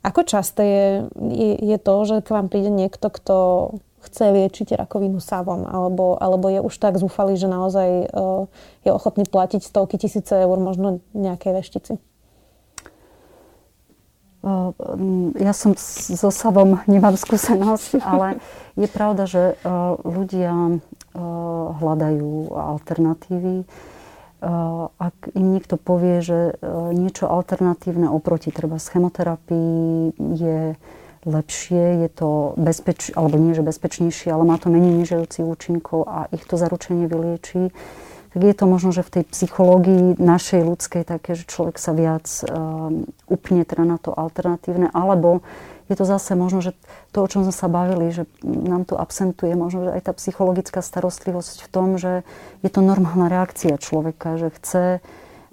Ako 0.04 0.28
časté 0.28 0.64
je, 0.68 0.88
je, 1.16 1.52
je 1.64 1.78
to, 1.80 1.96
že 2.04 2.16
k 2.28 2.30
vám 2.36 2.52
príde 2.52 2.72
niekto, 2.76 3.08
kto 3.08 3.36
chce 4.08 4.32
liečiť 4.32 4.80
rakovinu 4.80 5.20
savom, 5.20 5.68
alebo, 5.68 6.16
alebo 6.16 6.48
je 6.48 6.64
už 6.64 6.76
tak 6.80 6.96
zúfalý, 6.96 7.36
že 7.36 7.52
naozaj 7.52 8.08
uh, 8.08 8.48
je 8.88 8.92
ochotný 8.96 9.28
platiť 9.28 9.62
stovky 9.62 10.00
tisíce 10.00 10.32
eur 10.32 10.58
možno 10.58 11.04
nejakej 11.12 11.52
veštici? 11.60 11.94
Ja 15.42 15.52
som 15.52 15.76
so 15.76 16.30
savom 16.32 16.80
nemám 16.88 17.20
skúsenosť, 17.20 18.00
ale 18.12 18.40
je 18.80 18.88
pravda, 18.88 19.28
že 19.28 19.60
ľudia 20.06 20.80
hľadajú 21.82 22.54
alternatívy. 22.54 23.66
Ak 25.02 25.18
im 25.34 25.48
niekto 25.50 25.82
povie, 25.82 26.22
že 26.22 26.62
niečo 26.94 27.26
alternatívne 27.26 28.06
oproti 28.06 28.54
treba 28.54 28.78
chemoterapii 28.78 30.14
je 30.38 30.78
lepšie, 31.28 32.08
je 32.08 32.10
to 32.10 32.30
bezpeč, 32.56 33.12
alebo 33.12 33.36
nie, 33.36 33.52
že 33.52 33.68
bezpečnejšie, 33.68 34.32
ale 34.32 34.48
má 34.48 34.56
to 34.56 34.72
menej 34.72 35.04
nežajúcich 35.04 35.44
účinkov 35.44 36.08
a 36.08 36.32
ich 36.32 36.48
to 36.48 36.56
zaručenie 36.56 37.12
vyliečí, 37.12 37.76
tak 38.38 38.42
je 38.44 38.56
to 38.56 38.66
možno, 38.70 38.94
že 38.94 39.02
v 39.02 39.14
tej 39.20 39.24
psychológii 39.34 40.22
našej 40.22 40.62
ľudskej 40.62 41.04
také, 41.10 41.34
že 41.34 41.50
človek 41.50 41.82
sa 41.82 41.96
viac 41.96 42.28
um, 42.46 43.10
upne 43.26 43.66
teda 43.66 43.82
na 43.82 43.98
to 43.98 44.14
alternatívne, 44.14 44.94
alebo 44.94 45.42
je 45.88 45.96
to 45.96 46.04
zase 46.04 46.36
možno, 46.36 46.60
že 46.60 46.76
to, 47.16 47.24
o 47.24 47.32
čom 47.32 47.48
sme 47.48 47.56
sa 47.56 47.72
bavili, 47.72 48.12
že 48.12 48.28
nám 48.44 48.84
tu 48.84 49.00
absentuje 49.00 49.56
možno, 49.56 49.88
že 49.88 49.96
aj 49.96 50.02
tá 50.06 50.14
psychologická 50.20 50.84
starostlivosť 50.84 51.64
v 51.64 51.68
tom, 51.72 51.96
že 51.96 52.28
je 52.62 52.70
to 52.70 52.84
normálna 52.84 53.32
reakcia 53.32 53.80
človeka, 53.80 54.36
že 54.36 54.52
chce 54.54 54.84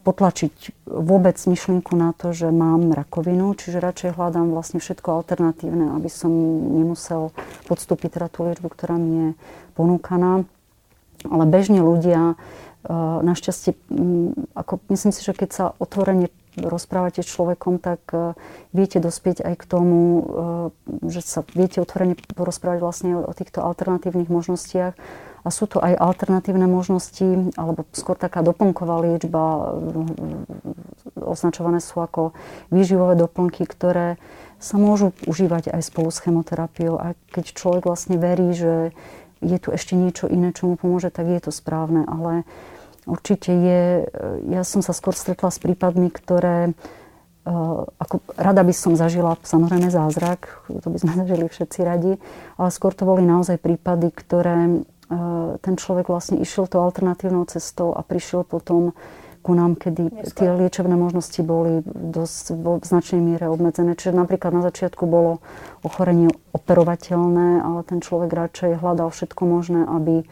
potlačiť 0.05 0.85
vôbec 0.85 1.35
myšlienku 1.41 1.97
na 1.97 2.13
to, 2.13 2.37
že 2.37 2.53
mám 2.53 2.93
rakovinu, 2.93 3.57
čiže 3.57 3.81
radšej 3.81 4.21
hľadám 4.21 4.53
vlastne 4.53 4.79
všetko 4.79 5.09
alternatívne, 5.25 5.97
aby 5.97 6.13
som 6.13 6.31
nemusel 6.77 7.33
podstúpiť 7.65 8.21
teda 8.21 8.29
tú 8.29 8.45
liečbu, 8.45 8.69
ktorá 8.69 9.01
mi 9.01 9.13
je 9.17 9.29
ponúkaná. 9.75 10.45
Ale 11.25 11.45
bežne 11.49 11.81
ľudia, 11.81 12.37
e, 12.85 12.93
našťastie, 13.25 13.73
ako 14.53 14.85
myslím 14.93 15.13
si, 15.17 15.25
že 15.25 15.33
keď 15.33 15.51
sa 15.51 15.65
otvorene 15.81 16.29
rozprávate 16.61 17.25
s 17.25 17.33
človekom, 17.33 17.81
tak 17.81 18.05
e, 18.13 18.37
viete 18.77 19.01
dospieť 19.01 19.41
aj 19.41 19.55
k 19.57 19.65
tomu, 19.65 20.01
e, 20.05 20.23
že 21.09 21.25
sa 21.25 21.41
viete 21.57 21.81
otvorene 21.81 22.15
porozprávať 22.37 22.79
vlastne 22.85 23.11
o 23.17 23.33
týchto 23.33 23.65
alternatívnych 23.65 24.29
možnostiach 24.29 24.95
a 25.45 25.49
sú 25.53 25.69
to 25.69 25.77
aj 25.77 26.01
alternatívne 26.01 26.65
možnosti, 26.65 27.53
alebo 27.61 27.85
skôr 27.93 28.17
taká 28.17 28.41
doplnková 28.41 29.05
liečba, 29.05 29.77
označované 31.21 31.85
sú 31.85 32.01
ako 32.01 32.33
výživové 32.73 33.13
doplnky, 33.21 33.69
ktoré 33.69 34.17
sa 34.57 34.81
môžu 34.81 35.13
užívať 35.29 35.69
aj 35.69 35.85
spolu 35.85 36.09
s 36.09 36.25
chemoterapiou. 36.25 36.97
A 36.97 37.13
keď 37.29 37.53
človek 37.53 37.85
vlastne 37.85 38.17
verí, 38.17 38.57
že 38.57 38.97
je 39.45 39.59
tu 39.61 39.69
ešte 39.69 39.93
niečo 39.93 40.33
iné, 40.33 40.57
čo 40.57 40.65
mu 40.65 40.81
pomôže, 40.81 41.13
tak 41.13 41.29
je 41.29 41.45
to 41.45 41.53
správne. 41.53 42.09
Ale 42.09 42.49
určite 43.05 43.53
je, 43.53 44.09
ja 44.49 44.65
som 44.65 44.81
sa 44.81 44.97
skôr 44.97 45.13
stretla 45.13 45.53
s 45.53 45.61
prípadmi, 45.61 46.09
ktoré 46.09 46.73
ako 48.01 48.25
rada 48.41 48.65
by 48.65 48.73
som 48.73 48.97
zažila 48.97 49.37
samozrejme 49.45 49.93
zázrak, 49.93 50.65
to 50.81 50.89
by 50.89 50.97
sme 50.97 51.13
zažili 51.25 51.47
všetci 51.53 51.79
radi, 51.85 52.13
ale 52.57 52.69
skôr 52.73 52.97
to 52.97 53.05
boli 53.05 53.21
naozaj 53.21 53.61
prípady, 53.61 54.09
ktoré 54.09 54.81
ten 55.61 55.75
človek 55.75 56.09
vlastne 56.09 56.41
išiel 56.41 56.67
tou 56.67 56.83
alternatívnou 56.83 57.45
cestou 57.47 57.95
a 57.95 58.01
prišiel 58.03 58.43
potom 58.45 58.93
ku 59.45 59.53
nám, 59.53 59.77
kedy 59.77 60.09
Neskôr. 60.09 60.37
tie 60.41 60.49
liečebné 60.57 60.97
možnosti 60.97 61.37
boli 61.45 61.85
dosť 61.85 62.57
vo 62.57 62.81
značnej 62.81 63.21
miere 63.21 63.53
obmedzené. 63.53 63.93
Čiže 63.93 64.17
napríklad 64.17 64.57
na 64.57 64.65
začiatku 64.65 65.05
bolo 65.05 65.45
ochorenie 65.85 66.33
operovateľné, 66.57 67.61
ale 67.61 67.85
ten 67.85 68.01
človek 68.01 68.33
radšej 68.33 68.81
hľadal 68.81 69.13
všetko 69.13 69.43
možné, 69.45 69.85
aby 69.85 70.25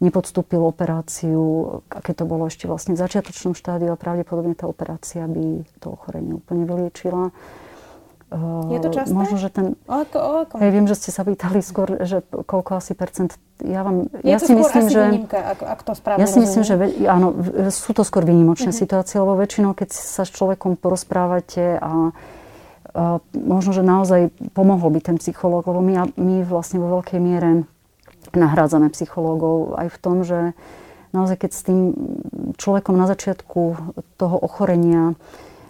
nepodstúpil 0.00 0.64
operáciu, 0.64 1.84
aké 1.92 2.16
to 2.16 2.24
bolo 2.24 2.48
ešte 2.48 2.64
vlastne 2.64 2.96
v 2.96 3.02
začiatočnom 3.04 3.52
štádiu 3.52 3.92
a 3.92 4.00
pravdepodobne 4.00 4.56
tá 4.56 4.64
operácia 4.64 5.26
by 5.28 5.68
to 5.82 5.92
ochorenie 5.92 6.32
úplne 6.32 6.64
vyliečila. 6.64 7.34
Je 8.68 8.78
to 8.84 8.92
časté? 8.92 9.16
Možno, 9.16 9.40
že 9.40 9.48
ten... 9.48 9.66
O 9.88 10.04
ako, 10.04 10.16
o 10.20 10.32
ako? 10.44 10.54
Ja 10.60 10.68
viem, 10.68 10.84
že 10.84 11.00
ste 11.00 11.08
sa 11.08 11.24
pýtali 11.24 11.64
skôr, 11.64 12.04
že 12.04 12.20
koľko 12.28 12.76
asi 12.76 12.92
percent... 12.92 13.32
Ja, 13.64 13.80
vám, 13.80 14.12
je 14.20 14.28
ja 14.28 14.36
to 14.36 14.52
si 14.52 14.54
myslím, 14.54 14.84
asi 14.84 14.92
že... 14.92 15.02
Výnimka, 15.08 15.38
ak, 15.40 15.58
ak 15.64 15.80
to 15.80 15.92
správne 15.96 16.20
Ja 16.20 16.28
si 16.28 16.38
myslím, 16.44 16.62
že 16.62 16.74
áno, 17.08 17.32
sú 17.72 17.96
to 17.96 18.04
skôr 18.04 18.28
výnimočné 18.28 18.68
uh-huh. 18.68 18.84
situácie, 18.84 19.16
lebo 19.16 19.32
väčšinou, 19.40 19.72
keď 19.72 19.96
sa 19.96 20.28
s 20.28 20.30
človekom 20.36 20.76
porozprávate 20.76 21.80
a, 21.80 22.12
a 22.92 23.18
možno, 23.32 23.72
že 23.72 23.80
naozaj 23.80 24.28
pomohol 24.52 24.92
by 24.92 25.00
ten 25.00 25.16
psychológ, 25.16 25.64
lebo 25.64 25.80
my, 25.80 26.12
my 26.20 26.44
vlastne 26.44 26.84
vo 26.84 27.00
veľkej 27.00 27.20
miere 27.24 27.64
nahrádzame 28.36 28.92
psychológov 28.92 29.80
aj 29.80 29.88
v 29.88 29.98
tom, 30.04 30.16
že 30.20 30.52
naozaj 31.16 31.48
keď 31.48 31.50
s 31.56 31.62
tým 31.64 31.80
človekom 32.60 32.92
na 32.92 33.08
začiatku 33.08 33.60
toho 34.20 34.36
ochorenia 34.36 35.16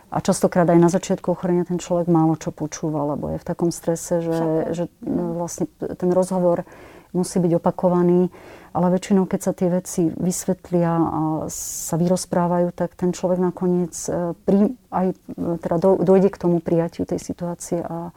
a 0.09 0.25
častokrát 0.25 0.65
aj 0.65 0.81
na 0.81 0.89
začiatku 0.89 1.37
ochorenia 1.37 1.69
ten 1.69 1.77
človek 1.77 2.09
málo 2.09 2.41
čo 2.41 2.49
počúva, 2.49 3.05
lebo 3.13 3.37
je 3.37 3.39
v 3.41 3.49
takom 3.49 3.69
strese, 3.69 4.25
že, 4.25 4.73
že 4.73 4.85
no, 5.05 5.37
vlastne 5.37 5.69
ten 5.79 6.09
rozhovor 6.09 6.65
musí 7.13 7.41
byť 7.41 7.53
opakovaný, 7.57 8.29
ale 8.73 8.87
väčšinou, 8.97 9.25
keď 9.25 9.41
sa 9.41 9.53
tie 9.57 9.69
veci 9.73 10.13
vysvetlia 10.13 10.93
a 10.93 11.21
sa 11.49 11.97
vyrozprávajú, 11.97 12.73
tak 12.77 12.97
ten 12.97 13.17
človek 13.17 13.41
nakoniec 13.41 13.97
e, 14.09 14.37
prí, 14.45 14.77
aj 14.93 15.07
e, 15.13 15.17
teda 15.61 15.77
dojde 16.05 16.29
k 16.29 16.41
tomu 16.41 16.61
prijatiu 16.61 17.09
tej 17.09 17.17
situácie 17.17 17.81
a 17.81 18.09
e, 18.09 18.13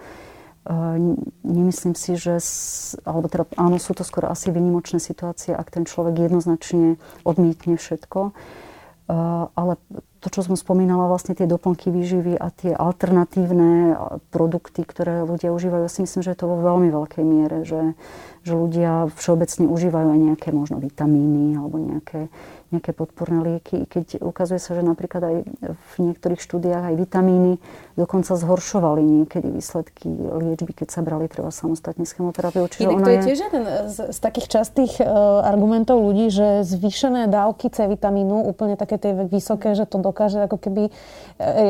nemyslím 1.47 1.95
si, 1.95 2.19
že, 2.19 2.39
alebo 3.07 3.31
teda 3.31 3.47
áno, 3.55 3.79
sú 3.79 3.95
to 3.95 4.03
skoro 4.03 4.27
asi 4.27 4.51
vynimočné 4.51 4.99
situácie, 4.99 5.55
ak 5.55 5.71
ten 5.71 5.87
človek 5.87 6.19
jednoznačne 6.19 6.99
odmietne 7.23 7.79
všetko. 7.79 8.35
Ale 9.51 9.75
to, 10.21 10.29
čo 10.29 10.45
som 10.45 10.53
spomínala, 10.53 11.09
vlastne 11.09 11.33
tie 11.33 11.49
doplnky 11.49 11.89
výživy 11.89 12.37
a 12.37 12.53
tie 12.53 12.77
alternatívne 12.77 13.97
produkty, 14.29 14.85
ktoré 14.85 15.25
ľudia 15.25 15.49
užívajú, 15.49 15.89
ja 15.89 15.91
si 15.91 16.05
myslím, 16.05 16.21
že 16.21 16.31
je 16.37 16.39
to 16.39 16.45
vo 16.45 16.61
veľmi 16.61 16.93
veľkej 16.93 17.23
miere, 17.25 17.65
že, 17.65 17.97
že 18.45 18.53
ľudia 18.53 19.09
všeobecne 19.17 19.65
užívajú 19.65 20.07
aj 20.13 20.19
nejaké 20.21 20.49
možno 20.53 20.77
vitamíny 20.77 21.57
alebo 21.57 21.81
nejaké 21.81 22.29
nejaké 22.71 22.95
podporné 22.95 23.43
lieky, 23.43 23.83
i 23.83 23.85
keď 23.85 24.23
ukazuje 24.23 24.57
sa, 24.57 24.71
že 24.71 24.81
napríklad 24.81 25.21
aj 25.21 25.35
v 25.67 25.93
niektorých 25.99 26.39
štúdiách 26.39 26.83
aj 26.87 26.95
vitamíny 26.95 27.59
dokonca 27.99 28.31
zhoršovali 28.39 29.03
niekedy 29.03 29.51
výsledky 29.51 30.07
liečby, 30.15 30.71
keď 30.71 30.87
sa 30.87 31.03
brali 31.03 31.27
treba 31.27 31.51
samostatne 31.51 32.07
s 32.07 32.15
chemoterapiou. 32.15 32.71
Čiže 32.71 32.87
Inak 32.87 33.03
to 33.03 33.11
je, 33.11 33.19
tiež 33.27 33.39
jeden 33.51 33.63
z, 33.91 33.97
z 34.15 34.19
takých 34.23 34.47
častých 34.47 35.03
uh, 35.03 35.43
argumentov 35.43 35.99
ľudí, 35.99 36.31
že 36.31 36.63
zvýšené 36.63 37.27
dávky 37.27 37.67
C 37.75 37.91
vitamínu, 37.91 38.47
úplne 38.47 38.79
také 38.79 38.95
tie 38.95 39.11
vysoké, 39.27 39.75
že 39.75 39.83
to 39.83 39.99
dokáže 40.11 40.43
ako 40.43 40.59
keby 40.59 40.83
e, 40.87 40.91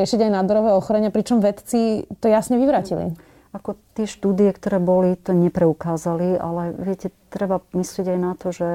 riešiť 0.02 0.20
aj 0.26 0.30
nádorové 0.34 0.74
ochorenia, 0.74 1.14
pričom 1.14 1.38
vedci 1.38 2.10
to 2.18 2.26
jasne 2.26 2.58
vyvratili. 2.58 3.14
Ako 3.54 3.78
tie 3.94 4.08
štúdie, 4.08 4.50
ktoré 4.50 4.82
boli, 4.82 5.14
to 5.14 5.30
nepreukázali, 5.36 6.34
ale 6.40 6.74
viete, 6.74 7.14
treba 7.30 7.62
myslieť 7.76 8.16
aj 8.16 8.18
na 8.18 8.32
to, 8.34 8.48
že 8.50 8.68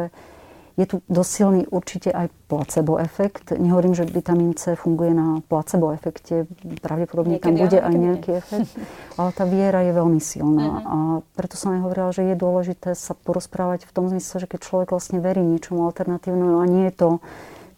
je 0.77 0.85
tu 0.85 1.01
dosilný 1.09 1.73
určite 1.73 2.13
aj 2.13 2.29
placebo 2.45 3.01
efekt. 3.01 3.49
Nehovorím, 3.49 3.97
že 3.97 4.05
vitamín 4.05 4.53
C 4.53 4.77
funguje 4.77 5.09
na 5.09 5.41
placebo 5.49 5.89
efekte. 5.89 6.45
Pravdepodobne 6.85 7.41
Niekedy 7.41 7.57
tam 7.57 7.65
bude 7.65 7.79
aj 7.81 7.95
nejaký 7.97 8.29
nie. 8.29 8.37
efekt. 8.37 8.69
Ale 9.17 9.29
tá 9.33 9.43
viera 9.49 9.81
je 9.81 9.91
veľmi 9.97 10.21
silná. 10.21 10.65
Uh-huh. 10.69 10.85
A 10.85 10.97
preto 11.33 11.57
som 11.57 11.73
aj 11.73 11.81
hovorila, 11.81 12.13
že 12.13 12.29
je 12.29 12.35
dôležité 12.37 12.93
sa 12.93 13.17
porozprávať 13.17 13.89
v 13.89 13.91
tom 13.97 14.05
zmysle, 14.05 14.45
že 14.45 14.47
keď 14.53 14.59
človek 14.61 14.93
vlastne 14.93 15.17
verí 15.17 15.41
niečomu 15.41 15.81
alternatívnemu 15.89 16.61
a 16.61 16.65
nie 16.69 16.85
je 16.85 16.93
to 16.93 17.09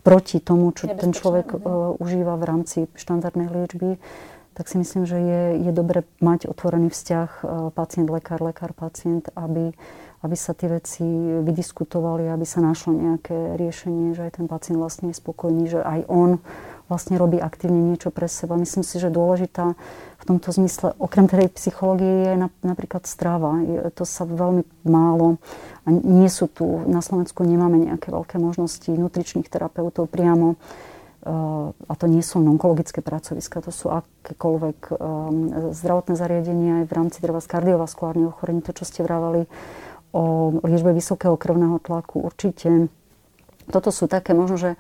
proti 0.02 0.40
tomu, 0.40 0.72
čo 0.72 0.88
ten 0.92 1.12
človek 1.12 1.56
uh, 1.56 1.60
užíva 2.00 2.40
v 2.40 2.44
rámci 2.48 2.78
štandardnej 2.96 3.52
liečby, 3.52 4.00
tak 4.56 4.68
si 4.68 4.76
myslím, 4.76 5.08
že 5.08 5.18
je, 5.20 5.42
je 5.64 5.72
dobre 5.72 6.04
mať 6.20 6.52
otvorený 6.52 6.92
vzťah 6.92 7.30
uh, 7.42 7.48
pacient-lekár, 7.72 8.44
lekár-pacient, 8.44 9.32
aby 9.36 9.76
aby 10.20 10.36
sa 10.36 10.52
tie 10.52 10.68
veci 10.68 11.04
vydiskutovali, 11.40 12.28
aby 12.28 12.44
sa 12.44 12.60
našlo 12.60 12.92
nejaké 12.92 13.56
riešenie, 13.56 14.12
že 14.12 14.28
aj 14.28 14.44
ten 14.44 14.48
pacient 14.52 14.76
vlastne 14.76 15.16
je 15.16 15.16
spokojný, 15.16 15.72
že 15.72 15.80
aj 15.80 16.12
on 16.12 16.44
vlastne 16.90 17.16
robí 17.22 17.38
aktívne 17.38 17.94
niečo 17.94 18.10
pre 18.10 18.26
seba. 18.26 18.58
Myslím 18.58 18.82
si, 18.82 18.98
že 18.98 19.14
dôležitá 19.14 19.78
v 20.20 20.24
tomto 20.26 20.50
zmysle, 20.52 20.98
okrem 21.00 21.30
tej 21.30 21.48
psychológie, 21.54 22.34
je 22.34 22.50
napríklad 22.66 23.08
strava. 23.08 23.62
To 23.96 24.04
sa 24.04 24.28
veľmi 24.28 24.66
málo 24.84 25.40
a 25.86 25.94
nie 25.94 26.28
sú 26.28 26.50
tu, 26.52 26.66
na 26.90 27.00
Slovensku 27.00 27.46
nemáme 27.48 27.80
nejaké 27.80 28.12
veľké 28.12 28.36
možnosti 28.42 28.90
nutričných 28.90 29.48
terapeutov 29.48 30.12
priamo 30.12 30.60
a 31.20 31.94
to 32.00 32.08
nie 32.08 32.24
sú 32.24 32.40
onkologické 32.40 33.04
pracoviska, 33.04 33.60
to 33.60 33.76
sú 33.76 33.92
akékoľvek 33.92 34.80
um, 34.88 34.96
zdravotné 35.76 36.16
zariadenia 36.16 36.74
aj 36.82 36.86
v 36.88 36.96
rámci 36.96 37.18
treba 37.20 37.44
kardiovaskulárnych 37.44 38.32
ochorení, 38.32 38.64
to, 38.64 38.72
čo 38.72 38.88
ste 38.88 39.04
vravali, 39.04 39.44
o 40.16 40.56
liečbe 40.64 40.96
vysokého 40.96 41.36
krvného 41.36 41.84
tlaku 41.84 42.24
určite. 42.24 42.88
Toto 43.68 43.92
sú 43.92 44.08
také 44.08 44.32
možno, 44.32 44.56
že 44.56 44.72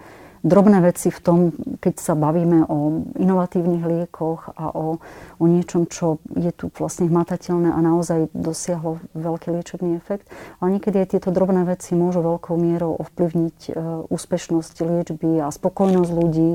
drobné 0.43 0.79
veci 0.83 1.11
v 1.11 1.19
tom, 1.19 1.37
keď 1.79 1.95
sa 1.99 2.13
bavíme 2.15 2.65
o 2.67 3.07
inovatívnych 3.19 3.83
liekoch 3.83 4.55
a 4.55 4.71
o, 4.71 4.99
o 5.37 5.45
niečom, 5.45 5.87
čo 5.87 6.19
je 6.35 6.51
tu 6.55 6.71
vlastne 6.75 7.07
hmatateľné 7.11 7.71
a 7.71 7.79
naozaj 7.79 8.31
dosiahlo 8.31 9.03
veľký 9.15 9.51
liečebný 9.55 9.99
efekt. 9.99 10.27
Ale 10.63 10.79
niekedy 10.79 11.01
aj 11.03 11.17
tieto 11.17 11.29
drobné 11.29 11.67
veci 11.67 11.95
môžu 11.95 12.23
veľkou 12.23 12.55
mierou 12.55 12.95
ovplyvniť 12.99 13.57
e, 13.67 13.71
úspešnosť 14.07 14.75
liečby 14.83 15.43
a 15.43 15.51
spokojnosť 15.51 16.11
ľudí 16.11 16.51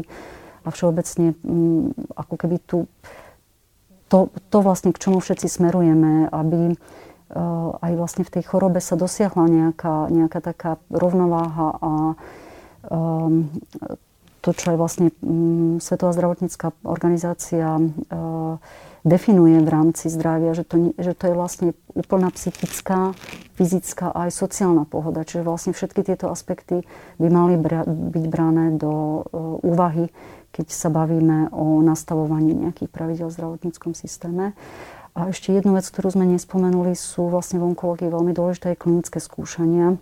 a 0.64 0.68
všeobecne 0.72 1.36
m, 1.44 1.92
ako 2.16 2.34
keby 2.40 2.56
tu 2.64 2.78
to, 4.08 4.30
to 4.52 4.58
vlastne, 4.60 4.92
k 4.92 5.00
čomu 5.00 5.18
všetci 5.18 5.48
smerujeme, 5.48 6.28
aby 6.30 6.76
aj 7.82 7.92
vlastne 7.96 8.22
v 8.22 8.32
tej 8.38 8.44
chorobe 8.46 8.78
sa 8.78 8.94
dosiahla 8.94 9.48
nejaká, 9.48 10.12
nejaká 10.12 10.40
taká 10.44 10.70
rovnováha 10.92 11.68
a 11.80 11.90
to, 14.44 14.50
čo 14.52 14.66
aj 14.72 14.76
vlastne 14.76 15.08
um, 15.24 15.80
Svetová 15.80 16.12
zdravotnícká 16.12 16.76
organizácia 16.84 17.80
uh, 17.80 18.60
definuje 19.00 19.56
v 19.64 19.68
rámci 19.72 20.12
zdravia, 20.12 20.52
že 20.52 20.68
to, 20.68 20.92
že 21.00 21.16
to 21.16 21.32
je 21.32 21.34
vlastne 21.34 21.68
úplná 21.96 22.28
psychická, 22.36 23.16
fyzická 23.56 24.12
a 24.12 24.28
aj 24.28 24.36
sociálna 24.36 24.84
pohoda. 24.84 25.24
Čiže 25.24 25.48
vlastne 25.48 25.72
všetky 25.72 26.04
tieto 26.04 26.28
aspekty 26.28 26.84
by 27.16 27.28
mali 27.32 27.56
bra- 27.56 27.88
byť 27.88 28.24
brané 28.28 28.76
do 28.76 28.92
uh, 28.92 29.24
úvahy, 29.64 30.12
keď 30.52 30.68
sa 30.68 30.92
bavíme 30.92 31.48
o 31.48 31.80
nastavovaní 31.80 32.52
nejakých 32.68 32.92
pravidel 32.92 33.32
v 33.32 33.36
zdravotníckom 33.40 33.96
systéme. 33.96 34.52
A 35.14 35.30
ešte 35.32 35.56
jednu 35.56 35.78
vec, 35.78 35.86
ktorú 35.88 36.10
sme 36.12 36.26
nespomenuli, 36.26 36.92
sú 36.92 37.32
vlastne 37.32 37.62
v 37.62 37.72
onkológii 37.72 38.12
veľmi 38.12 38.34
dôležité 38.34 38.76
klinické 38.76 39.22
skúšania. 39.22 39.96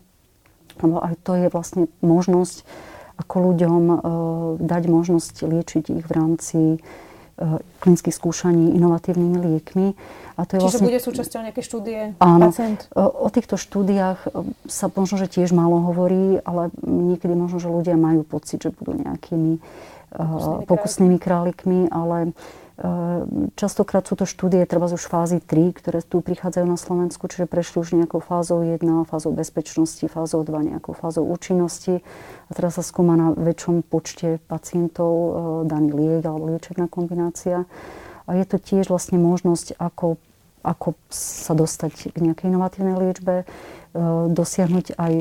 Lebo 0.82 0.98
aj 1.00 1.14
to 1.22 1.32
je 1.38 1.46
vlastne 1.48 1.84
možnosť, 2.02 2.66
ako 3.22 3.34
ľuďom 3.52 3.82
e, 3.88 3.96
dať 4.60 4.82
možnosť 4.90 5.34
liečiť 5.46 5.84
ich 5.94 6.04
v 6.04 6.12
rámci 6.12 6.60
e, 6.74 6.78
klinických 7.78 8.14
skúšaní 8.14 8.74
inovatívnymi 8.74 9.38
liekmi. 9.38 9.86
A 10.36 10.48
to 10.48 10.58
je 10.58 10.60
Čiže 10.64 10.82
vlastne... 10.82 10.88
bude 10.90 11.00
súčasťou 11.00 11.40
nejaké 11.46 11.62
štúdie 11.62 12.00
Áno. 12.18 12.50
Pacient? 12.50 12.88
O, 12.96 13.26
o 13.26 13.28
týchto 13.30 13.54
štúdiách 13.54 14.20
e, 14.26 14.28
sa 14.66 14.90
možno, 14.90 15.16
že 15.22 15.30
tiež 15.30 15.54
málo 15.54 15.80
hovorí, 15.86 16.42
ale 16.42 16.74
niekedy 16.82 17.32
možno, 17.38 17.62
že 17.62 17.70
ľudia 17.70 17.94
majú 17.94 18.26
pocit, 18.26 18.60
že 18.60 18.74
budú 18.74 18.98
nejakými 18.98 19.62
pokusnými, 20.68 21.16
králikmi, 21.16 21.88
ale 21.88 22.36
Ehm, 22.36 22.36
častokrát 23.54 24.02
sú 24.08 24.16
to 24.16 24.24
štúdie 24.24 24.64
treba 24.64 24.88
už 24.88 25.04
fázy 25.04 25.44
3, 25.44 25.76
ktoré 25.76 26.00
tu 26.00 26.24
prichádzajú 26.24 26.66
na 26.66 26.80
Slovensku, 26.80 27.28
čiže 27.28 27.44
prešli 27.44 27.84
už 27.84 27.88
nejakou 28.00 28.24
fázou 28.24 28.64
1, 28.64 28.80
fázou 29.04 29.30
bezpečnosti, 29.36 30.02
fázou 30.08 30.40
2, 30.40 30.72
nejakou 30.72 30.96
fázou 30.96 31.28
účinnosti. 31.28 32.00
A 32.48 32.50
teraz 32.56 32.80
sa 32.80 32.84
skúma 32.84 33.14
na 33.14 33.36
väčšom 33.36 33.84
počte 33.84 34.40
pacientov 34.48 35.12
ehm, 35.12 35.34
daný 35.68 35.90
liek 35.92 36.24
alebo 36.24 36.48
liečebná 36.48 36.88
kombinácia. 36.88 37.68
A 38.24 38.30
je 38.40 38.44
to 38.48 38.56
tiež 38.56 38.88
vlastne 38.88 39.20
možnosť, 39.20 39.76
ako, 39.76 40.16
ako 40.64 40.96
sa 41.12 41.52
dostať 41.52 42.16
k 42.16 42.18
nejakej 42.24 42.48
inovatívnej 42.48 42.96
liečbe, 42.96 43.44
ehm, 43.44 44.32
dosiahnuť 44.32 44.96
aj 44.96 45.12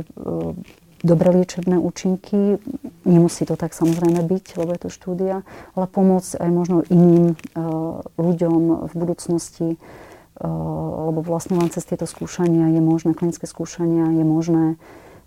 dobré 1.01 1.33
liečebné 1.33 1.77
účinky. 1.77 2.61
Nemusí 3.05 3.45
to 3.45 3.57
tak 3.57 3.73
samozrejme 3.73 4.21
byť, 4.21 4.45
lebo 4.61 4.69
je 4.73 4.81
to 4.87 4.89
štúdia, 4.93 5.35
ale 5.73 5.85
pomôcť 5.89 6.37
aj 6.37 6.49
možno 6.49 6.77
iným 6.87 7.33
uh, 7.33 8.05
ľuďom 8.21 8.89
v 8.89 8.93
budúcnosti, 8.93 9.69
uh, 9.75 11.09
lebo 11.09 11.25
vlastne 11.25 11.57
len 11.57 11.69
cez 11.73 11.85
tieto 11.85 12.05
skúšania 12.05 12.69
je 12.71 12.81
možné, 12.81 13.17
klinické 13.17 13.49
skúšania 13.49 14.13
je 14.13 14.25
možné 14.25 14.65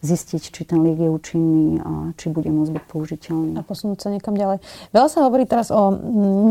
zistiť, 0.04 0.42
či 0.52 0.62
ten 0.68 0.84
liek 0.84 1.00
je 1.00 1.08
účinný 1.08 1.80
a 1.80 2.12
či 2.20 2.28
bude 2.28 2.52
môcť 2.52 2.76
byť 2.76 2.84
použiteľný. 2.92 3.56
A 3.56 3.64
posunúť 3.64 4.04
sa 4.04 4.08
niekam 4.12 4.36
ďalej. 4.36 4.60
Veľa 4.92 5.08
sa 5.08 5.24
hovorí 5.24 5.48
teraz 5.48 5.72
o 5.72 5.96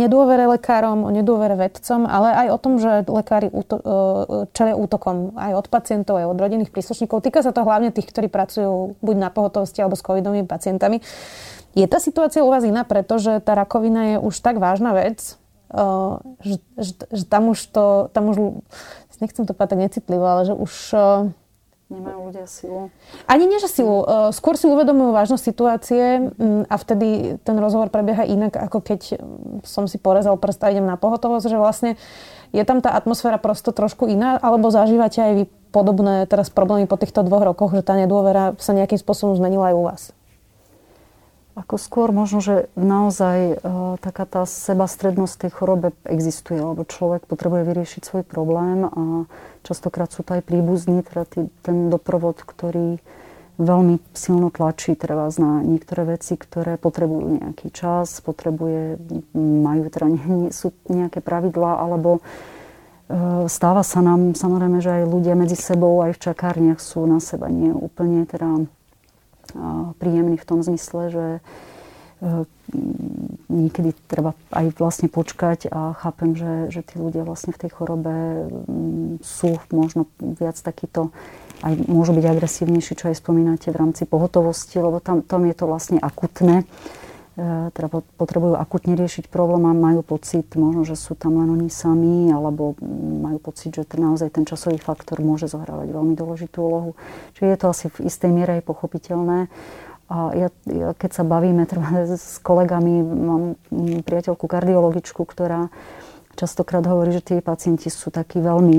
nedôvere 0.01 0.49
lekárom, 0.49 1.05
o 1.05 1.13
nedôvere 1.13 1.53
vedcom, 1.53 2.09
ale 2.09 2.33
aj 2.33 2.47
o 2.49 2.57
tom, 2.57 2.73
že 2.81 3.05
lekári 3.05 3.53
úto, 3.53 3.77
e, 3.77 4.49
čelia 4.57 4.73
útokom 4.73 5.37
aj 5.37 5.53
od 5.53 5.67
pacientov, 5.69 6.17
aj 6.17 6.33
od 6.33 6.37
rodinných 6.41 6.73
príslušníkov. 6.73 7.21
Týka 7.21 7.45
sa 7.45 7.53
to 7.53 7.61
hlavne 7.61 7.93
tých, 7.93 8.09
ktorí 8.09 8.27
pracujú 8.27 8.97
buď 8.99 9.15
na 9.21 9.29
pohotovosti 9.29 9.85
alebo 9.85 9.93
s 9.93 10.01
covidovými 10.01 10.49
pacientami. 10.49 11.05
Je 11.77 11.85
tá 11.85 12.01
situácia 12.01 12.41
u 12.41 12.49
vás 12.49 12.65
iná, 12.65 12.81
pretože 12.81 13.37
tá 13.45 13.53
rakovina 13.53 14.17
je 14.17 14.17
už 14.17 14.33
tak 14.41 14.57
vážna 14.57 14.97
vec, 14.97 15.37
e, 15.69 15.85
že, 16.41 16.57
že, 16.81 16.93
že 17.13 17.23
tam 17.29 17.53
už 17.53 17.59
to, 17.69 17.85
tam 18.09 18.33
už, 18.33 18.65
nechcem 19.21 19.45
to 19.45 19.53
povedať 19.53 19.77
necitlivo, 19.77 20.25
ale 20.25 20.41
že 20.49 20.53
už 20.57 20.73
e, 20.91 20.97
Nemajú 21.93 22.19
ľudia 22.33 22.45
silu? 22.49 22.89
Ani 23.29 23.45
nie, 23.45 23.61
že 23.61 23.69
silu. 23.69 24.01
E, 24.01 24.05
skôr 24.33 24.57
si 24.57 24.65
uvedomujú 24.65 25.13
vážnosť 25.13 25.43
situácie 25.45 26.33
a 26.65 26.75
vtedy 26.75 27.37
ten 27.45 27.57
rozhovor 27.61 27.93
prebieha 27.93 28.25
inak, 28.25 28.57
ako 28.57 28.81
keď 28.81 29.21
som 29.61 29.85
si 29.85 30.01
porezal 30.01 30.41
prst 30.41 30.65
a 30.65 30.73
idem 30.73 30.89
na 30.89 30.97
pohotovosť, 30.97 31.45
že 31.45 31.57
vlastne 31.61 31.91
je 32.49 32.63
tam 32.65 32.81
tá 32.81 32.97
atmosféra 32.97 33.37
prosto 33.37 33.69
trošku 33.69 34.09
iná, 34.09 34.41
alebo 34.41 34.73
zažívate 34.73 35.21
aj 35.21 35.33
vy 35.37 35.43
podobné 35.73 36.25
teraz 36.29 36.53
problémy 36.53 36.85
po 36.85 36.97
týchto 36.97 37.25
dvoch 37.25 37.45
rokoch, 37.45 37.73
že 37.73 37.85
tá 37.85 37.97
nedôvera 37.97 38.53
sa 38.61 38.77
nejakým 38.77 38.97
spôsobom 38.97 39.33
zmenila 39.37 39.73
aj 39.73 39.75
u 39.77 39.83
vás? 39.85 40.01
Ako 41.53 41.77
skôr 41.77 42.09
možno, 42.09 42.41
že 42.41 42.65
naozaj 42.73 43.37
e, 43.37 43.55
taká 44.01 44.25
tá 44.25 44.41
sebastrednosť 44.41 45.45
tej 45.45 45.51
chorobe 45.53 45.93
existuje, 46.01 46.57
lebo 46.57 46.81
človek 46.81 47.29
potrebuje 47.29 47.61
vyriešiť 47.69 48.01
svoj 48.01 48.23
problém 48.25 48.89
a 48.89 49.29
častokrát 49.61 50.09
sú 50.09 50.25
to 50.25 50.41
aj 50.41 50.49
príbuzní, 50.49 51.05
teda 51.05 51.29
tý, 51.29 51.39
ten 51.61 51.93
doprovod, 51.93 52.41
ktorý 52.41 52.97
veľmi 53.61 54.01
silno 54.17 54.49
tlačí 54.49 54.97
treba 54.97 55.29
na 55.37 55.61
niektoré 55.61 56.17
veci, 56.17 56.41
ktoré 56.41 56.81
potrebujú 56.81 57.45
nejaký 57.45 57.69
čas, 57.69 58.17
potrebuje, 58.25 58.97
majú 59.37 59.93
teda 59.93 60.07
nie, 60.09 60.49
sú 60.49 60.73
nejaké 60.89 61.21
pravidlá, 61.21 61.77
alebo 61.77 62.17
e, 62.17 62.21
stáva 63.45 63.85
sa 63.85 64.01
nám 64.01 64.33
samozrejme, 64.33 64.81
že 64.81 64.89
aj 64.89 65.03
ľudia 65.05 65.37
medzi 65.37 65.53
sebou 65.53 66.01
aj 66.01 66.17
v 66.17 66.23
čakárniach 66.33 66.81
sú 66.81 67.05
na 67.05 67.21
seba 67.21 67.45
nie 67.45 67.69
úplne 67.69 68.25
teda 68.25 68.65
príjemný 70.01 70.37
v 70.37 70.47
tom 70.47 70.59
zmysle, 70.65 71.01
že 71.13 71.25
e, 71.37 71.41
niekedy 73.49 73.93
treba 74.09 74.33
aj 74.51 74.73
vlastne 74.77 75.07
počkať 75.07 75.69
a 75.69 75.93
chápem, 75.97 76.33
že, 76.33 76.53
že 76.73 76.81
tí 76.81 76.97
ľudia 76.97 77.23
vlastne 77.25 77.53
v 77.53 77.61
tej 77.65 77.71
chorobe 77.73 78.13
sú 79.21 79.61
možno 79.69 80.09
viac 80.19 80.57
takýto 80.57 81.13
aj 81.63 81.79
môžu 81.87 82.11
byť 82.11 82.25
agresívnejší, 82.27 82.93
čo 82.99 83.07
aj 83.07 83.23
spomínate 83.23 83.71
v 83.71 83.79
rámci 83.79 84.03
pohotovosti, 84.03 84.83
lebo 84.83 84.99
tam, 84.99 85.23
tam 85.23 85.47
je 85.47 85.55
to 85.55 85.65
vlastne 85.65 85.97
akutné. 86.03 86.67
E, 87.34 87.73
teda 87.73 87.89
potrebujú 88.13 88.53
akutne 88.53 88.93
riešiť 88.93 89.25
problém 89.25 89.65
a 89.65 89.73
majú 89.73 90.05
pocit, 90.05 90.53
možno, 90.53 90.86
že 90.86 90.93
sú 90.93 91.17
tam 91.17 91.41
len 91.41 91.49
oni 91.49 91.65
sami, 91.65 92.29
alebo 92.29 92.77
majú 93.25 93.41
pocit, 93.41 93.73
že 93.73 93.89
naozaj 93.89 94.29
ten 94.38 94.45
časový 94.45 94.77
faktor 94.77 95.17
môže 95.17 95.49
zohrávať 95.49 95.89
veľmi 95.89 96.13
dôležitú 96.13 96.61
úlohu. 96.61 96.93
Čiže 97.34 97.47
je 97.49 97.57
to 97.57 97.67
asi 97.73 97.86
v 97.89 97.97
istej 98.05 98.29
miere 98.29 98.61
aj 98.61 98.69
pochopiteľné. 98.69 99.49
A 100.13 100.17
ja, 100.38 100.53
ja 100.69 100.93
keď 100.93 101.09
sa 101.09 101.23
bavíme 101.25 101.65
teda 101.65 102.05
s 102.21 102.38
kolegami, 102.38 103.01
mám 103.01 103.43
priateľku 104.05 104.45
kardiologičku, 104.45 105.25
ktorá 105.25 105.73
častokrát 106.38 106.86
hovorí, 106.86 107.17
že 107.17 107.25
tí 107.25 107.41
pacienti 107.41 107.89
sú 107.89 108.13
takí 108.13 108.45
veľmi, 108.45 108.77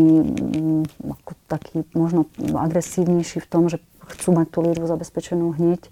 ako 1.02 1.32
takí 1.50 1.82
možno 1.90 2.30
agresívnejší 2.38 3.42
v 3.42 3.50
tom, 3.50 3.66
že 3.66 3.82
chcú 4.14 4.30
mať 4.30 4.46
tú 4.46 4.58
liečbu 4.62 4.86
zabezpečenú 4.86 5.58
hneď 5.58 5.90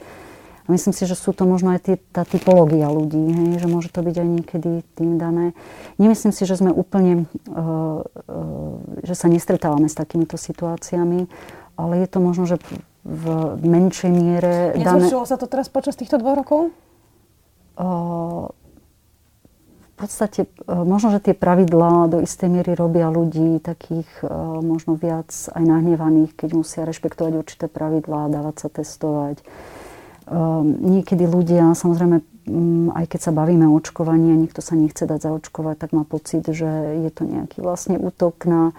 myslím 0.72 0.96
si, 0.96 1.04
že 1.04 1.12
sú 1.12 1.36
to 1.36 1.44
možno 1.44 1.76
aj 1.76 1.80
tí, 1.84 1.94
tá 2.10 2.24
typológia 2.24 2.88
ľudí, 2.88 3.20
hej, 3.20 3.60
že 3.60 3.68
môže 3.68 3.92
to 3.92 4.00
byť 4.00 4.16
aj 4.16 4.28
niekedy 4.28 4.70
tým 4.96 5.20
dané. 5.20 5.52
Nemyslím 6.00 6.32
si, 6.32 6.48
že 6.48 6.56
sme 6.56 6.72
úplne, 6.72 7.28
uh, 7.52 8.02
uh, 8.02 8.74
že 9.04 9.12
sa 9.12 9.28
nestretávame 9.28 9.86
s 9.86 9.94
takýmito 9.94 10.40
situáciami, 10.40 11.28
ale 11.76 11.92
je 12.00 12.08
to 12.08 12.18
možno, 12.18 12.48
že 12.48 12.56
v 13.04 13.24
menšej 13.60 14.10
miere... 14.10 14.54
Nezhoršilo 14.80 15.28
dané... 15.28 15.30
sa 15.30 15.36
to 15.36 15.46
teraz 15.46 15.68
počas 15.68 15.94
týchto 15.94 16.16
dvoch 16.16 16.40
rokov? 16.40 16.60
Uh, 17.76 18.48
v 19.92 20.08
podstate 20.08 20.50
možno, 20.66 21.14
že 21.14 21.30
tie 21.30 21.34
pravidlá 21.36 22.10
do 22.10 22.18
istej 22.26 22.50
miery 22.50 22.74
robia 22.74 23.06
ľudí 23.06 23.62
takých 23.62 24.10
možno 24.58 24.98
viac 24.98 25.30
aj 25.30 25.62
nahnevaných, 25.62 26.34
keď 26.34 26.58
musia 26.58 26.82
rešpektovať 26.82 27.38
určité 27.38 27.70
pravidlá, 27.70 28.26
dávať 28.26 28.66
sa 28.66 28.68
testovať 28.82 29.46
niekedy 30.62 31.26
ľudia, 31.26 31.74
samozrejme, 31.74 32.22
mm, 32.46 32.88
aj 32.94 33.04
keď 33.10 33.20
sa 33.30 33.32
bavíme 33.34 33.66
o 33.66 33.76
očkovaní 33.78 34.34
a 34.34 34.40
niekto 34.40 34.62
sa 34.62 34.78
nechce 34.78 35.02
dať 35.06 35.18
zaočkovať, 35.18 35.76
tak 35.78 35.90
má 35.96 36.06
pocit, 36.06 36.46
že 36.46 36.68
je 37.02 37.10
to 37.10 37.26
nejaký 37.26 37.62
vlastne 37.62 37.98
útok 37.98 38.46
na, 38.46 38.76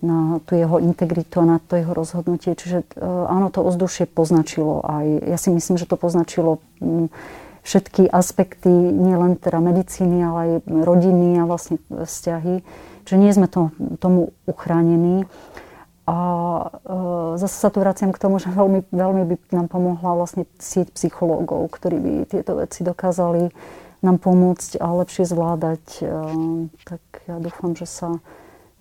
na 0.00 0.40
tú 0.44 0.56
jeho 0.56 0.80
integritu 0.80 1.40
a 1.40 1.48
na 1.48 1.58
to 1.60 1.76
jeho 1.76 1.92
rozhodnutie. 1.92 2.56
Čiže 2.56 2.84
e, 2.96 3.04
áno, 3.04 3.52
to 3.52 3.64
ozdušie 3.64 4.08
poznačilo 4.08 4.80
aj, 4.84 5.06
ja 5.28 5.38
si 5.40 5.52
myslím, 5.52 5.76
že 5.76 5.88
to 5.88 6.00
poznačilo 6.00 6.60
mm, 6.80 7.12
všetky 7.66 8.06
aspekty, 8.06 8.70
nielen 8.70 9.34
teda 9.36 9.58
medicíny, 9.58 10.22
ale 10.22 10.38
aj 10.38 10.50
rodiny 10.70 11.42
a 11.42 11.48
vlastne 11.50 11.82
vzťahy. 11.90 12.62
Čiže 13.06 13.18
nie 13.18 13.32
sme 13.34 13.50
to, 13.50 13.74
tomu 13.98 14.30
uchránení. 14.46 15.26
A 16.06 16.18
e, 16.62 16.68
zase 17.42 17.56
sa 17.58 17.68
tu 17.68 17.82
vraciam 17.82 18.14
k 18.14 18.22
tomu, 18.22 18.38
že 18.38 18.46
veľmi, 18.46 18.86
veľmi 18.94 19.22
by 19.26 19.36
nám 19.50 19.66
pomohla 19.66 20.14
vlastne 20.14 20.46
sieť 20.62 20.94
psychológov, 20.94 21.66
ktorí 21.74 21.98
by 21.98 22.12
tieto 22.30 22.62
veci 22.62 22.86
dokázali 22.86 23.50
nám 24.06 24.22
pomôcť 24.22 24.78
a 24.78 24.86
lepšie 25.02 25.26
zvládať. 25.26 25.84
E, 25.98 26.04
tak 26.86 27.02
ja 27.26 27.42
dúfam, 27.42 27.74
že 27.74 27.90
sa 27.90 28.22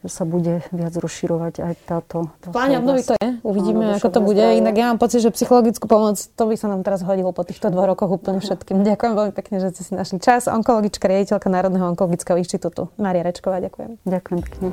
sa 0.08 0.24
bude 0.24 0.64
viac 0.72 0.93
rozširovať 0.95 1.62
aj 1.62 1.74
táto... 1.86 2.30
táto 2.41 2.53
pláne 2.56 2.80
obnovy 2.80 3.03
to 3.03 3.14
je. 3.20 3.28
Uvidíme, 3.43 3.93
Áno, 3.93 3.97
ako 3.99 4.10
to 4.10 4.20
bude. 4.24 4.41
Zdravia. 4.41 4.62
Inak 4.62 4.76
ja 4.78 4.86
mám 4.93 4.99
pocit, 5.01 5.20
že 5.22 5.30
psychologickú 5.34 5.86
pomoc, 5.89 6.16
to 6.18 6.43
by 6.47 6.56
sa 6.56 6.72
nám 6.72 6.82
teraz 6.82 7.03
hodilo 7.03 7.36
po 7.36 7.43
týchto 7.43 7.68
dvoch 7.70 7.91
rokoch 7.91 8.10
úplne 8.10 8.39
všetkým. 8.39 8.82
Ďakujem 8.86 9.14
veľmi 9.14 9.34
pekne, 9.36 9.60
že 9.60 9.76
ste 9.76 9.82
si 9.84 9.91
našli 9.93 10.24
čas. 10.24 10.47
Onkologička, 10.47 11.06
riaditeľka 11.06 11.51
Národného 11.51 11.91
onkologického 11.93 12.39
inštitútu. 12.39 12.89
Mária 12.95 13.22
Rečková, 13.26 13.60
ďakujem. 13.62 14.01
Ďakujem 14.08 14.39
pekne. 14.41 14.68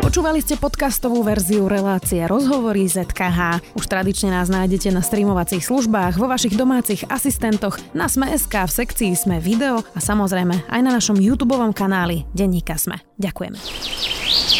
Počúvali 0.00 0.42
ste 0.42 0.58
podcastovú 0.58 1.22
verziu 1.22 1.70
relácie 1.70 2.24
Rozhovory 2.26 2.88
ZKH. 2.88 3.62
Už 3.78 3.84
tradične 3.86 4.34
nás 4.34 4.50
nájdete 4.50 4.90
na 4.90 5.04
streamovacích 5.04 5.62
službách, 5.62 6.18
vo 6.18 6.26
vašich 6.26 6.58
domácich 6.58 7.06
asistentoch, 7.06 7.78
na 7.94 8.10
Sme.sk, 8.10 8.50
v 8.50 8.72
sekcii 8.72 9.12
Sme 9.14 9.38
video 9.38 9.84
a 9.94 10.00
samozrejme 10.00 10.66
aj 10.66 10.80
na 10.82 10.90
našom 10.96 11.20
YouTube 11.20 11.54
kanáli 11.74 12.24
Denníka 12.32 12.78
Sme. 12.78 13.02
Ďakujeme. 13.18 14.59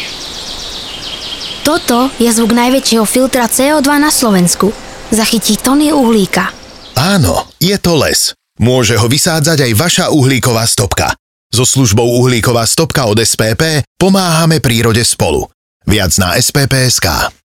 Toto 1.61 2.09
je 2.17 2.29
zvuk 2.33 2.57
najväčšieho 2.57 3.05
filtra 3.05 3.45
CO2 3.45 3.85
na 4.01 4.09
Slovensku. 4.09 4.73
Zachytí 5.13 5.61
tony 5.61 5.93
uhlíka. 5.93 6.49
Áno, 6.97 7.49
je 7.61 7.77
to 7.77 7.97
les. 7.97 8.33
Môže 8.61 8.97
ho 8.97 9.09
vysádzať 9.09 9.69
aj 9.69 9.71
vaša 9.77 10.05
uhlíková 10.13 10.65
stopka. 10.65 11.13
So 11.51 11.67
službou 11.67 12.05
uhlíková 12.23 12.63
stopka 12.63 13.05
od 13.09 13.19
SPP 13.19 13.83
pomáhame 13.99 14.63
prírode 14.63 15.03
spolu. 15.03 15.49
Viac 15.83 16.13
na 16.21 16.37
spp.sk. 16.39 17.40